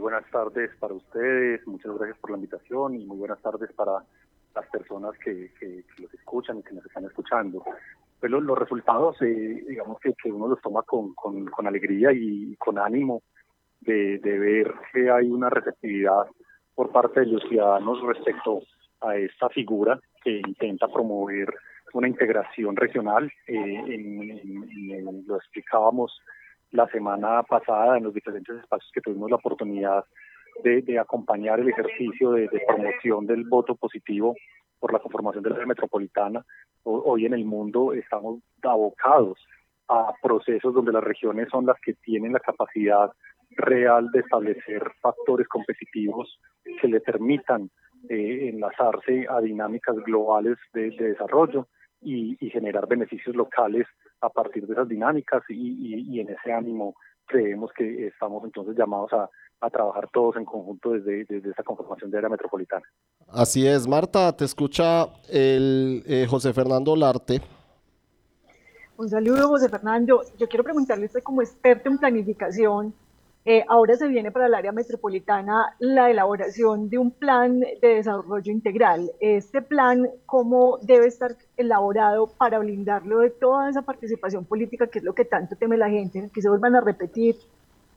Buenas 0.00 0.24
tardes 0.30 0.70
para 0.80 0.94
ustedes, 0.94 1.64
muchas 1.66 1.94
gracias 1.96 2.18
por 2.18 2.30
la 2.30 2.38
invitación 2.38 2.94
y 2.94 3.04
muy 3.04 3.18
buenas 3.18 3.40
tardes 3.42 3.70
para 3.74 4.02
las 4.54 4.66
personas 4.70 5.12
que, 5.18 5.52
que, 5.60 5.84
que 5.94 6.02
los 6.02 6.12
escuchan 6.14 6.58
y 6.58 6.62
que 6.62 6.72
nos 6.74 6.84
están 6.86 7.04
escuchando. 7.04 7.62
Pues 8.18 8.32
los, 8.32 8.42
los 8.42 8.58
resultados, 8.58 9.20
eh, 9.22 9.64
digamos 9.68 10.00
que, 10.00 10.12
que, 10.14 10.32
uno 10.32 10.48
los 10.48 10.60
toma 10.60 10.82
con, 10.82 11.14
con, 11.14 11.46
con 11.46 11.66
alegría 11.66 12.12
y 12.12 12.56
con 12.56 12.78
ánimo 12.78 13.22
de, 13.80 14.18
de, 14.18 14.38
ver 14.38 14.74
que 14.92 15.10
hay 15.10 15.30
una 15.30 15.50
receptividad 15.50 16.26
por 16.74 16.90
parte 16.90 17.20
de 17.20 17.26
los 17.26 17.42
ciudadanos 17.44 18.00
respecto 18.02 18.62
a 19.02 19.16
esta 19.16 19.48
figura 19.50 20.00
que 20.22 20.40
intenta 20.46 20.88
promover 20.88 21.54
una 21.92 22.08
integración 22.08 22.76
regional. 22.76 23.30
Eh, 23.46 23.54
en, 23.54 24.22
en, 24.22 24.92
en, 24.92 25.26
lo 25.26 25.36
explicábamos 25.36 26.20
la 26.72 26.86
semana 26.88 27.42
pasada 27.42 27.98
en 27.98 28.04
los 28.04 28.14
diferentes 28.14 28.56
espacios 28.56 28.90
que 28.92 29.00
tuvimos 29.00 29.30
la 29.30 29.36
oportunidad 29.36 30.04
de, 30.62 30.82
de 30.82 30.98
acompañar 30.98 31.60
el 31.60 31.68
ejercicio 31.68 32.32
de, 32.32 32.48
de, 32.48 32.62
promoción 32.66 33.26
del 33.26 33.44
voto 33.44 33.74
positivo 33.74 34.34
por 34.78 34.92
la 34.92 34.98
conformación 34.98 35.42
de 35.42 35.50
la 35.50 35.66
metropolitana. 35.66 36.44
Hoy 36.82 37.26
en 37.26 37.34
el 37.34 37.44
mundo 37.44 37.92
estamos 37.92 38.40
abocados 38.62 39.38
a 39.88 40.12
procesos 40.22 40.72
donde 40.72 40.92
las 40.92 41.04
regiones 41.04 41.48
son 41.50 41.66
las 41.66 41.78
que 41.80 41.94
tienen 41.94 42.32
la 42.32 42.40
capacidad 42.40 43.10
real 43.50 44.10
de 44.12 44.20
establecer 44.20 44.82
factores 45.00 45.48
competitivos 45.48 46.40
que 46.80 46.88
le 46.88 47.00
permitan 47.00 47.70
eh, 48.08 48.50
enlazarse 48.52 49.26
a 49.28 49.40
dinámicas 49.40 49.96
globales 49.96 50.56
de, 50.72 50.90
de 50.90 51.08
desarrollo 51.10 51.66
y, 52.00 52.36
y, 52.44 52.50
generar 52.50 52.86
beneficios 52.86 53.36
locales 53.36 53.86
a 54.20 54.28
partir 54.28 54.66
de 54.66 54.72
esas 54.72 54.88
dinámicas 54.88 55.42
y, 55.48 55.54
y, 55.54 56.16
y, 56.16 56.20
en 56.20 56.30
ese 56.30 56.52
ánimo 56.52 56.94
creemos 57.26 57.70
que 57.72 58.06
estamos 58.06 58.42
entonces 58.44 58.76
llamados 58.76 59.12
a, 59.12 59.28
a 59.60 59.70
trabajar 59.70 60.08
todos 60.12 60.36
en 60.36 60.44
conjunto 60.44 60.92
desde, 60.92 61.24
desde 61.24 61.50
esa 61.50 61.62
conformación 61.62 62.10
de 62.10 62.18
área 62.18 62.30
metropolitana. 62.30 62.84
Así 63.28 63.66
es, 63.66 63.86
Marta, 63.86 64.34
te 64.36 64.44
escucha 64.44 65.08
el 65.28 66.02
eh, 66.06 66.26
José 66.28 66.52
Fernando 66.52 66.96
Larte. 66.96 67.40
Un 68.96 69.08
saludo, 69.08 69.48
José 69.48 69.68
Fernando. 69.68 70.22
Yo 70.38 70.48
quiero 70.48 70.64
preguntarle 70.64 71.06
usted 71.06 71.22
como 71.22 71.42
experto 71.42 71.88
en 71.88 71.98
planificación, 71.98 72.94
Eh, 73.46 73.64
ahora 73.68 73.96
se 73.96 74.06
viene 74.06 74.30
para 74.30 74.46
el 74.46 74.54
área 74.54 74.70
metropolitana 74.70 75.74
la 75.78 76.10
elaboración 76.10 76.90
de 76.90 76.98
un 76.98 77.10
plan 77.10 77.60
de 77.60 77.88
desarrollo 77.88 78.52
integral. 78.52 79.10
Este 79.18 79.62
plan, 79.62 80.10
¿cómo 80.26 80.78
debe 80.82 81.06
estar 81.06 81.36
elaborado 81.56 82.26
para 82.26 82.58
blindarlo 82.58 83.20
de 83.20 83.30
toda 83.30 83.70
esa 83.70 83.80
participación 83.80 84.44
política, 84.44 84.88
que 84.88 84.98
es 84.98 85.04
lo 85.04 85.14
que 85.14 85.24
tanto 85.24 85.56
teme 85.56 85.78
la 85.78 85.88
gente, 85.88 86.28
que 86.34 86.42
se 86.42 86.50
vuelvan 86.50 86.76
a 86.76 86.82
repetir 86.82 87.36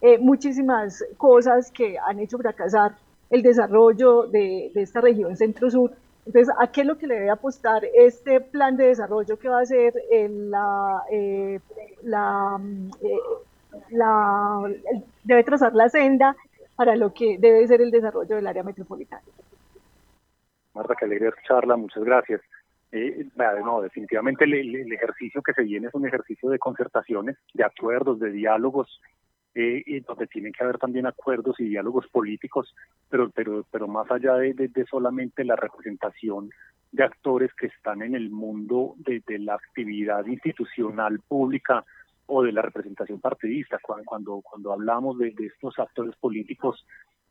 eh, 0.01 0.17
muchísimas 0.17 1.03
cosas 1.17 1.71
que 1.71 1.97
han 1.99 2.19
hecho 2.19 2.37
fracasar 2.37 2.95
el 3.29 3.41
desarrollo 3.41 4.27
de, 4.27 4.71
esta 4.75 5.01
región 5.01 5.35
centro-sur? 5.35 5.91
Entonces, 6.25 6.55
¿a 6.57 6.67
qué 6.67 6.81
es 6.81 6.87
lo 6.87 6.97
que 6.97 7.07
le 7.07 7.15
debe 7.15 7.29
apostar 7.29 7.83
este 7.93 8.39
plan 8.39 8.77
de 8.77 8.85
desarrollo 8.87 9.37
que 9.37 9.49
va 9.49 9.59
a 9.59 9.65
ser 9.65 9.93
la, 10.49 11.03
eh, 11.11 11.59
la 12.03 12.61
la, 13.89 14.71
debe 15.23 15.43
trazar 15.43 15.73
la 15.73 15.89
senda 15.89 16.35
para 16.75 16.95
lo 16.95 17.13
que 17.13 17.37
debe 17.37 17.67
ser 17.67 17.81
el 17.81 17.91
desarrollo 17.91 18.35
del 18.35 18.47
área 18.47 18.63
metropolitana. 18.63 19.23
Marta, 20.73 20.95
qué 20.97 21.05
alegría 21.05 21.29
escucharla, 21.29 21.75
muchas 21.75 22.03
gracias. 22.03 22.41
Eh, 22.91 23.25
no, 23.63 23.81
definitivamente 23.81 24.45
el, 24.45 24.91
ejercicio 24.93 25.41
que 25.41 25.53
se 25.53 25.63
viene 25.63 25.87
es 25.87 25.93
un 25.93 26.07
ejercicio 26.07 26.49
de 26.49 26.59
concertaciones, 26.59 27.37
de 27.53 27.63
acuerdos, 27.63 28.19
de 28.19 28.31
diálogos, 28.31 29.01
eh, 29.55 29.83
y 29.85 29.99
donde 30.01 30.27
tienen 30.27 30.51
que 30.51 30.63
haber 30.63 30.77
también 30.77 31.05
acuerdos 31.05 31.59
y 31.59 31.69
diálogos 31.69 32.07
políticos, 32.07 32.73
pero, 33.09 33.29
pero, 33.31 33.65
pero 33.71 33.87
más 33.87 34.09
allá 34.11 34.35
de, 34.35 34.53
de, 34.53 34.85
solamente 34.85 35.43
la 35.43 35.55
representación 35.55 36.49
de 36.91 37.03
actores 37.03 37.51
que 37.53 37.67
están 37.67 38.01
en 38.01 38.15
el 38.15 38.29
mundo 38.29 38.93
de, 38.97 39.23
de 39.25 39.39
la 39.39 39.55
actividad 39.55 40.25
institucional 40.25 41.19
pública 41.27 41.83
o 42.27 42.43
de 42.43 42.51
la 42.51 42.61
representación 42.61 43.19
partidista. 43.19 43.79
Cuando, 44.05 44.41
cuando 44.41 44.73
hablamos 44.73 45.17
de, 45.17 45.33
estos 45.39 45.77
actores 45.79 46.15
políticos, 46.15 46.85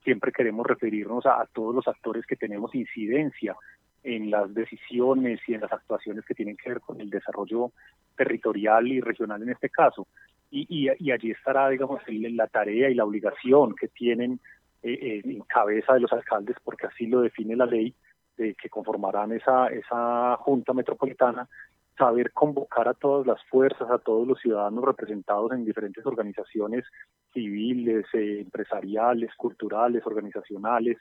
siempre 0.04 0.32
queremos 0.32 0.66
referirnos 0.66 1.26
a, 1.26 1.46
todos 1.52 1.74
los 1.74 1.88
actores 1.88 2.26
que 2.26 2.36
tenemos 2.36 2.74
incidencia 2.74 3.56
en 4.02 4.30
las 4.30 4.52
decisiones 4.52 5.40
y 5.46 5.54
en 5.54 5.60
las 5.60 5.72
actuaciones 5.72 6.24
que 6.24 6.34
tienen 6.34 6.56
que 6.56 6.70
ver 6.70 6.80
con 6.80 7.00
el 7.00 7.08
desarrollo 7.08 7.70
territorial 8.16 8.88
y 8.88 9.00
regional 9.00 9.42
en 9.42 9.50
este 9.50 9.70
caso. 9.70 10.06
Y, 10.50 10.66
y, 10.68 11.10
allí 11.10 11.30
estará, 11.30 11.70
digamos, 11.70 12.02
la 12.06 12.46
tarea 12.46 12.90
y 12.90 12.94
la 12.94 13.06
obligación 13.06 13.74
que 13.74 13.88
tienen 13.88 14.38
eh, 14.82 15.22
en 15.24 15.40
cabeza 15.42 15.94
de 15.94 16.00
los 16.00 16.12
alcaldes, 16.12 16.56
porque 16.62 16.88
así 16.88 17.06
lo 17.06 17.22
define 17.22 17.56
la 17.56 17.64
ley, 17.64 17.94
de 18.36 18.54
que 18.54 18.68
conformarán 18.68 19.32
esa, 19.32 19.68
esa 19.68 20.36
junta 20.38 20.72
metropolitana 20.72 21.48
saber 21.96 22.32
convocar 22.32 22.88
a 22.88 22.94
todas 22.94 23.26
las 23.26 23.42
fuerzas, 23.44 23.90
a 23.90 23.98
todos 23.98 24.26
los 24.26 24.40
ciudadanos 24.40 24.84
representados 24.84 25.52
en 25.52 25.64
diferentes 25.64 26.04
organizaciones 26.06 26.84
civiles, 27.32 28.06
eh, 28.14 28.40
empresariales, 28.40 29.30
culturales, 29.36 30.02
organizacionales, 30.06 30.98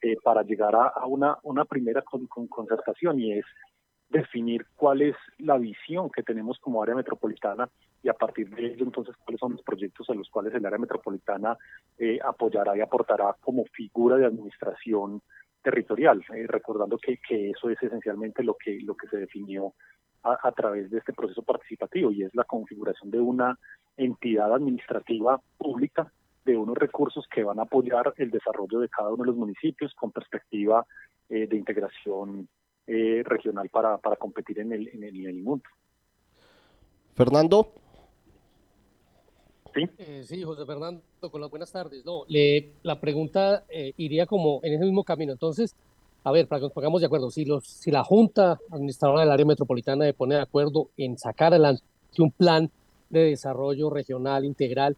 eh, 0.00 0.16
para 0.22 0.42
llegar 0.42 0.74
a, 0.74 1.06
una, 1.06 1.38
una 1.44 1.64
primera 1.64 2.02
con, 2.02 2.26
concertación 2.26 3.20
y 3.20 3.38
es 3.38 3.44
definir 4.08 4.66
cuál 4.74 5.00
es 5.00 5.16
la 5.38 5.56
visión 5.58 6.10
que 6.10 6.24
tenemos 6.24 6.58
como 6.58 6.82
área 6.82 6.94
metropolitana 6.94 7.68
y 8.02 8.08
a 8.08 8.12
partir 8.14 8.50
de 8.50 8.66
ello 8.66 8.84
entonces 8.84 9.14
cuáles 9.24 9.38
son 9.38 9.52
los 9.52 9.62
proyectos 9.62 10.10
a 10.10 10.14
los 10.14 10.28
cuales 10.28 10.54
el 10.54 10.66
área 10.66 10.78
metropolitana 10.78 11.56
eh, 11.98 12.18
apoyará 12.22 12.76
y 12.76 12.80
aportará 12.80 13.36
como 13.40 13.64
figura 13.66 14.16
de 14.16 14.26
administración 14.26 15.22
territorial, 15.62 16.22
recordando 16.48 16.98
que, 16.98 17.18
que 17.18 17.50
eso 17.50 17.70
es 17.70 17.80
esencialmente 17.80 18.42
lo 18.42 18.56
que, 18.56 18.80
lo 18.82 18.96
que 18.96 19.06
se 19.06 19.18
definió 19.18 19.72
a, 20.22 20.52
través 20.52 20.90
de 20.90 20.98
este 20.98 21.12
proceso 21.12 21.42
participativo 21.42 22.12
y 22.12 22.22
es 22.22 22.34
la 22.34 22.44
configuración 22.44 23.10
de 23.10 23.20
una 23.20 23.58
entidad 23.96 24.54
administrativa 24.54 25.40
pública 25.58 26.12
de 26.44 26.56
unos 26.56 26.76
recursos 26.76 27.26
que 27.32 27.42
van 27.44 27.58
a 27.58 27.62
apoyar 27.62 28.14
el 28.16 28.30
desarrollo 28.30 28.80
de 28.80 28.88
cada 28.88 29.10
uno 29.10 29.24
de 29.24 29.28
los 29.28 29.36
municipios 29.36 29.94
con 29.94 30.10
perspectiva 30.10 30.86
eh, 31.28 31.46
de 31.46 31.56
integración 31.56 32.48
eh, 32.86 33.22
regional 33.24 33.68
para, 33.68 33.98
para 33.98 34.16
competir 34.16 34.60
en 34.60 34.72
el, 34.72 34.88
en, 34.88 35.04
el, 35.04 35.42
mundo. 35.42 35.64
Fernando. 37.14 37.72
Sí. 39.74 39.88
Eh, 39.98 40.22
sí, 40.24 40.42
José 40.42 40.66
Fernando, 40.66 41.02
con 41.30 41.40
las 41.40 41.50
buenas 41.50 41.70
tardes. 41.72 42.04
No, 42.04 42.24
le, 42.28 42.72
la 42.82 43.00
pregunta 43.00 43.64
iría 43.96 44.26
como 44.26 44.60
en 44.62 44.74
ese 44.74 44.84
mismo 44.84 45.04
camino. 45.04 45.32
Entonces, 45.32 45.76
a 46.24 46.32
ver, 46.32 46.46
para 46.46 46.60
que 46.60 46.64
nos 46.66 46.72
pongamos 46.72 47.00
de 47.00 47.06
acuerdo, 47.06 47.30
si, 47.30 47.44
los, 47.44 47.66
si 47.66 47.90
la 47.90 48.04
Junta 48.04 48.58
Administradora 48.70 49.22
del 49.22 49.30
Área 49.30 49.46
Metropolitana 49.46 50.04
se 50.04 50.14
pone 50.14 50.36
de 50.36 50.42
acuerdo 50.42 50.88
en 50.96 51.18
sacar 51.18 51.52
adelante 51.52 51.82
un 52.18 52.30
plan 52.30 52.70
de 53.10 53.24
desarrollo 53.24 53.90
regional 53.90 54.44
integral, 54.44 54.96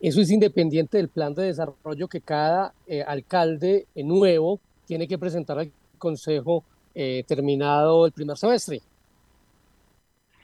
eso 0.00 0.20
es 0.20 0.30
independiente 0.30 0.96
del 0.96 1.08
plan 1.08 1.34
de 1.34 1.44
desarrollo 1.44 2.08
que 2.08 2.20
cada 2.20 2.74
eh, 2.86 3.02
alcalde 3.02 3.86
nuevo 3.94 4.60
tiene 4.86 5.06
que 5.08 5.18
presentar 5.18 5.58
al 5.58 5.70
Consejo 5.98 6.64
eh, 6.94 7.24
terminado 7.26 8.04
el 8.04 8.12
primer 8.12 8.36
semestre. 8.36 8.80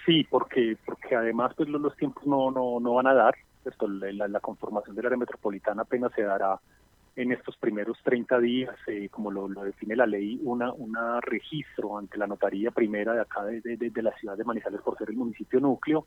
Sí, 0.07 0.25
porque, 0.31 0.77
porque 0.87 1.15
además 1.15 1.53
pues, 1.57 1.69
los, 1.69 1.95
tiempos 1.97 2.27
no, 2.27 2.51
no, 2.51 2.81
no 2.81 2.95
van 2.95 3.07
a 3.07 3.15
dar. 3.15 3.35
Esto, 3.65 3.87
la, 3.87 4.27
la 4.27 4.41
conformación 4.41 4.97
del 4.97 5.07
área 5.07 5.19
metropolitana 5.19 5.83
apenas 5.83 6.13
se 6.15 6.23
dará 6.23 6.59
en 7.21 7.33
estos 7.33 7.57
primeros 7.59 7.99
30 8.03 8.39
días, 8.39 8.75
eh, 8.87 9.09
como 9.11 9.31
lo, 9.31 9.49
define 9.49 9.95
la 9.95 10.07
ley, 10.07 10.41
una, 10.43 10.73
una 10.73 11.21
registro 11.21 11.99
ante 11.99 12.17
la 12.17 12.27
notaría 12.27 12.71
primera 12.71 13.13
de 13.13 13.21
acá 13.21 13.45
de, 13.45 13.61
de, 13.61 14.03
la 14.03 14.13
ciudad 14.13 14.39
de 14.39 14.45
Manizales 14.45 14.81
por 14.81 14.97
ser 14.97 15.11
el 15.11 15.17
municipio 15.17 15.61
núcleo. 15.61 16.07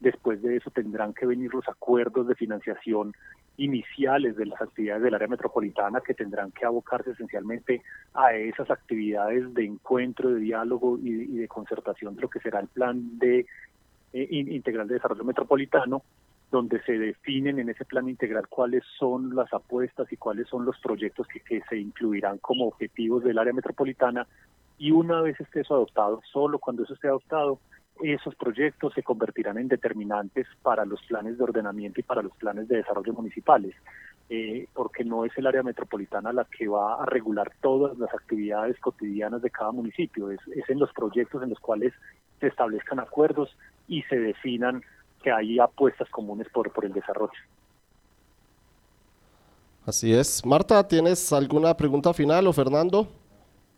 Después 0.00 0.42
de 0.42 0.56
eso 0.56 0.70
tendrán 0.70 1.14
que 1.14 1.26
venir 1.26 1.54
los 1.54 1.68
acuerdos 1.68 2.26
de 2.26 2.34
financiación 2.34 3.12
iniciales 3.56 4.36
de 4.36 4.46
las 4.46 4.60
actividades 4.60 5.02
del 5.02 5.14
área 5.14 5.28
metropolitana 5.28 6.00
que 6.00 6.14
tendrán 6.14 6.50
que 6.50 6.64
abocarse 6.64 7.10
esencialmente 7.10 7.82
a 8.14 8.34
esas 8.34 8.70
actividades 8.70 9.54
de 9.54 9.64
encuentro, 9.64 10.30
de 10.30 10.40
diálogo 10.40 10.98
y, 10.98 11.36
de 11.36 11.48
concertación 11.48 12.16
de 12.16 12.22
lo 12.22 12.30
que 12.30 12.40
será 12.40 12.60
el 12.60 12.68
plan 12.68 13.18
de 13.18 13.46
eh, 14.12 14.28
integral 14.30 14.88
de 14.88 14.94
desarrollo 14.94 15.24
metropolitano 15.24 16.02
donde 16.50 16.82
se 16.82 16.92
definen 16.92 17.58
en 17.58 17.68
ese 17.68 17.84
plan 17.84 18.08
integral 18.08 18.48
cuáles 18.48 18.82
son 18.98 19.34
las 19.34 19.52
apuestas 19.52 20.10
y 20.12 20.16
cuáles 20.16 20.48
son 20.48 20.64
los 20.64 20.78
proyectos 20.80 21.26
que, 21.26 21.60
se 21.68 21.76
incluirán 21.76 22.38
como 22.38 22.66
objetivos 22.66 23.22
del 23.22 23.38
área 23.38 23.52
metropolitana. 23.52 24.26
Y 24.78 24.92
una 24.92 25.20
vez 25.20 25.38
esté 25.40 25.60
eso 25.60 25.74
adoptado, 25.74 26.22
solo 26.32 26.58
cuando 26.58 26.84
eso 26.84 26.94
esté 26.94 27.08
adoptado, 27.08 27.58
esos 28.00 28.34
proyectos 28.36 28.94
se 28.94 29.02
convertirán 29.02 29.58
en 29.58 29.68
determinantes 29.68 30.46
para 30.62 30.84
los 30.84 31.02
planes 31.02 31.36
de 31.36 31.44
ordenamiento 31.44 32.00
y 32.00 32.04
para 32.04 32.22
los 32.22 32.32
planes 32.36 32.68
de 32.68 32.76
desarrollo 32.76 33.12
municipales, 33.12 33.74
eh, 34.30 34.68
porque 34.72 35.04
no 35.04 35.24
es 35.24 35.36
el 35.36 35.48
área 35.48 35.64
metropolitana 35.64 36.32
la 36.32 36.44
que 36.44 36.68
va 36.68 37.02
a 37.02 37.06
regular 37.06 37.50
todas 37.60 37.98
las 37.98 38.14
actividades 38.14 38.78
cotidianas 38.78 39.42
de 39.42 39.50
cada 39.50 39.72
municipio, 39.72 40.30
es, 40.30 40.38
es 40.54 40.70
en 40.70 40.78
los 40.78 40.92
proyectos 40.92 41.42
en 41.42 41.50
los 41.50 41.58
cuales 41.58 41.92
se 42.38 42.46
establezcan 42.46 43.00
acuerdos 43.00 43.54
y 43.88 44.02
se 44.02 44.16
definan 44.16 44.82
que 45.22 45.30
hay 45.30 45.58
apuestas 45.58 46.08
comunes 46.10 46.46
por, 46.52 46.72
por 46.72 46.84
el 46.84 46.92
desarrollo. 46.92 47.38
Así 49.84 50.12
es. 50.12 50.44
Marta, 50.44 50.86
¿tienes 50.86 51.32
alguna 51.32 51.74
pregunta 51.74 52.12
final 52.12 52.46
o 52.46 52.52
Fernando? 52.52 53.08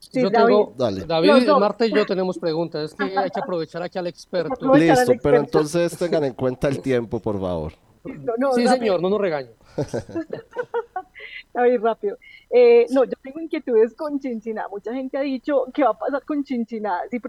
Sí, 0.01 0.23
yo 0.23 0.31
David. 0.31 0.57
Dale. 0.77 1.05
David, 1.05 1.47
Marta 1.59 1.87
y 1.87 1.93
yo 1.95 2.05
tenemos 2.07 2.39
preguntas. 2.39 2.91
Es 2.91 2.95
que 2.95 3.17
hay 3.17 3.31
que 3.31 3.41
aprovechar 3.41 3.83
aquí 3.83 3.99
al 3.99 4.07
experto. 4.07 4.75
Listo, 4.75 5.13
pero 5.23 5.37
entonces 5.37 5.97
tengan 5.97 6.25
en 6.25 6.33
cuenta 6.33 6.69
el 6.69 6.81
tiempo, 6.81 7.21
por 7.21 7.39
favor. 7.39 7.75
sí, 8.55 8.67
señor, 8.67 9.01
no 9.01 9.11
nos 9.11 9.21
regañe. 9.21 9.51
David, 11.55 11.81
rápido. 11.81 12.17
Eh, 12.51 12.87
no, 12.91 13.05
yo 13.05 13.13
tengo 13.23 13.41
inquietudes 13.41 13.95
con 13.95 14.19
Chinchiná. 14.19 14.67
Mucha 14.69 14.93
gente 14.93 15.17
ha 15.19 15.21
dicho 15.21 15.67
qué 15.73 15.85
va 15.85 15.91
a 15.91 15.99
pasar 15.99 16.25
con 16.25 16.43
Chinchiná 16.43 17.03
si, 17.11 17.21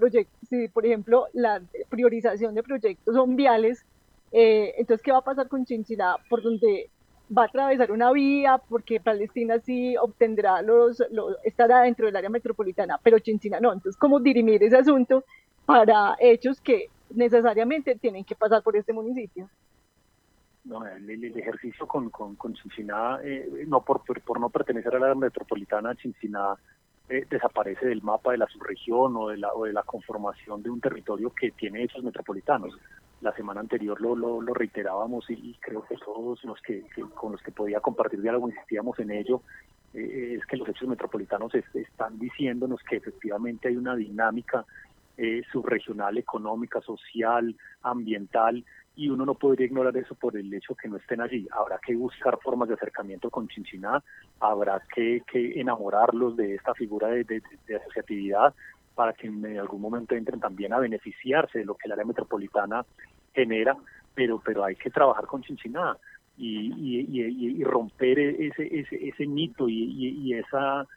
si, 0.50 0.68
por 0.70 0.86
ejemplo, 0.86 1.28
la 1.34 1.62
priorización 1.90 2.56
de 2.56 2.64
proyectos 2.64 3.14
son 3.14 3.36
viales 3.36 3.86
eh, 4.32 4.76
entonces, 4.78 5.04
¿qué 5.04 5.12
va 5.12 5.20
a 5.20 5.24
pasar 5.24 5.48
con 5.48 5.66
Chinchiná? 5.66 6.16
Por 6.30 6.42
donde 6.42 6.90
va 7.36 7.44
a 7.44 7.46
atravesar 7.46 7.92
una 7.92 8.12
vía, 8.12 8.62
porque 8.70 9.00
Palestina 9.00 9.60
sí 9.60 9.96
obtendrá 9.98 10.62
los, 10.62 11.02
estará 11.44 11.82
dentro 11.82 12.06
del 12.06 12.16
área 12.16 12.30
metropolitana, 12.30 13.00
pero 13.02 13.20
Chinchiná 13.20 13.60
no. 13.60 13.74
Entonces, 13.74 13.98
¿cómo 13.98 14.20
dirimir 14.20 14.64
ese 14.64 14.78
asunto 14.78 15.24
para 15.66 16.16
hechos 16.20 16.60
que 16.62 16.90
necesariamente 17.10 17.96
tienen 17.96 18.24
que 18.24 18.36
pasar 18.36 18.64
por 18.64 18.76
este 18.76 18.94
municipio? 18.94 19.50
No, 20.64 20.86
el, 20.86 21.10
ejercicio 21.38 21.88
con, 21.88 22.10
con, 22.10 22.54
Chinchiná, 22.54 23.20
eh, 23.24 23.66
no 23.68 23.82
por, 23.82 24.02
por, 24.04 24.40
no 24.40 24.50
pertenecer 24.50 24.96
al 24.96 25.04
área 25.04 25.16
metropolitana, 25.16 25.96
Chinchiná 25.96 26.56
eh, 27.10 27.26
desaparece 27.30 27.88
del 27.88 28.04
mapa 28.04 28.32
de 28.32 28.38
la 28.38 28.48
subregión 28.48 29.16
o 29.18 29.30
de 29.30 29.38
la, 29.38 29.54
o 29.54 29.66
de 29.66 29.74
la 29.74 29.84
conformación 29.84 30.62
de 30.62 30.70
un 30.70 30.80
territorio 30.80 31.32
que 31.32 31.52
tiene 31.52 31.84
hechos 31.84 32.04
metropolitanos 32.04 32.78
la 33.22 33.34
semana 33.34 33.62
anterior 33.62 34.02
lo, 34.02 34.16
lo, 34.16 34.54
reiterábamos 34.54 35.30
y, 35.30 35.56
creo 35.60 35.84
que 35.84 35.96
todos 35.98 36.44
los 36.44 36.60
que, 36.62 36.84
con 37.14 37.34
los 37.34 37.42
que 37.42 37.52
podía 37.52 37.80
compartir 37.80 38.22
diálogo 38.22 38.50
insistíamos 38.50 38.98
en 39.00 39.12
ello, 39.12 39.42
eh, 39.94 40.36
es 40.38 40.46
que 40.46 40.58
los 40.58 40.68
hechos 40.68 40.88
metropolitanos 40.88 41.54
están 41.54 42.18
diciéndonos 42.18 42.82
que 42.84 42.98
efectivamente 42.98 43.68
hay 43.68 43.76
una 43.76 43.96
dinámica 43.96 44.66
eh, 45.18 45.44
subregional, 45.52 46.18
económica, 46.18 46.82
social, 46.82 47.56
ambiental, 47.84 48.64
y 48.96 49.10
uno 49.10 49.26
no 49.26 49.36
podría 49.36 49.68
ignorar 49.68 49.96
eso 49.98 50.16
por 50.16 50.36
el 50.36 50.54
hecho 50.54 50.76
que 50.76 50.88
no 50.88 50.98
estén 50.98 51.22
allí. 51.22 51.48
Habrá 51.52 51.80
que 51.80 51.96
buscar 51.96 52.40
formas 52.42 52.70
de 52.70 52.76
acercamiento 52.76 53.30
con 53.30 53.48
Chinchiná, 53.48 54.04
habrá 54.40 54.82
que, 54.94 55.22
enamorarlos 55.34 56.36
de 56.36 56.56
esta 56.56 56.74
figura 56.74 57.10
de, 57.10 57.42
asociatividad 57.82 58.54
para 58.96 59.14
que 59.14 59.28
en 59.28 59.58
algún 59.58 59.82
momento 59.82 60.16
entren 60.16 60.40
también 60.40 60.74
a 60.74 60.80
beneficiarse 60.80 61.60
de 61.60 61.66
lo 61.66 61.76
que 61.76 61.88
el 61.88 61.94
área 61.94 62.06
metropolitana 62.06 62.86
genera, 63.34 63.76
pero, 64.14 64.42
pero 64.44 64.64
hay 64.64 64.76
que 64.76 64.90
trabajar 64.90 65.26
con 65.26 65.42
Chinchiná 65.42 65.98
y, 66.38 67.64
romper 67.64 68.20
ese, 68.20 68.80
ese, 68.80 69.08
ese 69.08 69.28
mito 69.28 69.68
y, 69.70 70.34
esa 70.34 70.88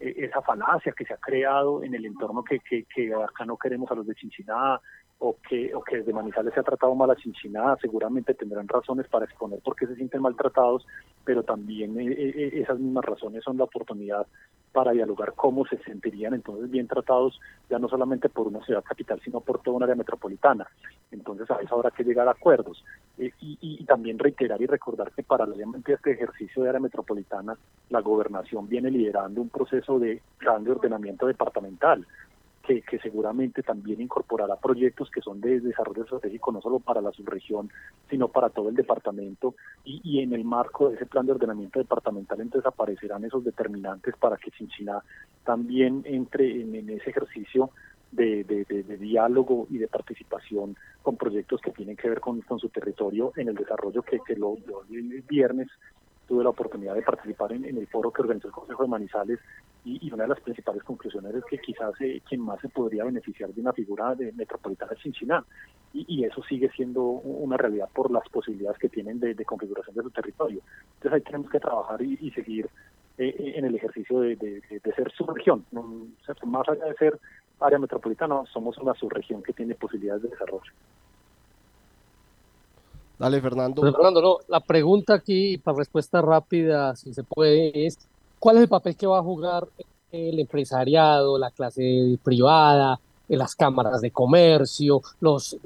esa 0.00 0.42
falacia 0.42 0.92
que 0.92 1.04
se 1.04 1.14
ha 1.14 1.18
creado 1.18 1.82
en 1.82 1.94
el 1.94 2.04
entorno 2.04 2.42
que, 2.42 2.58
que, 2.58 2.84
que 2.84 3.14
acá 3.14 3.46
no 3.46 3.56
queremos 3.56 3.90
a 3.90 3.94
los 3.94 4.06
de 4.06 4.14
Chinchiná, 4.14 4.80
o 5.18 5.36
que, 5.48 5.74
o 5.74 5.82
que 5.82 5.98
desde 5.98 6.12
Manizales 6.12 6.52
se 6.54 6.60
ha 6.60 6.64
tratado 6.64 6.94
mal 6.94 7.10
a 7.10 7.16
Chinchiná, 7.16 7.76
seguramente 7.80 8.34
tendrán 8.34 8.68
razones 8.68 9.06
para 9.08 9.24
exponer 9.24 9.60
por 9.60 9.76
qué 9.76 9.86
se 9.86 9.94
sienten 9.94 10.20
maltratados, 10.20 10.86
pero 11.24 11.42
también 11.42 11.98
eh, 11.98 12.12
eh, 12.12 12.32
eh, 12.36 12.50
esas 12.60 12.78
mismas 12.78 13.04
razones 13.04 13.42
son 13.44 13.56
la 13.56 13.64
oportunidad 13.64 14.26
para 14.72 14.90
dialogar 14.90 15.34
cómo 15.34 15.64
se 15.66 15.78
sentirían 15.84 16.34
entonces 16.34 16.68
bien 16.68 16.88
tratados, 16.88 17.40
ya 17.70 17.78
no 17.78 17.88
solamente 17.88 18.28
por 18.28 18.48
una 18.48 18.64
ciudad 18.64 18.82
capital, 18.82 19.20
sino 19.24 19.40
por 19.40 19.62
toda 19.62 19.76
una 19.76 19.84
área 19.84 19.94
metropolitana. 19.94 20.66
Entonces 21.12 21.48
a 21.48 21.56
eso 21.56 21.76
habrá 21.76 21.92
que 21.92 22.02
llegar 22.02 22.26
a 22.26 22.32
acuerdos. 22.32 22.84
y, 23.16 23.32
y, 23.40 23.84
también 23.84 24.18
reiterar 24.18 24.60
y 24.60 24.66
recordar 24.66 25.12
que 25.12 25.22
paralelamente 25.22 25.92
a 25.92 25.94
este 25.94 26.10
ejercicio 26.10 26.64
de 26.64 26.70
área 26.70 26.80
metropolitana, 26.80 27.56
la 27.90 28.00
gobernación 28.00 28.68
viene 28.68 28.90
liderando 28.90 29.40
un 29.40 29.48
proceso 29.48 30.00
de 30.00 30.20
de 30.60 30.70
ordenamiento 30.70 31.26
departamental 31.26 32.04
que, 32.66 32.98
seguramente 32.98 33.62
también 33.62 34.00
incorporará 34.00 34.56
proyectos 34.56 35.10
que 35.10 35.20
son 35.20 35.40
de 35.40 35.60
desarrollo 35.60 36.02
estratégico 36.02 36.50
no 36.50 36.60
solo 36.60 36.78
para 36.78 37.00
la 37.00 37.12
subregión, 37.12 37.70
sino 38.08 38.28
para 38.28 38.48
todo 38.48 38.70
el 38.70 38.74
departamento. 38.74 39.54
Y, 39.84 40.20
en 40.20 40.32
el 40.32 40.44
marco 40.44 40.88
de 40.88 40.96
ese 40.96 41.06
plan 41.06 41.26
de 41.26 41.32
ordenamiento 41.32 41.78
departamental, 41.78 42.40
entonces 42.40 42.66
aparecerán 42.66 43.24
esos 43.24 43.44
determinantes 43.44 44.16
para 44.16 44.36
que 44.36 44.50
Chinchiná 44.50 45.02
también 45.44 46.02
entre 46.04 46.62
en, 46.62 46.88
ese 46.88 47.10
ejercicio 47.10 47.70
de, 48.12 48.44
diálogo 48.98 49.66
y 49.70 49.78
de 49.78 49.88
participación 49.88 50.76
con 51.02 51.16
proyectos 51.16 51.60
que 51.60 51.72
tienen 51.72 51.96
que 51.96 52.08
ver 52.08 52.20
con, 52.20 52.42
su 52.58 52.68
territorio 52.68 53.32
en 53.36 53.48
el 53.48 53.54
desarrollo 53.54 54.02
que, 54.02 54.20
que 54.26 54.36
lo, 54.36 54.56
el 54.90 55.22
viernes 55.28 55.68
tuve 56.26 56.44
la 56.44 56.50
oportunidad 56.50 56.94
de 56.94 57.02
participar 57.02 57.52
en, 57.52 57.64
el 57.64 57.86
foro 57.86 58.10
que 58.10 58.22
organizó 58.22 58.48
el 58.48 58.52
Consejo 58.54 58.82
de 58.82 58.88
Manizales 58.88 59.40
y, 59.84 60.10
una 60.12 60.24
de 60.24 60.30
las 60.30 60.40
principales 60.40 60.82
conclusiones 60.82 61.34
es 61.34 61.44
que 61.44 61.58
quizás 61.58 61.92
eh, 62.00 62.22
quien 62.26 62.40
más 62.40 62.60
se 62.60 62.68
podría 62.68 63.04
beneficiar 63.04 63.52
de 63.52 63.60
una 63.60 63.72
figura 63.72 64.14
de 64.14 64.32
metropolitana 64.32 64.92
es 64.92 64.98
Chinchiná 65.00 65.44
y, 65.92 66.24
eso 66.24 66.42
sigue 66.42 66.70
siendo 66.70 67.02
una 67.02 67.56
realidad 67.56 67.88
por 67.94 68.10
las 68.10 68.28
posibilidades 68.28 68.78
que 68.78 68.88
tienen 68.88 69.20
de, 69.20 69.44
configuración 69.44 69.94
de 69.94 70.02
su 70.02 70.10
territorio. 70.10 70.60
Entonces 70.96 71.12
ahí 71.12 71.20
tenemos 71.20 71.50
que 71.50 71.60
trabajar 71.60 72.02
y, 72.02 72.30
seguir 72.32 72.66
eh, 73.18 73.28
eh, 73.38 73.52
en 73.56 73.64
el 73.64 73.76
ejercicio 73.76 74.20
de, 74.20 74.62
ser 74.96 75.12
subregión. 75.12 75.64
Más 75.70 76.68
allá 76.68 76.86
de 76.86 76.94
ser 76.94 77.20
área 77.60 77.78
metropolitana, 77.78 78.42
somos 78.52 78.76
una 78.78 78.94
subregión 78.94 79.42
que 79.42 79.52
tiene 79.52 79.74
posibilidades 79.76 80.22
de 80.22 80.30
desarrollo. 80.30 80.72
Dale, 83.18 83.40
Fernando. 83.40 83.80
Pues, 83.80 83.94
Fernando, 83.94 84.40
la 84.48 84.60
pregunta 84.60 85.14
aquí, 85.14 85.58
para 85.58 85.78
respuesta 85.78 86.20
rápida, 86.20 86.96
si 86.96 87.14
se 87.14 87.22
puede, 87.22 87.86
es 87.86 87.98
¿cuál 88.38 88.56
es 88.56 88.62
el 88.62 88.68
papel 88.68 88.96
que 88.96 89.06
va 89.06 89.18
a 89.18 89.22
jugar 89.22 89.68
el 90.10 90.38
empresariado, 90.38 91.38
la 91.38 91.50
clase 91.50 92.18
privada, 92.22 93.00
las 93.28 93.54
cámaras 93.54 94.00
de 94.00 94.10
comercio, 94.10 95.00
los 95.20 95.56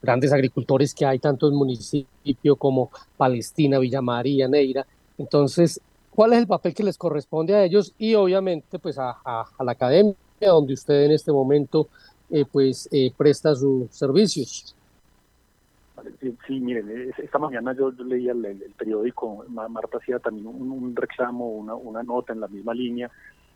grandes 0.00 0.32
agricultores 0.32 0.94
que 0.94 1.04
hay 1.04 1.18
tanto 1.18 1.48
en 1.48 1.54
municipio 1.54 2.56
como 2.56 2.90
Palestina, 3.16 3.78
Villa 3.78 4.00
María, 4.00 4.46
Neira? 4.46 4.86
Entonces, 5.16 5.80
¿cuál 6.14 6.32
es 6.32 6.38
el 6.38 6.46
papel 6.46 6.74
que 6.74 6.84
les 6.84 6.96
corresponde 6.96 7.54
a 7.54 7.64
ellos? 7.64 7.92
Y 7.98 8.14
obviamente, 8.14 8.78
pues 8.78 8.98
a, 8.98 9.16
la 9.24 9.72
academia, 9.72 10.14
donde 10.40 10.74
usted 10.74 11.04
en 11.04 11.10
este 11.10 11.32
momento 11.32 11.88
eh, 12.30 12.44
pues 12.50 12.88
eh, 12.92 13.12
presta 13.16 13.54
sus 13.56 13.90
servicios. 13.90 14.76
Sí, 16.46 16.60
miren, 16.60 17.12
esta 17.16 17.38
mañana 17.38 17.74
yo, 17.74 17.90
leía 17.90 18.32
el, 18.32 18.74
periódico, 18.76 19.44
Marta 19.48 19.98
hacía 19.98 20.18
también 20.18 20.46
un, 20.46 20.94
reclamo, 20.94 21.48
una, 21.48 21.74
una, 21.74 22.02
nota 22.02 22.32
en 22.32 22.40
la 22.40 22.48
misma 22.48 22.74
línea 22.74 23.10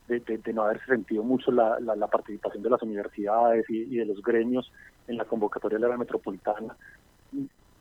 de, 0.08 0.52
no 0.52 0.62
haberse 0.62 0.86
sentido 0.86 1.22
mucho 1.22 1.50
la, 1.52 1.78
la, 1.80 2.06
participación 2.06 2.62
de 2.62 2.70
las 2.70 2.82
universidades 2.82 3.64
y, 3.68 3.96
de 3.96 4.04
los 4.04 4.20
gremios 4.22 4.70
en 5.06 5.16
la 5.16 5.24
convocatoria 5.24 5.78
de 5.78 5.88
la 5.88 5.96
metropolitana. 5.96 6.76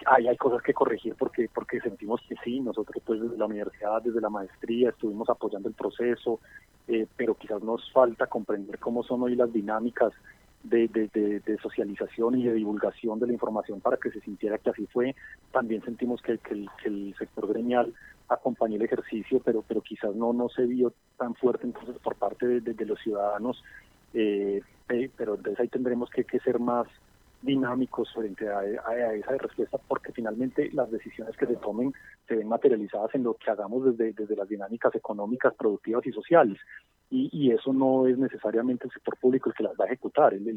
Hay, 0.05 0.28
hay 0.28 0.38
cosas 0.38 0.64
que 0.64 0.74
corregir 0.74 1.16
porque 1.16 1.47
porque 1.53 1.80
sentimos 1.80 2.22
que 2.28 2.36
sí, 2.43 2.59
nosotros 2.59 3.03
pues 3.05 3.22
desde 3.22 3.38
la 3.38 3.45
universidad, 3.45 4.01
desde 4.01 4.22
la 4.22 4.30
maestría 4.30 4.89
estuvimos 4.89 5.30
apoyando 5.30 5.70
el 5.70 5.76
proceso, 5.76 6.39
eh, 6.88 7.07
pero 7.16 7.36
quizás 7.36 7.62
nos 7.62 7.91
falta 7.91 8.28
comprender 8.28 8.80
cómo 8.80 9.03
son 9.03 9.24
hoy 9.24 9.36
las 9.36 9.51
dinámicas 9.53 10.14
de, 10.64 10.88
de, 10.88 11.57
socialización 11.62 12.39
y 12.39 12.43
de 12.43 12.53
divulgación 12.53 13.20
de 13.20 13.28
la 13.28 13.34
información 13.34 13.82
para 13.82 13.97
que 13.97 14.12
se 14.12 14.22
sintiera 14.22 14.57
que 14.57 14.70
así 14.70 14.88
fue. 14.88 15.16
También 15.51 15.84
sentimos 15.84 16.22
que, 16.22 16.39
el, 16.84 17.16
sector 17.18 17.47
gremial 17.47 17.93
acompañó 18.30 18.76
el 18.76 18.84
ejercicio, 18.84 19.41
pero, 19.43 19.64
pero 19.68 19.82
quizás 19.82 20.16
no, 20.16 20.34
no 20.34 20.49
se 20.49 20.66
vio 20.66 20.93
tan 21.18 21.36
fuerte 21.36 21.66
entonces 21.66 21.97
por 21.97 22.16
parte 22.16 22.62
de, 22.62 22.86
los 22.86 22.99
ciudadanos. 22.99 23.64
Eh, 24.14 24.62
eh, 24.89 25.09
pero 25.16 25.36
entonces 25.36 25.59
ahí 25.59 25.68
tendremos 25.68 26.09
que 26.09 26.39
ser 26.39 26.59
más 26.59 26.88
dinámicos 27.42 28.14
frente 28.14 28.48
a, 28.48 28.64
esa 28.64 29.38
respuesta 29.38 29.78
porque 29.88 30.12
finalmente 30.12 30.70
las 30.74 30.92
decisiones 30.92 31.36
que 31.38 31.48
se 31.48 31.56
tomen 31.56 31.94
se 32.28 32.36
ven 32.36 32.48
materializadas 32.48 33.14
en 33.16 33.24
lo 33.24 33.34
que 33.34 33.50
hagamos 33.50 33.86
desde, 33.86 34.14
desde 34.14 34.36
las 34.36 34.48
dinámicas 34.48 34.94
económicas, 34.96 35.54
productivas 35.56 36.06
y 36.06 36.12
sociales. 36.12 36.58
Y, 37.10 37.52
eso 37.52 37.74
no 37.74 38.08
es 38.08 38.18
necesariamente 38.18 38.86
el 38.86 38.94
sector 38.94 39.18
público 39.18 39.50
el 39.50 39.56
que 39.56 39.64
las 39.64 39.74
va 39.74 39.84
a 39.84 39.88
ejecutar, 39.88 40.34
el, 40.34 40.48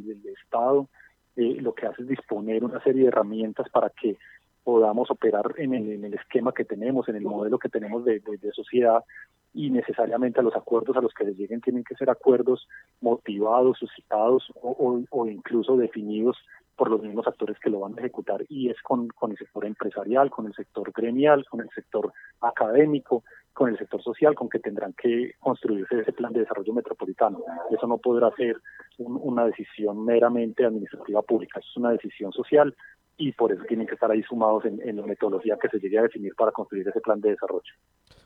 Estado 0.40 0.88
eh, 1.34 1.56
lo 1.60 1.74
que 1.74 1.86
hace 1.86 2.02
es 2.02 2.08
disponer 2.08 2.62
una 2.62 2.80
serie 2.84 3.02
de 3.02 3.08
herramientas 3.08 3.68
para 3.70 3.90
que 3.90 4.16
podamos 4.64 5.10
operar 5.10 5.54
en 5.58 5.74
el, 5.74 6.14
esquema 6.14 6.52
que 6.52 6.64
tenemos, 6.64 7.08
en 7.08 7.16
el 7.16 7.24
modelo 7.24 7.58
que 7.58 7.68
tenemos 7.68 8.04
de, 8.04 8.22
sociedad. 8.52 9.04
Y 9.52 9.70
necesariamente 9.70 10.40
a 10.40 10.42
los 10.42 10.56
acuerdos 10.56 10.96
a 10.96 11.00
los 11.00 11.12
que 11.12 11.24
les 11.24 11.36
lleguen 11.36 11.60
tienen 11.60 11.84
que 11.84 11.94
ser 11.94 12.10
acuerdos 12.10 12.66
motivados, 13.00 13.78
suscitados 13.78 14.50
o, 14.60 15.04
o, 15.10 15.26
incluso 15.26 15.76
definidos 15.76 16.36
por 16.76 16.90
los 16.90 17.02
mismos 17.02 17.26
actores 17.26 17.58
que 17.58 17.70
lo 17.70 17.80
van 17.80 17.94
a 17.96 18.00
ejecutar 18.00 18.44
y 18.48 18.68
es 18.70 18.80
con, 18.82 19.08
con 19.08 19.30
el 19.30 19.38
sector 19.38 19.64
empresarial, 19.64 20.30
con 20.30 20.46
el 20.46 20.54
sector 20.54 20.92
gremial, 20.92 21.44
con 21.48 21.60
el 21.60 21.70
sector 21.70 22.12
académico, 22.40 23.22
con 23.52 23.68
el 23.68 23.78
sector 23.78 24.02
social, 24.02 24.34
con 24.34 24.48
que 24.48 24.58
tendrán 24.58 24.92
que 24.94 25.32
construirse 25.38 26.00
ese 26.00 26.12
plan 26.12 26.32
de 26.32 26.40
desarrollo 26.40 26.72
metropolitano. 26.72 27.40
Eso 27.70 27.86
no 27.86 27.98
podrá 27.98 28.34
ser 28.36 28.56
una 28.98 29.46
decisión 29.46 30.04
meramente 30.04 30.64
administrativa 30.64 31.22
pública, 31.22 31.60
es 31.60 31.76
una 31.76 31.92
decisión 31.92 32.32
social 32.32 32.74
y 33.16 33.30
por 33.32 33.52
eso 33.52 33.62
tienen 33.68 33.86
que 33.86 33.94
estar 33.94 34.10
ahí 34.10 34.22
sumados 34.24 34.64
en, 34.64 34.80
en 34.86 34.96
la 34.96 35.06
metodología 35.06 35.56
que 35.60 35.68
se 35.68 35.78
llegue 35.78 35.98
a 35.98 36.02
definir 36.02 36.34
para 36.34 36.50
construir 36.50 36.88
ese 36.88 37.00
plan 37.00 37.20
de 37.20 37.30
desarrollo. 37.30 37.72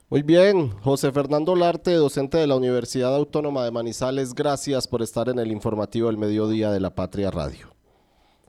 Muy 0.09 0.23
bien, 0.23 0.71
José 0.71 1.13
Fernando 1.13 1.55
Larte, 1.55 1.93
docente 1.93 2.39
de 2.39 2.47
la 2.47 2.57
Universidad 2.57 3.15
Autónoma 3.15 3.65
de 3.65 3.71
Manizales, 3.71 4.35
gracias 4.35 4.89
por 4.89 5.03
estar 5.03 5.29
en 5.29 5.39
el 5.39 5.53
informativo 5.53 6.07
del 6.07 6.17
mediodía 6.17 6.71
de 6.71 6.81
la 6.81 6.95
Patria 6.95 7.31
Radio. 7.31 7.78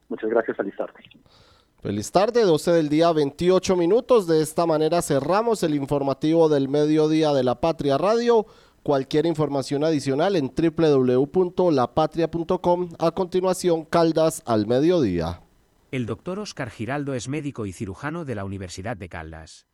Muchas 0.10 0.30
gracias, 0.30 0.58
feliz 0.58 0.76
tarde. 0.76 1.00
Feliz 1.82 2.12
tarde, 2.12 2.42
12 2.42 2.72
del 2.72 2.90
día, 2.90 3.14
28 3.14 3.78
minutos. 3.78 4.28
De 4.28 4.42
esta 4.42 4.66
manera 4.66 5.02
cerramos 5.02 5.64
el 5.64 5.76
informativo 5.76 6.50
del 6.50 6.68
mediodía 6.68 7.32
de 7.32 7.46
la 7.46 7.62
Patria 7.62 7.98
Radio. 7.98 8.46
Cualquier 8.84 9.26
información 9.26 9.86
adicional 9.86 10.36
en 10.36 10.52
www.lapatria.com. 10.54 12.90
A 13.00 13.12
continuación, 13.12 13.86
Caldas 13.86 14.44
al 14.46 14.68
mediodía. 14.68 15.40
El 15.92 16.06
doctor 16.06 16.40
Oscar 16.40 16.70
Giraldo 16.70 17.14
es 17.14 17.30
médico 17.30 17.66
y 17.66 17.72
cirujano 17.72 18.26
de 18.26 18.36
la 18.36 18.44
Universidad 18.44 18.98
de 18.98 19.08
Caldas. 19.08 19.66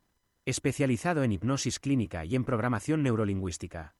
Especializado 0.44 1.24
en 1.24 1.32
hipnosis 1.32 1.80
clínica 1.80 2.24
y 2.24 2.36
en 2.36 2.44
programación 2.44 3.02
neurolingüística. 3.02 3.96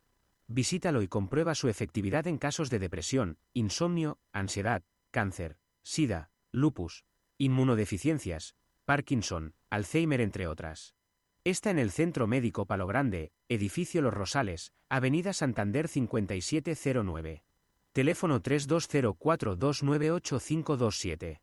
Visítalo 0.47 1.03
y 1.03 1.09
comprueba 1.09 1.57
su 1.57 1.69
efectividad 1.69 2.29
en 2.29 2.39
casos 2.39 2.71
de 2.71 2.79
depresión, 2.79 3.39
insomnio, 3.53 4.21
ansiedad, 4.33 4.85
cáncer, 5.11 5.57
sida, 5.87 6.31
lupus, 6.51 7.05
inmunodeficiencias, 7.39 8.57
Parkinson, 8.85 9.55
Alzheimer 9.71 10.21
entre 10.21 10.49
otras. 10.49 10.97
Está 11.45 11.71
en 11.71 11.79
el 11.79 11.93
Centro 11.93 12.27
Médico 12.27 12.67
Palo 12.67 12.89
Grande, 12.89 13.31
Edificio 13.49 14.03
Los 14.03 14.13
Rosales, 14.13 14.73
Avenida 14.89 15.33
Santander 15.33 15.87
5709. 15.87 17.45
Teléfono 17.93 18.43
3204298527. 18.43 21.41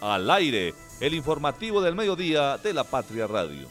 Al 0.00 0.28
aire, 0.30 0.74
el 1.00 1.14
informativo 1.14 1.80
del 1.80 1.94
mediodía 1.94 2.58
de 2.58 2.72
la 2.72 2.82
Patria 2.82 3.28
Radio. 3.28 3.68